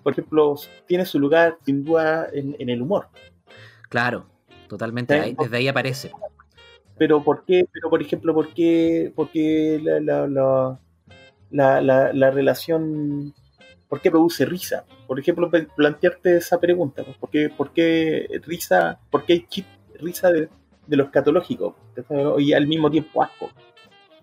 por 0.03 0.13
ejemplo, 0.13 0.55
tiene 0.85 1.05
su 1.05 1.19
lugar 1.19 1.57
sin 1.65 1.83
duda 1.83 2.27
en, 2.31 2.55
en 2.59 2.69
el 2.69 2.81
humor. 2.81 3.07
Claro, 3.89 4.25
totalmente. 4.67 5.13
Ahí- 5.13 5.35
desde 5.39 5.57
ahí 5.57 5.67
aparece. 5.67 6.11
Pero 6.97 7.23
¿por 7.23 7.43
qué? 7.45 7.65
Pero 7.71 7.89
por 7.89 8.01
ejemplo, 8.01 8.33
¿por 8.33 8.53
qué, 8.53 9.11
por 9.15 9.29
qué 9.31 9.79
la, 9.83 9.99
la, 9.99 10.27
la, 10.27 10.79
la, 11.51 11.81
la- 11.81 12.13
la 12.13 12.31
relación, 12.31 13.33
por 13.89 13.99
qué 14.01 14.11
produce 14.11 14.45
risa? 14.45 14.85
Por 15.07 15.19
ejemplo, 15.19 15.49
plantearte 15.75 16.37
esa 16.37 16.59
pregunta, 16.59 17.03
pues, 17.03 17.17
¿por 17.17 17.29
qué, 17.29 17.49
por 17.49 17.71
qué 17.73 18.27
risa, 18.45 18.99
por 19.09 19.25
qué 19.25 19.33
hay 19.33 19.45
chip 19.49 19.65
risa 19.99 20.31
de, 20.31 20.49
de 20.87 20.97
lo 20.97 21.03
escatológico? 21.05 21.75
Y 22.39 22.53
al 22.53 22.67
mismo 22.67 22.89
tiempo 22.91 23.21
asco. 23.23 23.49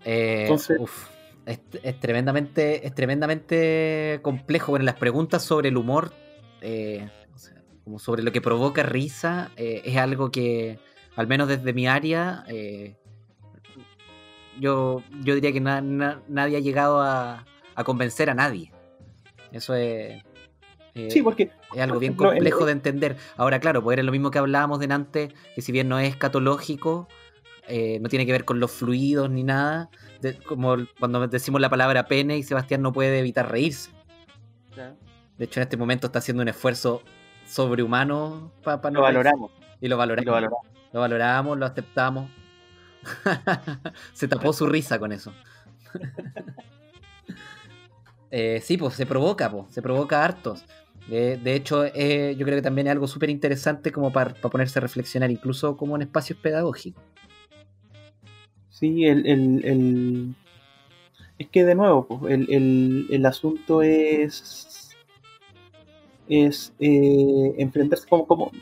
Eh, 0.04 0.42
Entonces- 0.42 0.78
uf, 0.80 1.08
es, 1.46 1.60
es 1.82 1.98
tremendamente, 2.00 2.86
es 2.86 2.94
tremendamente 2.94 4.20
complejo. 4.22 4.72
Bueno, 4.72 4.84
las 4.84 4.96
preguntas 4.96 5.42
sobre 5.42 5.68
el 5.70 5.76
humor, 5.76 6.12
eh, 6.60 7.08
o 7.34 7.38
sea, 7.38 7.62
como 7.84 7.98
sobre 7.98 8.22
lo 8.22 8.30
que 8.32 8.40
provoca 8.40 8.82
risa, 8.82 9.50
eh, 9.56 9.82
es 9.84 9.96
algo 9.96 10.30
que, 10.30 10.78
al 11.20 11.26
menos 11.28 11.48
desde 11.48 11.72
mi 11.72 11.86
área, 11.86 12.44
eh, 12.48 12.96
yo, 14.58 15.02
yo 15.22 15.34
diría 15.34 15.52
que 15.52 15.60
na- 15.60 15.80
na- 15.80 16.20
nadie 16.28 16.56
ha 16.56 16.60
llegado 16.60 17.00
a, 17.00 17.44
a 17.74 17.84
convencer 17.84 18.30
a 18.30 18.34
nadie. 18.34 18.72
Eso 19.52 19.74
es, 19.74 20.22
eh, 20.94 21.10
Sí, 21.10 21.22
porque 21.22 21.50
es 21.74 21.80
algo 21.80 21.98
bien 21.98 22.14
complejo 22.14 22.66
de 22.66 22.72
entender. 22.72 23.16
Ahora, 23.36 23.60
claro, 23.60 23.82
pues 23.82 23.94
era 23.96 24.02
lo 24.02 24.12
mismo 24.12 24.30
que 24.30 24.38
hablábamos 24.38 24.80
delante, 24.80 25.32
que 25.54 25.62
si 25.62 25.72
bien 25.72 25.88
no 25.88 25.98
es 25.98 26.08
escatológico, 26.10 27.08
eh, 27.68 27.98
no 28.00 28.08
tiene 28.08 28.26
que 28.26 28.32
ver 28.32 28.44
con 28.44 28.58
los 28.60 28.70
fluidos 28.72 29.30
ni 29.30 29.44
nada. 29.44 29.88
de- 30.20 30.36
como 30.38 30.76
cuando 30.98 31.26
decimos 31.28 31.62
la 31.62 31.70
palabra 31.70 32.06
pene 32.06 32.36
y 32.36 32.42
Sebastián 32.42 32.82
no 32.82 32.92
puede 32.92 33.18
evitar 33.18 33.50
reírse. 33.50 33.90
De 35.38 35.44
hecho, 35.46 35.60
en 35.60 35.62
este 35.62 35.78
momento 35.78 36.08
está 36.08 36.18
haciendo 36.18 36.42
un 36.42 36.48
esfuerzo 36.48 37.02
sobrehumano 37.46 38.52
para 38.62 38.90
lo 38.90 39.00
valoramos. 39.00 39.50
Y 39.80 39.88
lo 39.88 39.96
y 39.96 39.98
valoramos. 39.98 40.26
lo 40.26 40.32
valoramos. 40.32 40.58
Lo 40.92 41.00
valoramos, 41.00 41.58
lo 41.58 41.66
aceptamos. 41.66 42.30
se 44.12 44.28
tapó 44.28 44.52
su 44.52 44.66
risa 44.66 44.98
con 44.98 45.12
eso. 45.12 45.32
Eh, 48.30 48.60
sí, 48.62 48.76
pues 48.76 48.94
se 48.94 49.06
provoca, 49.06 49.50
pues, 49.50 49.74
se 49.74 49.82
provoca 49.82 50.24
hartos. 50.24 50.64
De, 51.08 51.36
de 51.36 51.54
hecho, 51.54 51.84
eh, 51.84 52.36
yo 52.38 52.46
creo 52.46 52.56
que 52.58 52.62
también 52.62 52.86
es 52.86 52.92
algo 52.92 53.08
súper 53.08 53.30
interesante 53.30 53.90
como 53.90 54.12
para 54.12 54.34
ponerse 54.34 54.78
a 54.78 54.82
reflexionar, 54.82 55.30
incluso 55.30 55.76
como 55.76 55.96
en 55.96 56.02
espacios 56.02 56.38
pedagógicos. 56.38 57.02
Sí, 58.70 59.04
el, 59.04 59.26
el, 59.26 59.64
el- 59.64 60.34
es 61.38 61.48
que 61.48 61.64
de 61.64 61.74
nuevo, 61.74 62.06
pues, 62.06 62.32
el, 62.32 62.46
el, 62.52 63.06
el 63.10 63.26
asunto 63.26 63.82
es 63.82 64.96
es 66.28 66.72
eh, 66.78 67.54
enfrentarse 67.58 68.06
como, 68.08 68.26
como 68.26 68.52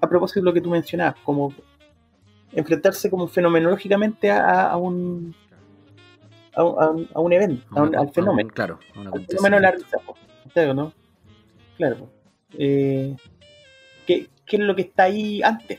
a 0.00 0.08
propósito 0.08 0.40
de 0.40 0.44
lo 0.44 0.52
que 0.52 0.60
tú 0.60 0.70
mencionabas, 0.70 1.16
como 1.24 1.52
enfrentarse 2.52 3.10
como 3.10 3.28
fenomenológicamente 3.28 4.30
a, 4.30 4.70
a 4.70 4.76
un 4.76 5.34
a, 6.54 6.64
un- 6.64 6.82
a 6.82 6.90
un- 6.90 7.08
a 7.14 7.20
un 7.20 7.32
evento, 7.32 7.66
a 7.78 7.82
un- 7.82 7.96
al 7.96 8.10
fenómeno, 8.10 8.50
claro, 8.52 8.78
al 9.12 9.24
fenómeno 9.26 9.56
de 9.56 9.62
la 9.62 9.70
risa, 9.72 9.98
pues, 10.04 10.18
¿cachai 10.44 10.70
o 10.70 10.74
¿no? 10.74 10.92
Claro. 11.76 12.10
Eh, 12.58 13.14
¿qué, 14.06 14.28
qué 14.46 14.56
es 14.56 14.62
lo 14.62 14.74
que 14.74 14.82
está 14.82 15.04
ahí 15.04 15.42
antes? 15.42 15.78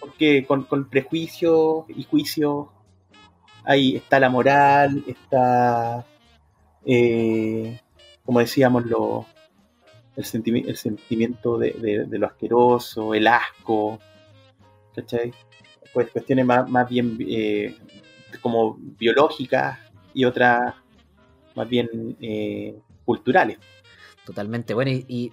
Porque 0.00 0.44
con, 0.46 0.64
con 0.64 0.88
prejuicio 0.88 1.86
y 1.88 2.04
juicio 2.04 2.70
ahí 3.64 3.96
está 3.96 4.20
la 4.20 4.28
moral, 4.30 5.04
está, 5.06 6.04
eh, 6.84 7.80
como 8.24 8.40
decíamos, 8.40 8.84
lo, 8.86 9.26
el, 10.18 10.68
el 10.68 10.76
sentimiento 10.76 11.58
de, 11.58 12.06
lo 12.10 12.26
asqueroso, 12.26 13.14
el 13.14 13.26
asco, 13.26 13.98
¿cachai? 14.94 15.32
Pues 15.92 16.10
cuestiones 16.10 16.44
más, 16.44 16.68
más 16.68 16.88
bien 16.88 17.16
eh, 17.20 17.76
como 18.42 18.76
biológicas 18.78 19.78
y 20.12 20.24
otras 20.24 20.74
más 21.54 21.68
bien 21.68 22.16
eh, 22.20 22.78
culturales. 23.04 23.58
Totalmente. 24.24 24.74
Bueno, 24.74 24.90
y, 24.90 25.32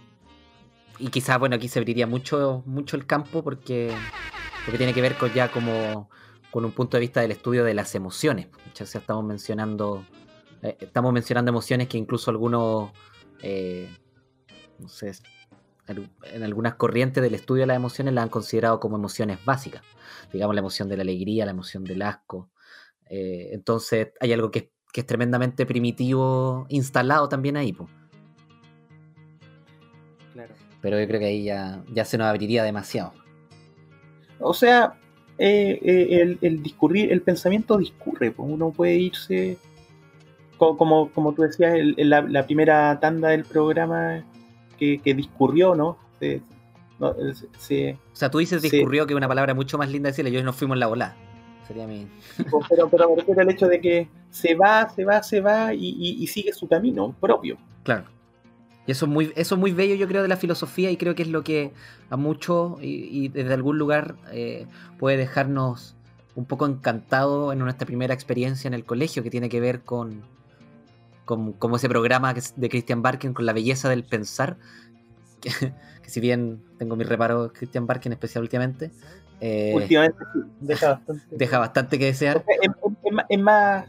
y, 0.99 1.07
quizás, 1.09 1.37
bueno, 1.39 1.55
aquí 1.55 1.67
se 1.67 1.79
abriría 1.79 2.07
mucho, 2.07 2.63
mucho 2.65 2.95
el 2.95 3.05
campo 3.05 3.43
porque, 3.43 3.91
porque 4.63 4.77
tiene 4.77 4.93
que 4.93 5.01
ver 5.01 5.15
con 5.15 5.33
ya 5.33 5.51
como 5.51 6.09
con 6.51 6.63
un 6.63 6.71
punto 6.71 6.95
de 6.95 7.01
vista 7.01 7.19
del 7.19 7.31
estudio 7.31 7.65
de 7.65 7.73
las 7.73 7.95
emociones. 7.95 8.47
Sea, 8.71 8.85
estamos 9.01 9.25
mencionando, 9.25 10.05
eh, 10.61 10.77
estamos 10.79 11.11
mencionando 11.11 11.49
emociones 11.49 11.89
que 11.89 11.97
incluso 11.97 12.31
algunos, 12.31 12.91
eh, 13.41 13.89
no 14.79 14.89
sé, 14.89 15.11
en 15.87 16.43
algunas 16.43 16.75
corrientes 16.75 17.21
del 17.21 17.35
estudio 17.35 17.61
de 17.61 17.67
las 17.67 17.77
emociones 17.77 18.13
las 18.13 18.23
han 18.23 18.29
considerado 18.29 18.79
como 18.79 18.97
emociones 18.97 19.37
básicas. 19.45 19.83
Digamos 20.33 20.55
la 20.55 20.61
emoción 20.61 20.89
de 20.89 20.97
la 20.97 21.03
alegría, 21.03 21.45
la 21.45 21.51
emoción 21.51 21.83
del 21.83 22.01
asco. 22.01 22.49
Eh, 23.09 23.49
entonces 23.51 24.09
hay 24.19 24.33
algo 24.33 24.49
que 24.49 24.59
es, 24.59 24.65
que 24.91 25.01
es 25.01 25.07
tremendamente 25.07 25.65
primitivo 25.65 26.65
instalado 26.69 27.29
también 27.29 27.55
ahí. 27.57 27.71
po. 27.71 27.87
Pero 30.81 30.99
yo 30.99 31.07
creo 31.07 31.19
que 31.19 31.25
ahí 31.27 31.43
ya, 31.45 31.83
ya 31.93 32.03
se 32.05 32.17
nos 32.17 32.27
abriría 32.27 32.63
demasiado. 32.63 33.13
O 34.39 34.53
sea, 34.53 34.99
eh, 35.37 35.79
eh, 35.81 36.21
el, 36.21 36.37
el 36.41 36.63
discurrir, 36.63 37.11
el 37.11 37.21
pensamiento 37.21 37.77
discurre, 37.77 38.31
pues 38.31 38.49
uno 38.51 38.71
puede 38.71 38.95
irse, 38.95 39.57
co- 40.57 40.77
como, 40.77 41.11
como 41.11 41.33
tú 41.33 41.43
decías, 41.43 41.73
el- 41.75 41.95
la, 41.97 42.21
la 42.21 42.45
primera 42.45 42.99
tanda 42.99 43.29
del 43.29 43.45
programa 43.45 44.23
que, 44.77 44.99
que 44.99 45.13
discurrió, 45.13 45.75
¿no? 45.75 45.97
Se- 46.19 46.41
no, 46.99 47.13
se- 47.33 47.47
se- 47.57 47.93
O 48.13 48.15
sea, 48.15 48.31
tú 48.31 48.37
dices 48.37 48.61
discurrió 48.61 49.05
que 49.05 49.13
es 49.13 49.17
una 49.17 49.27
palabra 49.27 49.53
mucho 49.53 49.77
más 49.77 49.89
linda 49.89 50.09
decirle, 50.09 50.31
yo 50.31 50.41
nos 50.43 50.55
fuimos 50.55 50.75
en 50.75 50.79
la 50.79 50.87
volada. 50.87 51.15
Sería 51.67 51.87
mi. 51.87 52.07
pero, 52.69 52.89
pero 52.89 53.15
refiero 53.15 53.41
al 53.41 53.49
hecho 53.49 53.67
de 53.67 53.81
que 53.81 54.07
se 54.29 54.55
va, 54.55 54.87
se 54.89 55.03
va, 55.03 55.23
se 55.23 55.41
va 55.41 55.73
y, 55.73 55.79
y- 55.89 56.23
y 56.23 56.27
sigue 56.27 56.53
su 56.53 56.67
camino 56.67 57.15
propio. 57.19 57.57
Claro. 57.83 58.05
Y 58.87 58.91
eso 58.91 59.05
es 59.07 59.11
muy, 59.11 59.33
eso 59.35 59.55
es 59.55 59.59
muy 59.59 59.71
bello, 59.71 59.95
yo 59.95 60.07
creo, 60.07 60.21
de 60.21 60.27
la 60.27 60.37
filosofía, 60.37 60.91
y 60.91 60.97
creo 60.97 61.15
que 61.15 61.23
es 61.23 61.29
lo 61.29 61.43
que 61.43 61.73
a 62.11 62.17
muchos 62.17 62.79
y, 62.83 63.09
y 63.25 63.27
desde 63.29 63.53
algún 63.55 63.79
lugar 63.79 64.15
eh, 64.31 64.67
puede 64.99 65.17
dejarnos 65.17 65.95
un 66.35 66.45
poco 66.45 66.67
encantados 66.67 67.51
en 67.51 67.59
nuestra 67.59 67.87
primera 67.87 68.13
experiencia 68.13 68.67
en 68.67 68.75
el 68.75 68.85
colegio, 68.85 69.23
que 69.23 69.31
tiene 69.31 69.49
que 69.49 69.59
ver 69.59 69.81
con, 69.81 70.21
con 71.25 71.53
como 71.53 71.75
ese 71.77 71.89
programa 71.89 72.33
de 72.33 72.69
Christian 72.69 73.01
Barken 73.01 73.33
con 73.33 73.45
la 73.45 73.53
belleza 73.53 73.89
del 73.89 74.03
pensar. 74.03 74.57
Que, 75.41 75.51
que 76.01 76.09
si 76.09 76.19
bien 76.21 76.63
tengo 76.79 76.95
mis 76.95 77.07
reparos 77.07 77.51
Christian 77.53 77.85
Barken 77.85 78.11
especial 78.13 78.41
últimamente, 78.43 78.89
eh, 79.39 79.73
Últimamente 79.75 80.17
sí, 80.33 80.39
deja 80.59 80.89
bastante. 80.95 81.23
deja 81.29 81.59
bastante 81.59 81.99
que 81.99 82.05
desear. 82.05 82.43
Es, 82.47 82.71
es 83.03 83.11
más- 83.13 83.25
es 83.29 83.39
más, 83.39 83.85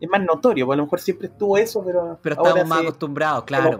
es 0.00 0.08
más 0.08 0.22
notorio, 0.22 0.64
porque 0.64 0.74
a 0.74 0.78
lo 0.78 0.84
mejor 0.84 1.00
siempre 1.00 1.26
estuvo 1.28 1.58
eso, 1.58 1.84
pero, 1.84 2.18
Pero 2.22 2.36
estamos 2.42 2.66
más 2.68 2.78
se- 2.78 2.84
acostumbrados, 2.86 3.44
claro. 3.44 3.76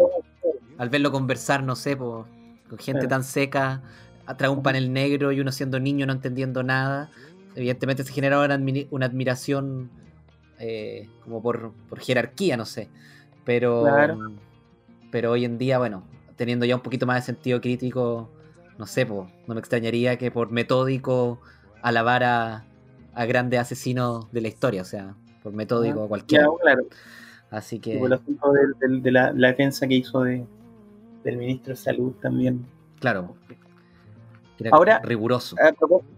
al 0.77 0.89
verlo 0.91 1.11
conversar, 1.11 1.63
no 1.63 1.77
sé, 1.77 1.97
po, 1.97 2.27
con 2.69 2.79
gente 2.79 3.01
Claro. 3.01 3.09
tan 3.09 3.25
seca, 3.25 3.81
atrás 4.27 4.51
un 4.51 4.63
panel 4.63 4.93
negro 4.93 5.33
y 5.33 5.41
uno 5.41 5.51
siendo 5.51 5.81
niño 5.81 6.05
no 6.05 6.13
entendiendo 6.13 6.63
nada, 6.63 7.09
evidentemente 7.55 8.05
se 8.05 8.13
genera 8.13 8.41
una 8.91 9.07
admiración 9.07 9.91
eh, 10.59 11.09
como 11.25 11.43
por, 11.43 11.73
por 11.89 12.01
jerarquía, 12.01 12.57
no 12.57 12.65
sé. 12.65 12.89
Pero, 13.45 13.83
Claro. 13.85 14.33
pero 15.11 15.31
hoy 15.33 15.45
en 15.45 15.59
día, 15.59 15.79
bueno, 15.79 16.05
teniendo 16.37 16.67
ya 16.67 16.77
un 16.77 16.83
poquito 16.83 17.07
más 17.07 17.17
de 17.17 17.23
sentido 17.33 17.61
crítico, 17.61 18.31
no 18.79 18.87
sé, 18.87 19.07
po, 19.07 19.29
no 19.47 19.55
me 19.55 19.61
extrañaría 19.61 20.19
que 20.19 20.31
por 20.31 20.51
metódico 20.51 21.41
alabar 21.83 22.23
a, 22.25 22.65
a 23.15 23.25
grandes 23.27 23.59
asesinos 23.61 24.31
de 24.33 24.41
la 24.41 24.49
historia, 24.49 24.83
o 24.83 24.85
sea, 24.85 25.15
por 25.43 25.53
metódico 25.53 26.01
a 26.01 26.03
Ya, 26.05 26.09
cualquiera. 26.09 26.47
claro. 26.61 26.83
Así 27.51 27.77
Y 27.77 27.81
que, 27.81 27.99
por 27.99 28.13
asunto 28.13 28.53
del- 28.53 29.03
de, 29.03 29.11
la, 29.11 29.33
la 29.33 29.49
defensa 29.49 29.89
que 29.89 29.95
hizo 29.95 30.23
de, 30.23 30.45
del 31.25 31.37
ministro 31.39 31.73
de 31.73 31.77
Salud 31.77 32.13
también. 32.21 32.67
claro, 33.01 33.35
era 34.59 34.71
Ahora- 34.73 34.99
riguroso. 35.03 35.57
A 35.63 35.73
propósito, 35.73 36.13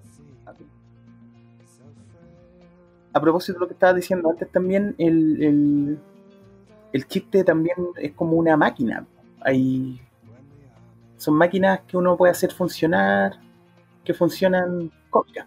a 3.12 3.20
propósito 3.20 3.54
de 3.54 3.61
lo 3.61 3.66
que 3.66 3.74
estabas 3.74 3.96
diciendo 3.96 4.30
antes 4.30 4.50
también, 4.50 4.94
el, 4.98 5.98
el, 6.92 7.06
chiste 7.06 7.44
también 7.44 7.76
es 7.96 8.12
como 8.12 8.36
una 8.36 8.56
máquina. 8.56 9.06
Hay, 9.40 10.00
son 11.16 11.34
máquinas 11.34 11.80
que 11.86 11.96
uno 11.96 12.16
puede 12.16 12.32
hacer 12.32 12.52
funcionar, 12.52 13.38
que 14.04 14.14
funcionan 14.14 14.90
cómicas. 15.11 15.46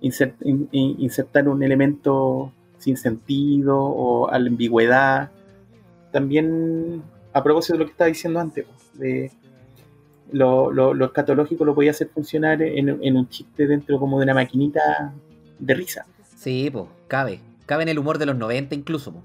Insertar 0.00 1.48
un 1.48 1.62
elemento 1.62 2.52
sin 2.78 2.96
sentido 2.96 3.78
o 3.80 4.28
a 4.28 4.38
la 4.38 4.48
ambigüedad. 4.48 5.30
También, 6.12 7.02
a 7.32 7.42
propósito 7.42 7.74
de 7.74 7.78
lo 7.80 7.84
que 7.86 7.92
estaba 7.92 8.08
diciendo 8.08 8.40
antes, 8.40 8.66
de 8.94 9.32
lo, 10.32 10.72
lo, 10.72 10.94
lo 10.94 11.04
escatológico 11.06 11.64
lo 11.64 11.74
podía 11.74 11.92
hacer 11.92 12.08
funcionar 12.08 12.62
en, 12.62 12.88
en 12.88 13.16
un 13.16 13.28
chiste 13.28 13.66
dentro 13.66 13.98
como 13.98 14.18
de 14.18 14.24
una 14.24 14.34
maquinita 14.34 15.12
de 15.58 15.74
risa. 15.74 16.06
Sí, 16.36 16.68
pues, 16.70 16.86
cabe. 17.08 17.40
Cabe 17.66 17.82
en 17.84 17.88
el 17.88 17.98
humor 17.98 18.18
de 18.18 18.26
los 18.26 18.36
90 18.36 18.74
incluso. 18.74 19.12
po. 19.12 19.22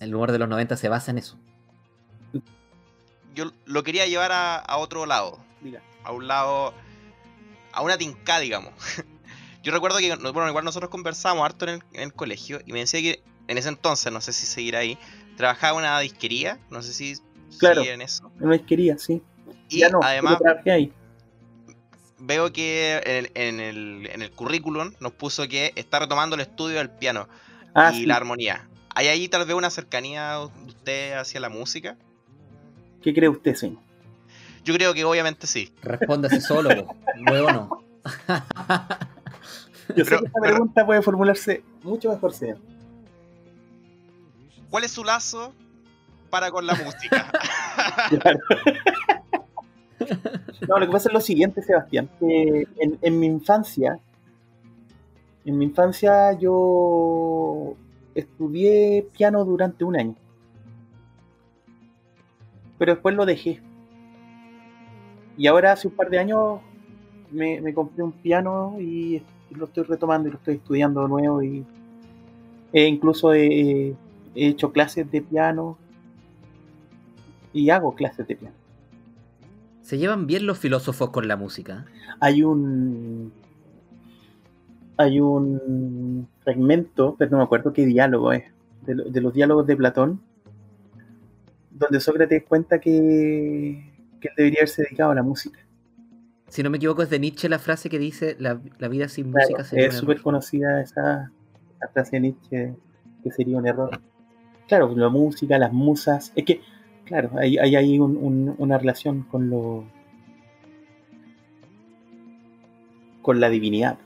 El 0.00 0.14
humor 0.14 0.32
de 0.32 0.38
los 0.38 0.48
90 0.48 0.76
se 0.76 0.88
basa 0.88 1.10
en 1.10 1.18
eso. 1.18 1.38
yo 3.34 3.50
lo 3.64 3.82
quería 3.82 4.06
llevar 4.06 4.32
a, 4.32 4.56
a 4.56 4.76
otro 4.78 5.06
lado. 5.06 5.38
Diga. 5.60 5.80
A 6.04 6.12
un 6.12 6.26
lado. 6.28 6.74
A 7.72 7.82
una 7.82 7.96
tinca, 7.98 8.38
digamos. 8.38 8.72
Yo 9.62 9.72
recuerdo 9.72 9.96
que, 9.98 10.14
bueno, 10.14 10.46
igual 10.48 10.64
nosotros 10.66 10.90
conversábamos 10.90 11.46
harto 11.46 11.64
en 11.64 11.70
el, 11.76 11.82
en 11.94 12.02
el 12.02 12.12
colegio 12.12 12.60
y 12.66 12.72
me 12.74 12.80
decía 12.80 13.00
que 13.00 13.22
en 13.48 13.56
ese 13.56 13.70
entonces, 13.70 14.12
no 14.12 14.20
sé 14.20 14.34
si 14.34 14.44
seguirá 14.44 14.80
ahí, 14.80 14.98
trabajaba 15.38 15.78
en 15.78 15.86
una 15.86 15.98
disquería, 16.00 16.58
no 16.70 16.82
sé 16.82 16.92
si 16.92 17.14
Claro. 17.58 17.82
en 17.82 18.02
eso. 18.02 18.30
No 18.38 18.52
es 18.52 18.60
quería, 18.60 18.98
sí. 18.98 19.22
Y 19.70 19.78
ya 19.78 19.88
no, 19.88 20.00
además 20.02 20.34
yo 20.34 20.38
trabajé 20.40 20.70
ahí. 20.70 20.92
Veo 22.26 22.52
que 22.52 23.00
en 23.04 23.16
el, 23.16 23.30
en, 23.34 23.60
el, 23.60 24.08
en 24.12 24.22
el 24.22 24.30
currículum 24.30 24.92
nos 25.00 25.12
puso 25.12 25.46
que 25.48 25.72
está 25.76 25.98
retomando 26.00 26.34
el 26.34 26.40
estudio 26.42 26.78
del 26.78 26.90
piano 26.90 27.28
Ah, 27.74 27.90
y 27.92 27.98
sí. 28.00 28.06
la 28.06 28.16
armonía. 28.16 28.66
¿Hay 28.94 29.08
ahí 29.08 29.28
tal 29.28 29.44
vez 29.44 29.54
una 29.56 29.70
cercanía 29.70 30.38
de 30.38 30.44
usted 30.66 31.12
hacia 31.14 31.40
la 31.40 31.48
música? 31.48 31.96
¿Qué 33.02 33.12
cree 33.12 33.28
usted, 33.28 33.54
señor? 33.56 33.80
Yo 34.64 34.72
creo 34.74 34.94
que 34.94 35.04
obviamente 35.04 35.46
sí. 35.46 35.72
Respóndase 35.82 36.40
solo, 36.40 36.70
po, 36.86 36.96
huevono. 37.30 37.82
Yo 39.96 40.04
sé 40.04 40.04
Pero- 40.04 40.04
que 40.20 40.26
esta 40.26 40.40
pero- 40.40 40.54
pregunta 40.54 40.86
puede 40.86 41.02
formularse 41.02 41.62
mucho 41.82 42.10
mejor, 42.10 42.32
señor. 42.32 42.58
¿Cuál 44.70 44.84
es 44.84 44.92
su 44.92 45.04
lazo 45.04 45.52
para 46.30 46.50
con 46.50 46.66
la 46.66 46.74
música? 46.74 47.30
No, 50.68 50.78
lo 50.78 50.86
que 50.86 50.92
pasa 50.92 51.08
es 51.08 51.12
lo 51.12 51.20
siguiente, 51.20 51.62
Sebastián. 51.62 52.08
en, 52.20 53.18
mi 53.18 53.26
infancia, 53.26 53.98
en 55.44 55.58
mi 55.58 55.66
infancia 55.66 56.32
yo 56.32 57.74
estudié 58.14 59.06
piano 59.16 59.44
durante 59.44 59.84
un 59.84 59.96
año. 59.96 60.14
Pero 62.78 62.94
después 62.94 63.14
lo 63.14 63.26
dejé. 63.26 63.60
Y 65.36 65.46
ahora 65.46 65.72
hace 65.72 65.88
un 65.88 65.94
par 65.94 66.08
de 66.10 66.18
años 66.18 66.60
me, 67.30 67.74
compré 67.74 68.02
un 68.02 68.12
piano 68.12 68.76
y, 68.78 69.22
y 69.50 69.54
lo 69.54 69.66
estoy 69.66 69.84
retomando 69.84 70.28
y 70.28 70.32
lo 70.32 70.38
estoy 70.38 70.56
estudiando 70.56 71.02
de 71.02 71.08
nuevo. 71.08 71.42
Y 71.42 71.64
e 72.72 72.86
incluso 72.86 73.32
he, 73.32 73.94
he 74.34 74.48
hecho 74.48 74.72
clases 74.72 75.10
de 75.10 75.22
piano 75.22 75.76
y 77.52 77.70
hago 77.70 77.94
clases 77.94 78.26
de 78.26 78.36
piano. 78.36 78.63
Se 79.84 79.98
llevan 79.98 80.26
bien 80.26 80.46
los 80.46 80.58
filósofos 80.58 81.10
con 81.10 81.28
la 81.28 81.36
música. 81.36 81.84
hay 82.18 82.42
un 82.42 83.32
hay 84.96 85.20
un 85.20 86.26
fragmento, 86.42 87.16
pero 87.18 87.32
no 87.32 87.36
me 87.38 87.42
acuerdo 87.44 87.72
qué 87.72 87.84
diálogo 87.84 88.32
es, 88.32 88.44
de, 88.86 88.94
lo- 88.94 89.04
de 89.04 89.20
los 89.20 89.34
diálogos 89.34 89.66
de 89.66 89.76
Platón, 89.76 90.20
donde 91.70 92.00
Sócrates 92.00 92.44
cuenta 92.44 92.78
que, 92.80 93.92
que 94.20 94.28
él 94.28 94.34
debería 94.36 94.60
haberse 94.60 94.82
dedicado 94.84 95.10
a 95.10 95.14
la 95.16 95.22
música. 95.22 95.58
Si 96.48 96.62
no 96.62 96.70
me 96.70 96.76
equivoco, 96.76 97.02
es 97.02 97.10
de 97.10 97.18
Nietzsche 97.18 97.48
la 97.48 97.58
frase 97.58 97.90
que 97.90 97.98
dice: 97.98 98.36
La, 98.38 98.60
la 98.78 98.88
vida 98.88 99.08
sin 99.08 99.32
Claro, 99.32 99.48
música 99.50 99.64
sería 99.64 99.86
es 99.88 99.94
súper 99.96 100.14
error". 100.16 100.22
conocida 100.24 100.80
esa, 100.80 101.30
esa 101.76 101.88
frase 101.92 102.16
de 102.16 102.20
Nietzsche, 102.20 102.74
que 103.22 103.30
sería 103.32 103.58
un 103.58 103.66
error. 103.66 104.00
Claro, 104.68 104.94
la 104.96 105.08
música, 105.10 105.58
las 105.58 105.72
musas, 105.72 106.32
es 106.36 106.44
que, 106.44 106.60
claro, 107.04 107.30
hay, 107.38 107.58
hay 107.58 107.76
ahí 107.76 107.98
un- 107.98 108.16
un- 108.16 108.54
una 108.58 108.78
relación 108.78 109.22
con 109.24 109.50
lo 109.50 109.84
con 113.22 113.40
la 113.40 113.48
divinidad, 113.48 113.98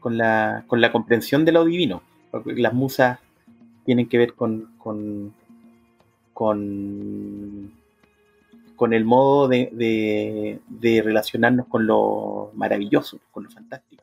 con 0.00 0.16
la, 0.16 0.64
con 0.66 0.80
la 0.80 0.90
comprensión 0.90 1.44
de 1.44 1.52
lo 1.52 1.66
divino. 1.66 2.02
Las 2.46 2.72
musas 2.72 3.18
tienen 3.84 4.08
que 4.08 4.16
ver 4.16 4.32
con, 4.32 4.72
con, 4.78 5.34
con, 6.32 7.72
el 8.94 9.04
modo 9.04 9.48
de, 9.48 9.68
de- 10.66 11.02
relacionarnos 11.02 11.66
con 11.66 11.86
lo 11.86 12.50
maravilloso, 12.54 13.20
con 13.30 13.44
lo 13.44 13.50
fantástico. 13.50 14.02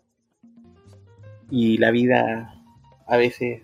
Y 1.50 1.80
la 1.80 1.90
vida 1.90 2.54
a 3.08 3.18
veces 3.18 3.64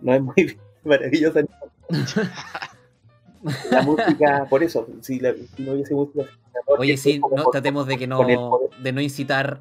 no 0.00 0.12
es 0.12 0.20
muy 0.22 0.58
maravillosa. 0.84 1.40
La 3.70 3.82
música, 3.82 4.46
por 4.48 4.62
eso, 4.62 4.86
si, 5.02 5.20
la- 5.20 5.34
si 5.34 5.62
no 5.62 5.72
hubiese 5.72 5.94
música... 5.94 6.24
Oye, 6.78 6.96
sí, 6.96 7.18
no, 7.18 7.28
por- 7.28 7.50
tratemos 7.52 7.86
de 7.86 7.98
que 7.98 8.06
no, 8.06 8.20
de 8.80 8.92
no 8.92 9.00
incitar, 9.02 9.60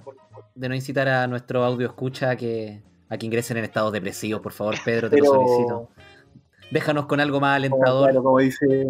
de 0.56 0.70
no 0.70 0.76
incitar 0.76 1.10
a 1.10 1.28
nuestro 1.28 1.64
audio 1.66 1.88
escucha 1.88 2.30
a 2.30 2.36
que, 2.38 2.82
a 3.10 3.18
que 3.18 3.26
ingresen 3.26 3.58
en 3.58 3.66
estados 3.66 3.92
depresivos, 3.92 4.42
por 4.42 4.54
favor, 4.54 4.76
Pedro, 4.86 5.10
te 5.10 5.18
lo 5.18 5.26
solicito. 5.26 5.90
Déjanos 6.72 7.08
con 7.08 7.20
algo 7.20 7.42
más 7.42 7.58
alentador. 7.58 8.06
claro, 8.10 8.24
como 8.24 8.40
dice, 8.40 8.88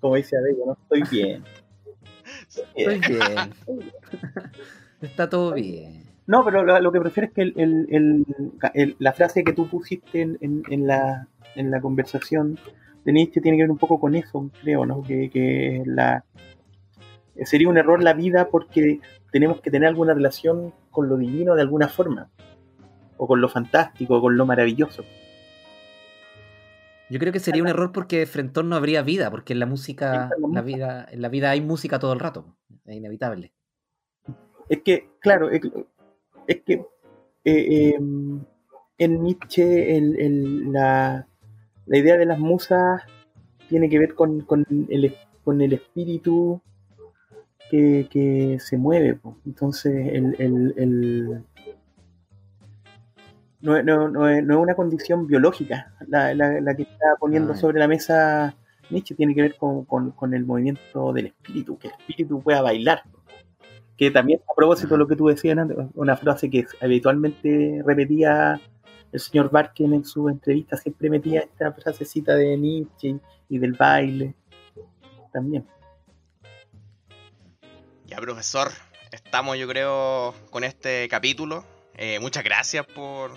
como 0.00 0.14
dice 0.14 0.36
Abello, 0.38 0.64
no 0.66 0.72
estoy 0.80 1.02
bien. 1.18 1.44
Estoy 2.76 3.00
bien. 3.00 3.52
Está 5.02 5.28
todo 5.28 5.54
bien. 5.54 6.04
No, 6.26 6.44
pero 6.44 6.62
lo, 6.62 6.78
lo 6.80 6.92
que 6.92 7.00
prefiero 7.00 7.26
es 7.26 7.32
que 7.34 7.42
el, 7.42 7.52
el- 7.56 7.86
el- 7.90 8.26
el- 8.74 8.96
la 9.00 9.12
frase 9.12 9.42
que 9.42 9.52
tú 9.52 9.66
pusiste 9.68 10.22
en, 10.22 10.38
en- 10.40 10.62
en 10.70 10.86
la, 10.86 11.26
en 11.56 11.70
la 11.70 11.80
conversación 11.80 12.58
de 13.04 13.12
Nietzsche 13.12 13.40
tiene 13.40 13.56
que 13.56 13.64
ver 13.64 13.70
un 13.70 13.78
poco 13.78 13.98
con 13.98 14.14
eso, 14.14 14.50
creo, 14.62 14.84
¿no? 14.86 15.02
Que, 15.02 15.30
que 15.30 15.82
la, 15.86 16.24
sería 17.44 17.68
un 17.68 17.78
error 17.78 18.02
la 18.02 18.12
vida 18.12 18.48
porque 18.48 19.00
tenemos 19.32 19.60
que 19.60 19.70
tener 19.70 19.88
alguna 19.88 20.14
relación 20.14 20.72
con 20.90 21.08
lo 21.08 21.16
divino 21.16 21.54
de 21.54 21.62
alguna 21.62 21.88
forma, 21.88 22.30
o 23.16 23.26
con 23.26 23.40
lo 23.40 23.48
fantástico, 23.48 24.20
con 24.20 24.36
lo 24.36 24.46
maravilloso. 24.46 25.04
Yo 27.08 27.18
creo 27.18 27.32
que 27.32 27.40
sería 27.40 27.62
un 27.62 27.68
error 27.68 27.90
porque 27.90 28.24
frente 28.26 28.62
no 28.62 28.76
habría 28.76 29.02
vida, 29.02 29.30
porque 29.30 29.52
en 29.52 29.58
la 29.60 29.66
música, 29.66 30.30
la 30.52 30.62
vida, 30.62 31.06
en 31.10 31.22
la 31.22 31.28
vida 31.28 31.50
hay 31.50 31.60
música 31.60 31.98
todo 31.98 32.12
el 32.12 32.20
rato. 32.20 32.56
Es 32.84 32.96
inevitable. 32.96 33.52
Es 34.68 34.82
que, 34.82 35.08
claro, 35.18 35.50
es, 35.50 35.60
es 36.46 36.60
que 36.62 36.74
eh, 36.74 36.84
eh, 37.44 37.94
en 38.98 39.22
Nietzsche 39.22 39.96
el- 39.96 40.20
el- 40.20 40.72
la, 40.72 41.26
la 41.90 41.98
idea 41.98 42.16
de 42.16 42.24
las 42.24 42.38
musas 42.38 43.02
tiene 43.68 43.88
que 43.90 43.98
ver 43.98 44.14
con, 44.14 44.42
con 44.42 44.64
el, 44.88 45.14
con 45.44 45.60
el 45.60 45.72
espíritu 45.72 46.60
que, 47.70 48.06
que 48.10 48.58
se 48.60 48.76
mueve. 48.78 49.14
po. 49.16 49.36
Entonces, 49.44 49.92
el, 50.12 50.36
el- 50.38 50.74
el- 50.76 51.42
no, 53.60 53.76
es- 53.76 53.84
no- 53.84 54.08
no 54.08 54.28
es, 54.28 54.44
no 54.44 54.54
es 54.54 54.60
una 54.62 54.74
condición 54.74 55.26
biológica 55.26 55.92
la, 56.08 56.32
la- 56.34 56.60
la 56.60 56.74
que 56.74 56.82
está 56.82 57.16
poniendo 57.18 57.52
Ah, 57.52 57.56
sobre 57.56 57.78
la 57.78 57.88
mesa 57.88 58.54
Nietzsche, 58.88 59.14
tiene 59.14 59.34
que 59.34 59.42
ver 59.42 59.56
con, 59.56 59.84
con- 59.84 60.10
con 60.12 60.32
el 60.34 60.44
movimiento 60.44 61.12
del 61.12 61.26
espíritu, 61.26 61.76
que 61.78 61.88
el 61.88 61.94
espíritu 61.98 62.40
pueda 62.42 62.62
bailar 62.62 63.02
que 63.96 64.10
también 64.10 64.40
a 64.50 64.54
propósito 64.56 64.94
de 64.94 64.98
lo 64.98 65.06
que 65.06 65.14
tú 65.16 65.26
decías, 65.26 65.58
antes, 65.58 65.76
una 65.94 66.16
frase 66.16 66.48
que 66.48 66.64
habitualmente 66.80 67.82
repetía 67.84 68.58
el 69.12 69.20
señor 69.20 69.50
Barken 69.50 69.92
en 69.94 70.04
su 70.04 70.28
entrevista, 70.28 70.76
siempre 70.76 71.10
metía 71.10 71.40
esta 71.40 71.72
frasecita 71.72 72.34
de 72.34 72.56
Nietzsche 72.56 73.16
y 73.48 73.58
del 73.58 73.72
baile 73.72 74.34
también. 75.32 75.66
Ya, 78.06 78.16
profesor, 78.18 78.70
estamos 79.12 79.56
yo 79.58 79.68
creo 79.68 80.34
con 80.50 80.64
este 80.64 81.08
capítulo. 81.08 81.64
Eh, 81.94 82.18
muchas 82.20 82.42
gracias 82.44 82.86
por, 82.86 83.32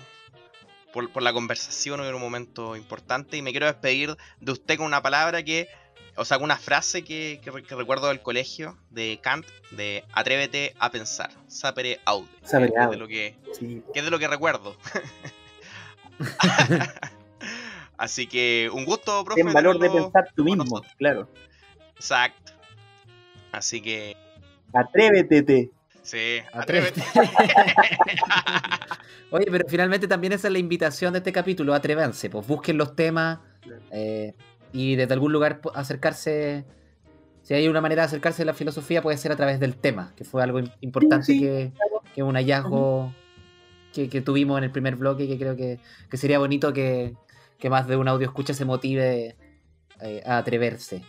por, 0.92 1.12
por 1.12 1.22
la 1.22 1.32
conversación, 1.32 2.00
hoy 2.00 2.08
en 2.08 2.14
un 2.14 2.20
momento 2.20 2.76
importante. 2.76 3.36
Y 3.36 3.42
me 3.42 3.50
quiero 3.52 3.66
despedir 3.66 4.16
de 4.40 4.52
usted 4.52 4.76
con 4.76 4.86
una 4.86 5.02
palabra 5.02 5.42
que, 5.44 5.68
o 6.16 6.24
sea, 6.24 6.38
con 6.38 6.44
una 6.46 6.56
frase 6.56 7.04
que, 7.04 7.40
que 7.42 7.50
re- 7.50 7.62
que 7.62 7.74
recuerdo 7.76 8.08
del 8.08 8.20
colegio 8.22 8.76
de 8.90 9.20
Kant, 9.22 9.46
de 9.72 10.04
atrévete 10.12 10.74
a 10.80 10.90
pensar, 10.90 11.30
sapere 11.46 12.00
aude. 12.04 12.28
Sapere 12.42 12.72
que 12.72 12.78
es 12.78 12.80
de 12.80 12.84
aude. 12.84 12.96
lo 12.96 13.06
que, 13.08 13.36
Sí. 13.52 13.82
que 13.92 13.98
es 14.00 14.04
de 14.04 14.10
lo 14.10 14.18
que 14.18 14.28
recuerdo. 14.28 14.76
Así 17.96 18.26
que 18.26 18.68
un 18.72 18.84
gusto, 18.84 19.24
profe. 19.24 19.42
Ten 19.42 19.52
valor 19.52 19.78
de 19.78 19.88
tenerlo 19.88 20.10
pensar 20.12 20.32
tú 20.34 20.44
mismo, 20.44 20.64
nosotros. 20.64 20.92
claro. 20.98 21.28
Exacto. 21.96 22.52
Así 23.52 23.80
que, 23.80 24.16
Atrévete. 24.72 25.42
te. 25.44 25.70
sí, 26.02 26.38
Atrévete. 26.52 27.02
Oye, 29.30 29.46
pero 29.50 29.68
finalmente 29.68 30.08
también 30.08 30.32
esa 30.32 30.48
es 30.48 30.52
la 30.52 30.58
invitación 30.58 31.12
de 31.12 31.18
este 31.18 31.32
capítulo, 31.32 31.74
atrévanse, 31.74 32.30
pues 32.30 32.46
busquen 32.46 32.78
los 32.78 32.94
temas 32.96 33.38
eh, 33.90 34.34
y 34.72 34.96
desde 34.96 35.14
algún 35.14 35.32
lugar 35.32 35.60
acercarse, 35.74 36.64
si 37.42 37.54
hay 37.54 37.68
una 37.68 37.80
manera 37.80 38.02
de 38.02 38.06
acercarse 38.06 38.42
a 38.42 38.46
la 38.46 38.54
filosofía 38.54 39.02
puede 39.02 39.16
ser 39.18 39.32
a 39.32 39.36
través 39.36 39.60
del 39.60 39.76
tema, 39.76 40.12
que 40.16 40.24
fue 40.24 40.42
algo 40.42 40.60
im- 40.60 40.72
importante 40.80 41.26
Sí, 41.26 41.38
sí, 41.38 41.44
que, 41.44 41.72
que 42.14 42.22
un 42.22 42.34
hallazgo 42.34 43.12
que, 43.94 44.08
que 44.08 44.20
tuvimos 44.20 44.58
en 44.58 44.64
el 44.64 44.70
primer 44.70 44.96
bloque 44.96 45.24
y 45.24 45.28
que 45.28 45.38
creo 45.38 45.56
que, 45.56 45.78
que 46.10 46.16
sería 46.16 46.38
bonito 46.38 46.72
que, 46.72 47.14
que 47.58 47.70
más 47.70 47.86
de 47.86 47.96
un 47.96 48.08
audio 48.08 48.26
escucha 48.26 48.52
se 48.54 48.64
motive 48.64 49.36
eh, 50.00 50.22
a 50.26 50.38
atreverse. 50.38 51.02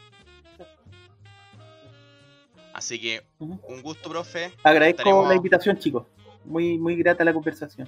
Así 2.73 2.99
que 2.99 3.23
un 3.39 3.57
gusto, 3.81 4.09
profe. 4.09 4.51
Agradezco 4.63 5.01
Estaremos- 5.01 5.27
la 5.29 5.35
invitación, 5.35 5.77
chicos. 5.77 6.05
Muy, 6.43 6.77
muy 6.77 6.95
grata 6.95 7.23
la 7.23 7.33
conversación. 7.33 7.87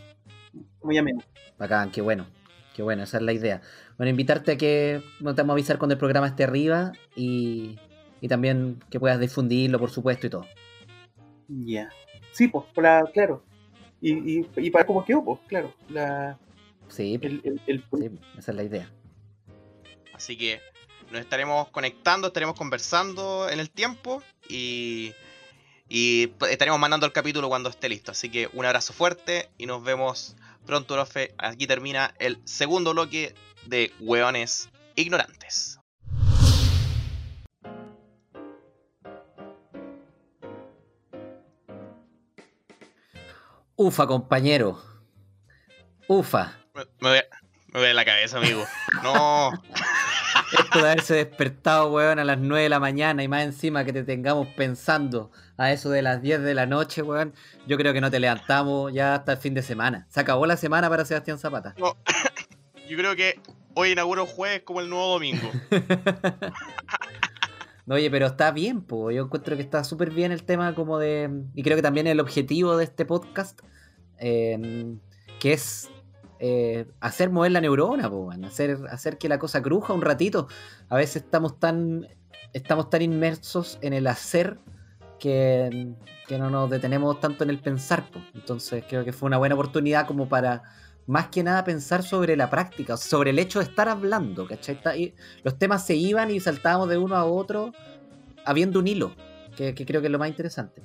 Muy 0.82 0.98
ameno. 0.98 1.22
Bacán, 1.60 1.92
qué 1.92 2.02
bueno, 2.02 2.26
Qué 2.74 2.84
bueno, 2.84 3.04
esa 3.04 3.18
es 3.18 3.24
la 3.24 3.34
idea. 3.34 3.62
Bueno, 3.98 4.12
invitarte 4.12 4.52
a 4.52 4.58
que 4.58 5.02
no 5.20 5.34
te 5.34 5.42
vamos 5.42 5.52
a 5.52 5.56
avisar 5.56 5.80
cuando 5.80 5.94
el 5.94 6.00
programa 6.00 6.28
esté 6.28 6.44
arriba 6.44 6.92
y, 7.16 7.80
y 8.22 8.28
también 8.28 8.80
que 8.92 9.00
puedas 9.00 9.20
difundirlo, 9.20 9.80
por 9.80 9.90
supuesto, 9.90 10.28
y 10.28 10.30
todo. 10.30 10.46
Ya. 11.48 11.90
Sí, 12.32 12.48
pues, 12.48 12.66
por 12.76 12.84
la- 12.84 13.10
claro. 13.12 13.44
Y, 14.02 14.40
y, 14.40 14.50
y 14.58 14.70
para 14.70 14.86
cómo 14.86 15.04
quedó, 15.04 15.24
pues, 15.24 15.40
claro. 15.48 15.74
La, 15.90 16.38
Sí, 16.90 17.20
el, 17.22 17.42
el, 17.44 17.62
el- 17.68 17.84
sí, 18.00 18.10
esa 18.38 18.52
es 18.52 18.56
la 18.58 18.64
idea. 18.64 18.90
Así 20.14 20.38
que 20.38 20.62
nos 21.12 21.22
estaremos 21.22 21.70
conectando, 21.70 22.28
estaremos 22.28 22.56
conversando 22.56 23.50
en 23.50 23.60
el 23.60 23.70
tiempo 23.70 24.24
y, 24.48 25.12
y 25.90 26.32
estaremos 26.50 26.80
mandando 26.80 27.06
el 27.06 27.12
capítulo 27.12 27.50
cuando 27.50 27.70
esté 27.70 27.90
listo. 27.90 28.12
Así 28.12 28.30
que 28.30 28.50
un 28.54 28.66
abrazo 28.66 28.94
fuerte 28.94 29.50
y 29.58 29.66
nos 29.66 29.84
vemos 29.84 30.36
pronto, 30.66 30.94
profe. 30.96 31.34
Aquí 31.38 31.68
termina 31.68 32.14
el 32.20 32.40
segundo 32.46 32.94
bloque 32.94 33.36
de 33.66 33.92
Hueones 34.00 34.70
Ignorantes. 34.96 35.80
Ufa, 43.78 44.06
compañero. 44.06 44.82
Ufa. 46.08 46.58
Me, 46.74 46.84
me 47.00 47.24
me 47.78 47.80
duele 47.82 47.94
la 47.94 48.06
cabeza, 48.06 48.38
amigo. 48.38 48.66
No, 49.04 49.52
Esto 50.58 50.80
de 50.80 50.86
haberse 50.90 51.14
despertado, 51.16 51.92
weón, 51.92 52.18
a 52.18 52.24
las 52.24 52.38
9 52.38 52.64
de 52.64 52.70
la 52.70 52.80
mañana 52.80 53.24
y 53.24 53.28
más 53.28 53.44
encima 53.44 53.84
que 53.84 53.92
te 53.92 54.04
tengamos 54.04 54.48
pensando 54.56 55.32
a 55.58 55.72
eso 55.72 55.90
de 55.90 56.02
las 56.02 56.22
10 56.22 56.42
de 56.42 56.54
la 56.54 56.66
noche, 56.66 57.02
weón, 57.02 57.34
yo 57.68 57.78
creo 57.78 57.94
que 57.94 58.02
no 58.02 58.10
te 58.10 58.20
levantamos 58.20 58.94
ya 58.94 59.16
hasta 59.16 59.34
el 59.34 59.38
fin 59.38 59.54
de 59.54 59.62
semana. 59.62 60.08
Se 60.10 60.22
acabó 60.22 60.46
la 60.46 60.56
semana 60.56 60.90
para 60.90 61.04
Sebastián 61.04 61.38
Zapata. 61.38 61.76
yo 62.88 62.98
creo 62.98 63.16
que 63.16 63.40
hoy 63.74 63.92
inauguro 63.92 64.26
jueves 64.26 64.62
como 64.64 64.80
el 64.80 64.90
nuevo 64.90 65.10
domingo. 65.10 65.52
No, 67.88 67.96
oye, 67.96 68.12
pero 68.12 68.28
está 68.28 68.52
bien. 68.52 68.86
Yo 68.90 69.10
encuentro 69.10 69.56
que 69.56 69.62
está 69.62 69.84
súper 69.86 70.12
bien 70.12 70.34
el 70.34 70.44
tema 70.44 70.76
como 70.76 71.00
de... 71.00 71.46
Y 71.56 71.64
creo 71.64 71.78
que 71.78 71.82
también 71.82 72.06
el 72.06 72.20
objetivo 72.20 72.76
de 72.76 72.84
este 72.84 73.06
podcast, 73.06 73.62
eh, 74.20 74.98
que 75.40 75.54
es 75.54 75.90
eh, 76.40 76.86
hacer 77.00 77.30
mover 77.30 77.54
la 77.54 77.62
neurona, 77.62 78.10
po, 78.10 78.30
hacer, 78.46 78.78
hacer 78.92 79.18
que 79.18 79.30
la 79.30 79.40
cosa 79.40 79.62
cruja 79.62 79.94
un 79.94 80.02
ratito. 80.02 80.50
A 80.90 80.98
veces 80.98 81.24
estamos 81.24 81.62
tan, 81.62 82.10
estamos 82.52 82.90
tan 82.90 83.02
inmersos 83.02 83.80
en 83.82 83.94
el 83.94 84.08
hacer 84.08 84.60
que, 85.18 85.96
que 86.28 86.38
no 86.38 86.50
nos 86.50 86.70
detenemos 86.70 87.22
tanto 87.22 87.46
en 87.46 87.52
el 87.52 87.60
pensar. 87.60 88.12
po. 88.12 88.20
Entonces 88.34 88.84
creo 88.90 89.06
que 89.06 89.14
fue 89.14 89.28
una 89.28 89.38
buena 89.38 89.56
oportunidad 89.56 90.06
como 90.08 90.28
para 90.28 90.62
más 91.08 91.28
que 91.30 91.42
nada 91.42 91.64
pensar 91.64 92.04
sobre 92.04 92.36
la 92.36 92.50
práctica, 92.50 92.98
sobre 92.98 93.32
el 93.32 93.40
hecho 93.40 93.60
de 93.60 93.66
estar 93.66 93.90
hablando, 93.90 94.48
¿cachai? 94.48 94.80
Y 94.98 95.14
los 95.44 95.58
temas 95.58 95.86
se 95.86 95.96
iban 95.96 96.30
y 96.30 96.40
saltábamos 96.40 96.90
de 96.90 96.98
uno 96.98 97.16
a 97.16 97.26
otro 97.26 97.74
habiendo 98.46 98.80
un 98.80 98.88
hilo, 98.88 99.16
que, 99.56 99.74
que 99.74 99.86
creo 99.86 100.02
que 100.02 100.08
es 100.08 100.12
lo 100.12 100.20
más 100.20 100.30
interesante. 100.30 100.84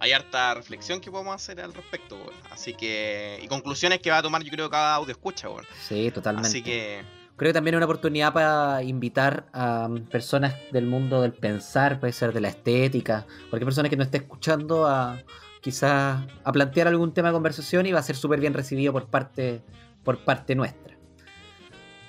Hay 0.00 0.12
harta 0.12 0.54
reflexión 0.54 1.00
que 1.00 1.10
podemos 1.10 1.34
hacer 1.34 1.60
al 1.60 1.74
respecto, 1.74 2.16
weón. 2.16 2.34
Así 2.50 2.74
que. 2.74 3.38
Y 3.42 3.48
conclusiones 3.48 3.98
que 3.98 4.10
va 4.10 4.18
a 4.18 4.22
tomar, 4.22 4.42
yo 4.42 4.50
creo, 4.50 4.70
cada 4.70 4.94
audio 4.94 5.10
escucha, 5.10 5.48
weón. 5.48 5.66
Sí, 5.80 6.10
totalmente. 6.12 6.48
Así 6.48 6.62
que. 6.62 7.02
Creo 7.36 7.50
que 7.50 7.54
también 7.54 7.74
es 7.74 7.78
una 7.78 7.86
oportunidad 7.86 8.32
para 8.32 8.82
invitar 8.82 9.46
a 9.52 9.88
personas 10.10 10.56
del 10.72 10.86
mundo 10.86 11.22
del 11.22 11.32
pensar, 11.32 12.00
puede 12.00 12.12
ser 12.12 12.32
de 12.32 12.40
la 12.40 12.48
estética, 12.48 13.26
cualquier 13.48 13.66
persona 13.66 13.88
que 13.88 13.96
nos 13.96 14.06
esté 14.06 14.18
escuchando 14.18 14.88
a 14.88 15.22
quizás 15.60 16.24
a 16.44 16.52
plantear 16.52 16.88
algún 16.88 17.12
tema 17.12 17.28
de 17.28 17.34
conversación 17.34 17.86
y 17.86 17.92
va 17.92 18.00
a 18.00 18.02
ser 18.02 18.16
súper 18.16 18.40
bien 18.40 18.54
recibido 18.54 18.92
por 18.92 19.06
parte, 19.06 19.62
por 20.04 20.24
parte 20.24 20.54
nuestra. 20.54 20.96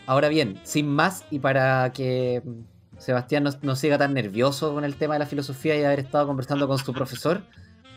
Ahora 0.06 0.30
bien, 0.30 0.60
sin 0.64 0.88
más 0.88 1.26
y 1.30 1.40
para 1.40 1.92
que 1.94 2.42
Sebastián 2.98 3.44
no, 3.44 3.52
no 3.62 3.76
siga 3.76 3.98
tan 3.98 4.14
nervioso 4.14 4.74
con 4.74 4.84
el 4.84 4.96
tema 4.96 5.16
de 5.16 5.20
la 5.20 5.26
filosofía 5.26 5.78
y 5.78 5.84
haber 5.84 6.00
estado 6.00 6.26
conversando 6.28 6.68
con 6.68 6.78
su 6.78 6.94
profesor, 6.94 7.44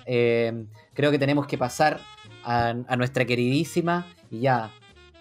eh, 0.07 0.67
creo 0.95 1.11
que 1.11 1.19
tenemos 1.19 1.47
que 1.47 1.57
pasar 1.57 2.01
a, 2.45 2.75
a 2.87 2.97
nuestra 2.97 3.25
queridísima 3.25 4.07
y 4.31 4.41
ya 4.41 4.71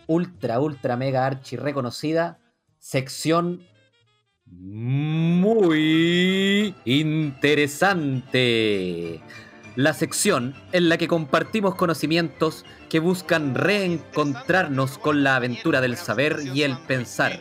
ultra, 0.07 0.59
ultra, 0.59 0.97
mega 0.97 1.25
archi 1.25 1.55
reconocida 1.55 2.39
sección 2.77 3.61
muy 4.51 5.55
interesante. 6.83 7.71
La 9.77 9.93
sección 9.93 10.53
en 10.73 10.89
la 10.89 10.97
que 10.97 11.07
compartimos 11.07 11.75
conocimientos 11.75 12.65
que 12.89 12.99
buscan 12.99 13.55
reencontrarnos 13.55 14.97
con 14.97 15.23
la 15.23 15.37
aventura 15.37 15.79
del 15.79 15.95
saber 15.95 16.39
y 16.53 16.63
el 16.63 16.77
pensar. 16.79 17.39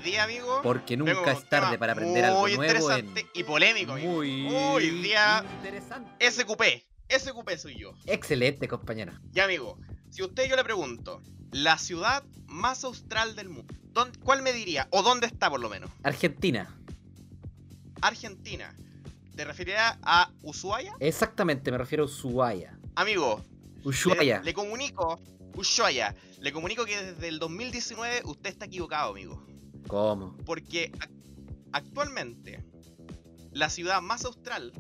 Porque 0.63 0.97
nunca 0.97 1.33
es 1.33 1.49
tarde 1.49 1.77
para 1.77 1.93
aprender 1.95 2.25
algo 2.25 2.43
muy 2.43 2.55
nuevo 2.57 2.91
en 2.93 2.99
interesante 3.01 3.27
y 3.35 3.43
polémico, 3.43 3.97
muy 3.97 4.47
Hoy 4.49 4.91
día, 5.03 5.45
interesante. 5.57 6.31
SQP. 6.31 6.63
SQP 7.09 7.57
soy 7.59 7.77
yo. 7.77 7.95
Excelente, 8.07 8.69
compañero. 8.69 9.13
Ya, 9.33 9.45
amigo, 9.45 9.77
si 10.11 10.23
usted 10.23 10.49
yo 10.49 10.55
le 10.55 10.63
pregunto, 10.63 11.21
la 11.51 11.79
ciudad 11.79 12.23
más 12.47 12.85
austral 12.85 13.35
del 13.35 13.49
mundo, 13.49 13.75
¿dónde- 13.93 14.17
¿cuál 14.21 14.43
me 14.43 14.53
diría? 14.53 14.87
¿O 14.91 15.03
dónde 15.03 15.27
está, 15.27 15.51
por 15.51 15.59
lo 15.59 15.69
menos? 15.69 15.91
Argentina. 16.05 16.73
Argentina. 18.01 18.73
¿Te 19.41 19.47
referiría 19.47 19.99
a 20.03 20.31
Ushuaia? 20.43 20.93
Exactamente, 21.01 21.71
me 21.71 21.79
refiero 21.79 22.03
a 22.03 22.07
Ushuaia. 22.07 22.79
Amigo, 22.95 23.43
Ushuaia. 23.85 24.41
Le, 24.41 24.45
le 24.45 24.53
comunico, 24.53 25.19
Ushuaia, 25.55 26.15
le 26.41 26.53
comunico 26.53 26.85
que 26.85 27.03
desde 27.03 27.29
el 27.29 27.39
2019 27.39 28.21
usted 28.27 28.51
está 28.51 28.67
equivocado, 28.67 29.13
amigo. 29.13 29.47
¿Cómo? 29.89 30.37
Porque 30.45 30.93
ac- 30.93 31.09
actualmente 31.73 32.63
la 33.53 33.71
ciudad 33.71 34.03
más 34.03 34.27
austral 34.27 34.75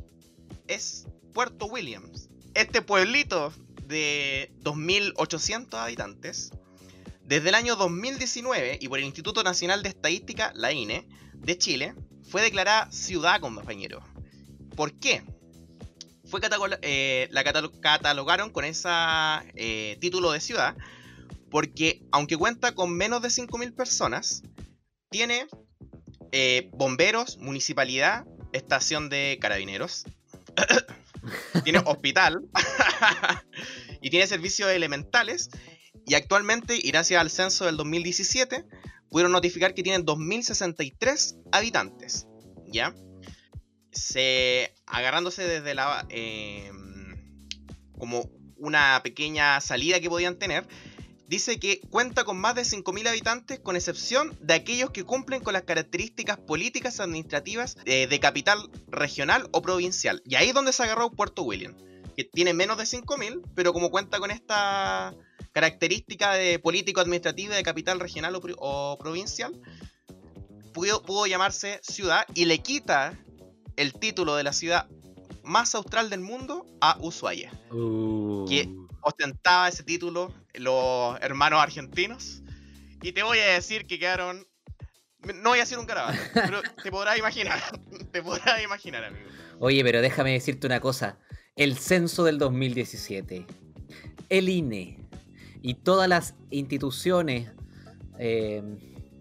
es 0.68 1.06
Puerto 1.32 1.64
Williams. 1.64 2.28
Este 2.52 2.82
pueblito 2.82 3.54
de 3.86 4.52
2.800 4.62 5.72
habitantes, 5.72 6.50
desde 7.24 7.48
el 7.48 7.54
año 7.54 7.76
2019 7.76 8.76
y 8.78 8.88
por 8.88 8.98
el 8.98 9.06
Instituto 9.06 9.42
Nacional 9.42 9.82
de 9.82 9.88
Estadística, 9.88 10.52
la 10.54 10.70
INE, 10.70 11.08
de 11.32 11.56
Chile, 11.56 11.94
fue 12.28 12.42
declarada 12.42 12.92
ciudad, 12.92 13.40
compañero. 13.40 14.02
¿Por 14.81 14.98
qué? 14.98 15.23
Fue 16.24 16.40
eh, 16.81 17.28
la 17.32 17.44
catalo- 17.44 17.78
catalogaron 17.82 18.48
con 18.48 18.65
ese 18.65 18.89
título 20.01 20.32
de 20.32 20.40
ciudad 20.40 20.74
porque 21.51 22.01
aunque 22.12 22.39
cuenta 22.39 22.74
con 22.74 22.97
menos 22.97 23.20
de 23.20 23.28
5.000 23.28 23.74
personas, 23.77 24.43
tiene 25.11 25.48
eh, 26.32 26.70
bomberos, 26.73 27.36
municipalidad, 27.36 28.24
estación 28.55 29.11
de 29.11 29.36
carabineros, 29.39 30.07
tiene 31.65 31.81
hospital 31.85 32.40
y 34.01 34.09
tiene 34.09 34.27
servicios 34.27 34.70
elementales. 34.70 35.51
Y 36.07 36.15
actualmente, 36.15 36.74
y 36.74 36.90
gracias 36.90 37.20
al 37.20 37.28
censo 37.28 37.66
del 37.66 37.77
2017, 37.77 38.65
pudieron 39.11 39.32
notificar 39.32 39.74
que 39.74 39.82
tienen 39.82 40.07
2.063 40.07 41.36
habitantes. 41.52 42.27
¿Ya? 42.73 42.94
Se, 43.92 44.74
agarrándose 44.86 45.46
desde 45.46 45.74
la... 45.74 46.06
eh, 46.08 46.70
como 47.98 48.28
una 48.56 49.00
pequeña 49.02 49.60
salida 49.60 50.00
que 50.00 50.08
podían 50.08 50.36
tener, 50.38 50.66
dice 51.26 51.60
que 51.60 51.80
cuenta 51.90 52.24
con 52.24 52.38
más 52.38 52.54
de 52.54 52.62
5.000 52.62 53.08
habitantes, 53.08 53.60
con 53.60 53.76
excepción 53.76 54.36
de 54.40 54.54
aquellos 54.54 54.90
que 54.90 55.04
cumplen 55.04 55.40
con 55.42 55.52
las 55.52 55.62
características 55.62 56.38
políticas 56.38 56.98
administrativas 57.00 57.76
eh, 57.84 58.06
de 58.08 58.20
capital 58.20 58.68
regional 58.88 59.48
o 59.52 59.62
provincial. 59.62 60.22
Y 60.24 60.34
ahí 60.34 60.48
es 60.48 60.54
donde 60.54 60.72
se 60.72 60.82
agarró 60.82 61.10
Puerto 61.10 61.42
William, 61.42 61.76
que 62.16 62.24
tiene 62.24 62.52
menos 62.52 62.78
de 62.78 62.84
5.000, 62.84 63.42
pero 63.54 63.72
como 63.72 63.90
cuenta 63.90 64.18
con 64.18 64.30
esta 64.30 65.14
característica 65.52 66.34
de 66.34 66.58
político 66.58 67.00
administrativa 67.00 67.54
de 67.54 67.62
capital 67.62 68.00
regional 68.00 68.34
o, 68.34 68.40
o 68.58 68.98
provincial, 68.98 69.52
pudo, 70.72 71.02
pudo 71.02 71.26
llamarse 71.26 71.80
ciudad 71.82 72.24
y 72.34 72.44
le 72.44 72.58
quita 72.58 73.18
el 73.81 73.94
título 73.94 74.36
de 74.36 74.44
la 74.44 74.52
ciudad 74.52 74.86
más 75.43 75.74
austral 75.74 76.11
del 76.11 76.20
mundo 76.20 76.66
a 76.82 76.98
Ushuaia 77.01 77.51
Uh. 77.73 78.44
¿Qué? 78.47 78.69
ostentaba 79.02 79.69
ese 79.69 79.82
título 79.82 80.35
los 80.55 81.19
hermanos 81.23 81.61
argentinos. 81.62 82.43
Y 83.02 83.12
te 83.12 83.23
voy 83.23 83.39
a 83.39 83.47
decir 83.55 83.86
que 83.86 83.98
quedaron. 83.98 84.47
No 85.43 85.51
voy 85.51 85.61
a 85.61 85.62
hacer 85.62 85.78
un 85.78 85.86
garabato, 85.86 86.19
pero 86.35 86.61
te 86.82 86.90
podrás 86.90 87.19
imaginar. 87.19 87.59
Te 88.12 88.23
podrás 88.23 88.62
imaginar, 88.62 89.05
amigo. 89.05 89.24
Oye, 89.59 89.82
pero 89.82 90.02
déjame 90.02 90.32
decirte 90.32 90.66
una 90.66 90.81
cosa. 90.81 91.19
El 91.57 91.78
censo 91.78 92.24
del 92.24 92.39
2017, 92.39 93.47
el 94.28 94.48
INE 94.48 94.98
y 95.62 95.74
todas 95.74 96.09
las 96.09 96.35
instituciones 96.51 97.51
eh, 98.19 98.62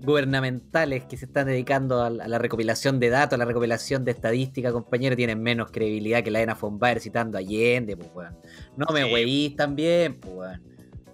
gubernamentales 0.01 1.03
que 1.05 1.17
se 1.17 1.25
están 1.25 1.47
dedicando 1.47 2.01
a 2.01 2.09
la, 2.09 2.37
recopilación 2.37 2.99
de 2.99 3.09
datos, 3.09 3.35
a 3.35 3.37
la 3.37 3.45
recopilación 3.45 4.05
de 4.05 4.11
estadística, 4.11 4.71
compañero, 4.71 5.15
tienen 5.15 5.41
menos 5.41 5.71
credibilidad 5.71 6.23
que 6.23 6.31
la 6.31 6.41
ENA 6.41 6.55
Fonbaer 6.55 6.99
citando 6.99 7.37
a 7.37 7.41
Allende, 7.41 7.97
pues, 7.97 8.09
weón. 8.13 8.37
No 8.77 8.85
me 8.93 9.03
Sí. 9.03 9.13
weís 9.13 9.55
también, 9.55 10.19
pues, 10.19 10.33
weón. 10.33 10.63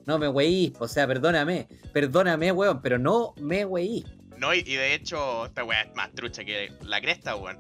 no 0.06 0.20
me 0.20 0.28
weís, 0.28 0.74
o 0.80 0.88
sea, 0.88 1.08
perdóname, 1.08 1.68
perdóname, 1.92 2.52
weón, 2.52 2.82
pero 2.82 3.00
no 3.00 3.34
me 3.38 3.66
weís. 3.66 4.06
No, 4.38 4.54
y, 4.54 4.62
de 4.62 4.94
hecho, 4.94 5.46
esta 5.46 5.64
weá 5.64 5.82
es 5.82 5.96
más 5.96 6.12
trucha 6.14 6.44
que 6.44 6.72
la 6.82 7.02
cresta, 7.02 7.36
weón. 7.36 7.58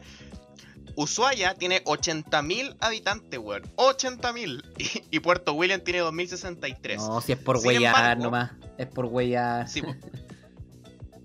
Ushuaia 0.98 1.56
tiene 1.56 1.84
80.000 1.84 2.78
habitantes, 2.80 3.40
weón. 3.40 3.64
80.000. 3.78 4.64
Y, 4.78 5.18
y 5.18 5.20
Puerto 5.20 5.54
William 5.54 5.82
tiene 5.82 6.02
2.063. 6.02 6.98
No, 6.98 7.20
si 7.22 7.32
es 7.32 7.38
por 7.40 7.58
huellar 7.58 8.18
nomás, 8.18 8.52
es 8.78 8.88
por 8.88 9.06
huellar. 9.06 9.68
Sí, 9.68 9.82
po. 9.82 9.96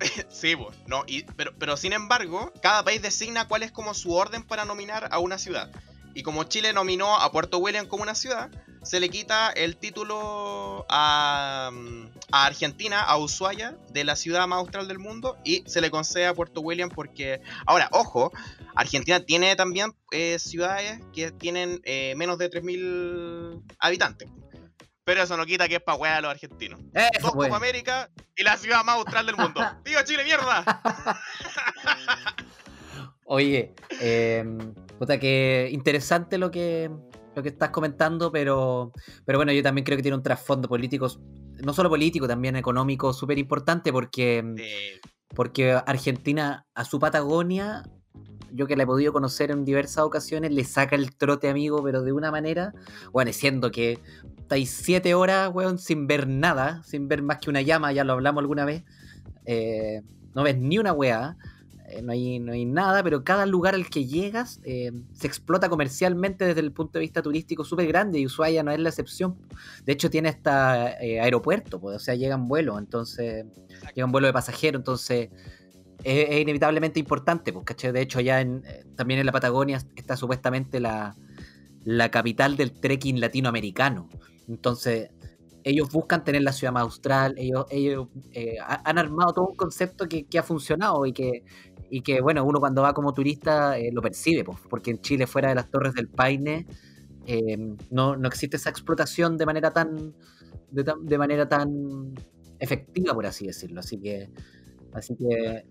sí, 0.28 0.56
po. 0.56 0.70
No, 0.86 1.04
y, 1.06 1.22
pero, 1.36 1.52
pero 1.58 1.76
sin 1.76 1.92
embargo, 1.92 2.52
cada 2.62 2.84
país 2.84 3.02
designa 3.02 3.46
cuál 3.46 3.62
es 3.62 3.72
como 3.72 3.94
su 3.94 4.12
orden 4.12 4.42
para 4.42 4.64
nominar 4.64 5.08
a 5.10 5.18
una 5.18 5.38
ciudad. 5.38 5.70
Y 6.14 6.22
como 6.22 6.44
Chile 6.44 6.72
nominó 6.72 7.16
a 7.16 7.30
Puerto 7.30 7.58
William 7.58 7.86
como 7.86 8.02
una 8.02 8.14
ciudad, 8.14 8.50
se 8.82 8.98
le 8.98 9.10
quita 9.10 9.50
el 9.50 9.76
título 9.76 10.86
a, 10.88 11.70
mm, 11.72 12.06
a 12.32 12.46
Argentina, 12.46 13.02
a 13.02 13.16
Ushuaia, 13.18 13.76
de 13.92 14.04
la 14.04 14.16
ciudad 14.16 14.46
más 14.46 14.58
austral 14.58 14.88
del 14.88 14.98
mundo, 14.98 15.36
y 15.44 15.62
se 15.66 15.80
le 15.80 15.90
concede 15.90 16.26
a 16.26 16.34
Puerto 16.34 16.60
William 16.60 16.88
porque... 16.88 17.40
Ahora, 17.66 17.88
ojo, 17.92 18.32
Argentina 18.74 19.20
tiene 19.20 19.54
también 19.54 19.92
eh, 20.10 20.38
ciudades 20.38 21.00
que 21.12 21.30
tienen 21.30 21.80
eh, 21.84 22.14
menos 22.16 22.38
de 22.38 22.50
3.000 22.50 23.62
habitantes. 23.78 24.28
Pero 25.04 25.22
eso 25.22 25.36
no 25.36 25.46
quita 25.46 25.68
que 25.68 25.76
es 25.76 25.82
para 25.82 25.98
weá 25.98 26.16
a 26.18 26.20
los 26.20 26.30
argentinos. 26.30 26.80
Eso, 26.92 27.28
Dos. 27.28 27.32
Copa 27.32 27.56
América 27.56 28.10
y 28.36 28.42
la 28.42 28.56
ciudad 28.56 28.84
más 28.84 28.96
austral 28.96 29.26
del 29.26 29.36
mundo. 29.36 29.60
¡Viva 29.84 30.04
Chile, 30.04 30.24
mierda! 30.24 30.64
Oye, 33.24 33.74
eh, 34.00 34.44
puta 34.98 35.20
que 35.20 35.68
interesante 35.72 36.36
lo 36.36 36.50
que, 36.50 36.90
lo 37.36 37.42
que 37.42 37.48
estás 37.50 37.70
comentando, 37.70 38.32
pero, 38.32 38.92
pero 39.24 39.38
bueno, 39.38 39.52
yo 39.52 39.62
también 39.62 39.84
creo 39.84 39.96
que 39.96 40.02
tiene 40.02 40.16
un 40.16 40.22
trasfondo 40.22 40.68
político, 40.68 41.06
no 41.62 41.72
solo 41.72 41.88
político, 41.88 42.26
también 42.26 42.56
económico 42.56 43.12
súper 43.12 43.38
importante 43.38 43.92
porque, 43.92 44.38
Eh, 44.58 45.00
porque 45.34 45.72
Argentina 45.72 46.66
a 46.74 46.84
su 46.84 46.98
Patagonia, 46.98 47.84
yo 48.52 48.66
que 48.66 48.76
la 48.76 48.82
he 48.82 48.86
podido 48.86 49.12
conocer 49.12 49.52
en 49.52 49.64
diversas 49.64 50.04
ocasiones, 50.04 50.50
le 50.50 50.64
saca 50.64 50.96
el 50.96 51.16
trote 51.16 51.48
amigo, 51.48 51.82
pero 51.84 52.02
de 52.02 52.12
una 52.12 52.32
manera, 52.32 52.72
bueno, 53.12 53.32
siendo 53.32 53.70
que 53.70 54.00
estáis 54.50 54.70
siete 54.70 55.14
horas, 55.14 55.48
weón, 55.54 55.78
sin 55.78 56.08
ver 56.08 56.26
nada, 56.26 56.82
sin 56.84 57.06
ver 57.06 57.22
más 57.22 57.38
que 57.38 57.50
una 57.50 57.62
llama, 57.62 57.92
ya 57.92 58.02
lo 58.02 58.14
hablamos 58.14 58.40
alguna 58.40 58.64
vez, 58.64 58.82
eh, 59.46 60.02
no 60.34 60.42
ves 60.42 60.58
ni 60.58 60.76
una 60.76 60.92
weá, 60.92 61.36
eh, 61.86 62.02
no, 62.02 62.10
hay, 62.10 62.40
no 62.40 62.50
hay 62.50 62.64
nada, 62.64 63.04
pero 63.04 63.22
cada 63.22 63.46
lugar 63.46 63.76
al 63.76 63.88
que 63.88 64.06
llegas 64.06 64.60
eh, 64.64 64.90
se 65.12 65.28
explota 65.28 65.68
comercialmente 65.68 66.46
desde 66.46 66.62
el 66.62 66.72
punto 66.72 66.94
de 66.94 67.02
vista 67.02 67.22
turístico 67.22 67.64
súper 67.64 67.86
grande 67.86 68.18
y 68.18 68.26
Ushuaia 68.26 68.64
no 68.64 68.72
es 68.72 68.80
la 68.80 68.88
excepción. 68.88 69.36
De 69.84 69.92
hecho 69.92 70.10
tiene 70.10 70.30
hasta 70.30 70.96
aeropuerto, 70.98 71.78
pues, 71.80 71.94
o 71.94 72.00
sea, 72.00 72.16
llegan 72.16 72.48
vuelos, 72.48 72.76
entonces 72.80 73.46
llegan 73.94 74.10
vuelos 74.10 74.30
de 74.30 74.32
pasajeros, 74.32 74.80
entonces 74.80 75.28
es, 76.02 76.40
inevitablemente 76.40 76.98
importante, 76.98 77.52
pues, 77.52 77.64
¿cachai? 77.64 77.92
De 77.92 78.00
hecho, 78.00 78.18
allá 78.18 78.40
en, 78.40 78.64
también 78.96 79.20
en 79.20 79.26
la 79.26 79.32
Patagonia 79.32 79.80
está 79.94 80.16
supuestamente 80.16 80.80
la, 80.80 81.14
la 81.84 82.10
capital 82.10 82.56
del 82.56 82.72
trekking 82.72 83.20
latinoamericano. 83.20 84.08
Entonces, 84.50 85.10
ellos 85.64 85.90
buscan 85.92 86.24
tener 86.24 86.42
la 86.42 86.52
ciudad 86.52 86.72
más 86.72 86.82
austral, 86.84 87.34
ellos, 87.38 87.66
ellos 87.70 88.08
eh, 88.32 88.56
ha- 88.60 88.82
han 88.88 88.98
armado 88.98 89.32
todo 89.34 89.46
un 89.48 89.56
concepto 89.56 90.08
que, 90.08 90.24
que 90.26 90.38
ha 90.38 90.42
funcionado 90.42 91.04
y 91.06 91.12
que, 91.12 91.44
y 91.90 92.02
que, 92.02 92.20
bueno, 92.20 92.44
uno 92.44 92.60
cuando 92.60 92.82
va 92.82 92.94
como 92.94 93.12
turista 93.12 93.78
eh, 93.78 93.90
lo 93.92 94.00
percibe, 94.02 94.44
pues, 94.44 94.58
porque 94.70 94.90
en 94.92 95.00
Chile, 95.00 95.26
fuera 95.26 95.50
de 95.50 95.54
las 95.56 95.70
Torres 95.70 95.94
del 95.94 96.08
Paine, 96.08 96.66
eh, 97.26 97.56
no, 97.90 98.16
no 98.16 98.28
existe 98.28 98.56
esa 98.56 98.70
explotación 98.70 99.36
de 99.36 99.46
manera 99.46 99.72
tan 99.72 100.14
de, 100.70 100.84
tan- 100.84 101.04
de 101.06 101.18
manera 101.18 101.48
tan 101.48 102.14
efectiva, 102.58 103.14
por 103.14 103.26
así 103.26 103.46
decirlo. 103.46 103.80
Así 103.80 103.98
que, 104.00 104.30
así 104.92 105.16
que 105.16 105.64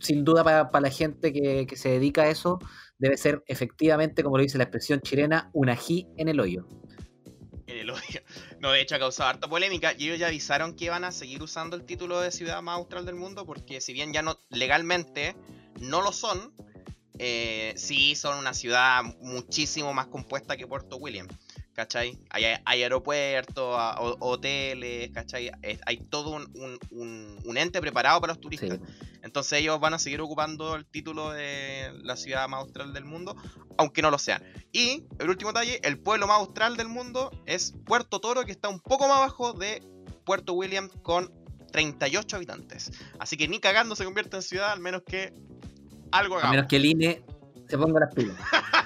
sin 0.00 0.24
duda 0.24 0.44
para 0.44 0.80
la 0.80 0.90
gente 0.90 1.32
que, 1.32 1.66
que 1.66 1.76
se 1.76 1.90
dedica 1.90 2.22
a 2.22 2.28
eso, 2.30 2.58
debe 2.98 3.16
ser 3.16 3.42
efectivamente, 3.46 4.22
como 4.22 4.36
lo 4.38 4.42
dice 4.42 4.58
la 4.58 4.64
expresión 4.64 5.00
chilena, 5.00 5.50
un 5.52 5.68
ají 5.68 6.08
en 6.16 6.28
el 6.28 6.40
hoyo. 6.40 6.66
No, 8.60 8.72
de 8.72 8.80
hecho 8.80 8.96
ha 8.96 8.98
causado 8.98 9.30
harta 9.30 9.48
polémica 9.48 9.92
y 9.96 10.04
ellos 10.04 10.18
ya 10.18 10.28
avisaron 10.28 10.74
que 10.74 10.90
van 10.90 11.04
a 11.04 11.12
seguir 11.12 11.42
usando 11.42 11.76
el 11.76 11.84
título 11.84 12.20
de 12.20 12.30
ciudad 12.30 12.62
más 12.62 12.76
austral 12.76 13.04
del 13.06 13.14
mundo 13.14 13.44
porque 13.44 13.80
si 13.80 13.92
bien 13.92 14.12
ya 14.12 14.22
no 14.22 14.40
legalmente 14.50 15.36
no 15.80 16.02
lo 16.02 16.12
son, 16.12 16.54
eh, 17.18 17.74
sí 17.76 18.14
son 18.14 18.38
una 18.38 18.54
ciudad 18.54 19.02
muchísimo 19.20 19.92
más 19.94 20.06
compuesta 20.06 20.56
que 20.56 20.66
Puerto 20.66 20.96
William. 20.96 21.28
¿Cachai? 21.76 22.18
Hay, 22.30 22.44
hay 22.64 22.82
aeropuertos, 22.82 23.76
a- 23.78 24.00
ho- 24.00 24.16
hoteles, 24.20 25.10
¿cachai? 25.12 25.50
Es- 25.60 25.78
hay 25.84 25.98
todo 25.98 26.30
un, 26.30 26.44
un- 26.54 26.78
un- 26.90 27.38
un 27.44 27.56
ente 27.58 27.82
preparado 27.82 28.18
para 28.18 28.32
los 28.32 28.38
Sí. 28.38 28.42
turistas. 28.42 28.80
Entonces 29.22 29.58
ellos 29.60 29.78
van 29.78 29.92
a 29.92 29.98
seguir 29.98 30.22
ocupando 30.22 30.74
el 30.74 30.86
título 30.86 31.32
de 31.32 31.92
la 32.02 32.16
ciudad 32.16 32.48
más 32.48 32.60
austral 32.62 32.94
del 32.94 33.04
mundo, 33.04 33.36
aunque 33.76 34.00
no 34.00 34.10
lo 34.10 34.18
sean. 34.18 34.42
Y 34.72 35.04
el 35.18 35.28
último 35.28 35.52
detalle, 35.52 35.78
el 35.84 35.98
pueblo 35.98 36.26
más 36.26 36.38
austral 36.38 36.78
del 36.78 36.88
mundo 36.88 37.30
es 37.44 37.74
Puerto 37.84 38.20
Toro, 38.20 38.44
que 38.46 38.52
está 38.52 38.70
un 38.70 38.80
poco 38.80 39.06
más 39.06 39.18
abajo 39.18 39.52
de 39.52 39.82
Puerto 40.24 40.54
William 40.54 40.88
con 41.02 41.30
38 41.72 42.36
habitantes. 42.36 42.90
Así 43.18 43.36
que 43.36 43.48
ni 43.48 43.60
cagando 43.60 43.94
se 43.96 44.04
convierte 44.06 44.36
en 44.36 44.42
ciudad, 44.42 44.72
al 44.72 44.80
menos 44.80 45.02
que 45.06 45.34
algo 46.10 46.36
A 46.36 46.38
hagamos. 46.38 46.56
menos 46.56 46.68
que 46.68 46.76
el 46.76 46.86
INE 46.86 47.22
se 47.68 47.76
ponga 47.76 48.00
las 48.00 48.14
pilas. 48.14 48.34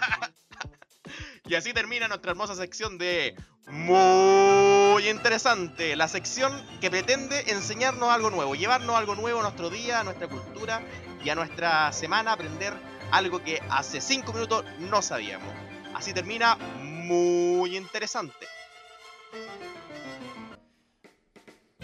Y 1.50 1.56
así 1.56 1.72
termina 1.72 2.06
nuestra 2.06 2.30
hermosa 2.30 2.54
sección 2.54 2.96
de 2.96 3.34
muy 3.66 5.08
interesante, 5.08 5.96
la 5.96 6.06
sección 6.06 6.52
que 6.80 6.92
pretende 6.92 7.40
enseñarnos 7.50 8.08
algo 8.08 8.30
nuevo, 8.30 8.54
llevarnos 8.54 8.94
algo 8.94 9.16
nuevo 9.16 9.40
a 9.40 9.42
nuestro 9.42 9.68
día, 9.68 9.98
a 9.98 10.04
nuestra 10.04 10.28
cultura 10.28 10.80
y 11.24 11.28
a 11.28 11.34
nuestra 11.34 11.92
semana, 11.92 12.34
aprender 12.34 12.72
algo 13.10 13.42
que 13.42 13.60
hace 13.68 14.00
5 14.00 14.32
minutos 14.32 14.64
no 14.78 15.02
sabíamos. 15.02 15.52
Así 15.92 16.12
termina 16.12 16.54
muy 16.84 17.76
interesante. 17.76 18.46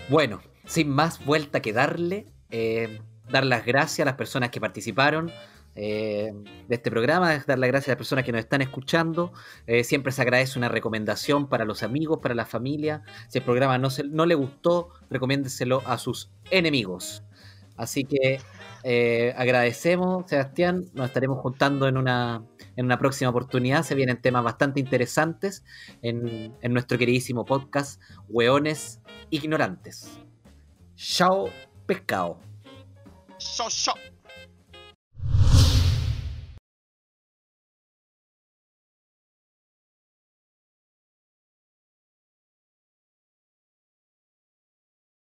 Bueno, 0.08 0.42
sin 0.64 0.90
más 0.90 1.24
vuelta 1.24 1.60
que 1.60 1.72
darle, 1.72 2.26
eh, 2.50 3.00
dar 3.28 3.44
las 3.44 3.66
gracias 3.66 4.04
a 4.04 4.10
las 4.10 4.14
personas 4.14 4.50
que 4.50 4.60
participaron 4.60 5.32
eh, 5.76 6.32
de 6.68 6.74
este 6.74 6.90
programa, 6.90 7.44
dar 7.46 7.58
las 7.58 7.68
gracias 7.68 7.88
a 7.88 7.92
las 7.92 7.98
personas 7.98 8.24
que 8.24 8.32
nos 8.32 8.40
están 8.40 8.62
escuchando. 8.62 9.32
Eh, 9.66 9.84
siempre 9.84 10.10
se 10.10 10.22
agradece 10.22 10.58
una 10.58 10.68
recomendación 10.68 11.48
para 11.48 11.64
los 11.64 11.82
amigos, 11.82 12.18
para 12.22 12.34
la 12.34 12.46
familia. 12.46 13.02
Si 13.28 13.38
el 13.38 13.44
programa 13.44 13.78
no, 13.78 13.88
no 14.10 14.26
le 14.26 14.34
gustó, 14.34 14.88
recomiéndeselo 15.10 15.82
a 15.86 15.98
sus 15.98 16.30
enemigos. 16.50 17.22
Así 17.76 18.04
que 18.04 18.40
eh, 18.84 19.34
agradecemos, 19.36 20.28
Sebastián. 20.30 20.86
Nos 20.94 21.06
estaremos 21.06 21.40
juntando 21.40 21.86
en 21.88 21.98
una, 21.98 22.42
en 22.76 22.86
una 22.86 22.98
próxima 22.98 23.30
oportunidad. 23.30 23.82
Se 23.82 23.94
vienen 23.94 24.20
temas 24.20 24.44
bastante 24.44 24.80
interesantes 24.80 25.62
en, 26.00 26.56
en 26.60 26.72
nuestro 26.72 26.96
queridísimo 26.96 27.44
podcast, 27.44 28.00
Hueones 28.28 29.00
Ignorantes. 29.28 30.18
Chao, 30.94 31.50
pescado. 31.86 32.38
Chao, 33.38 33.68
chao. 33.68 34.15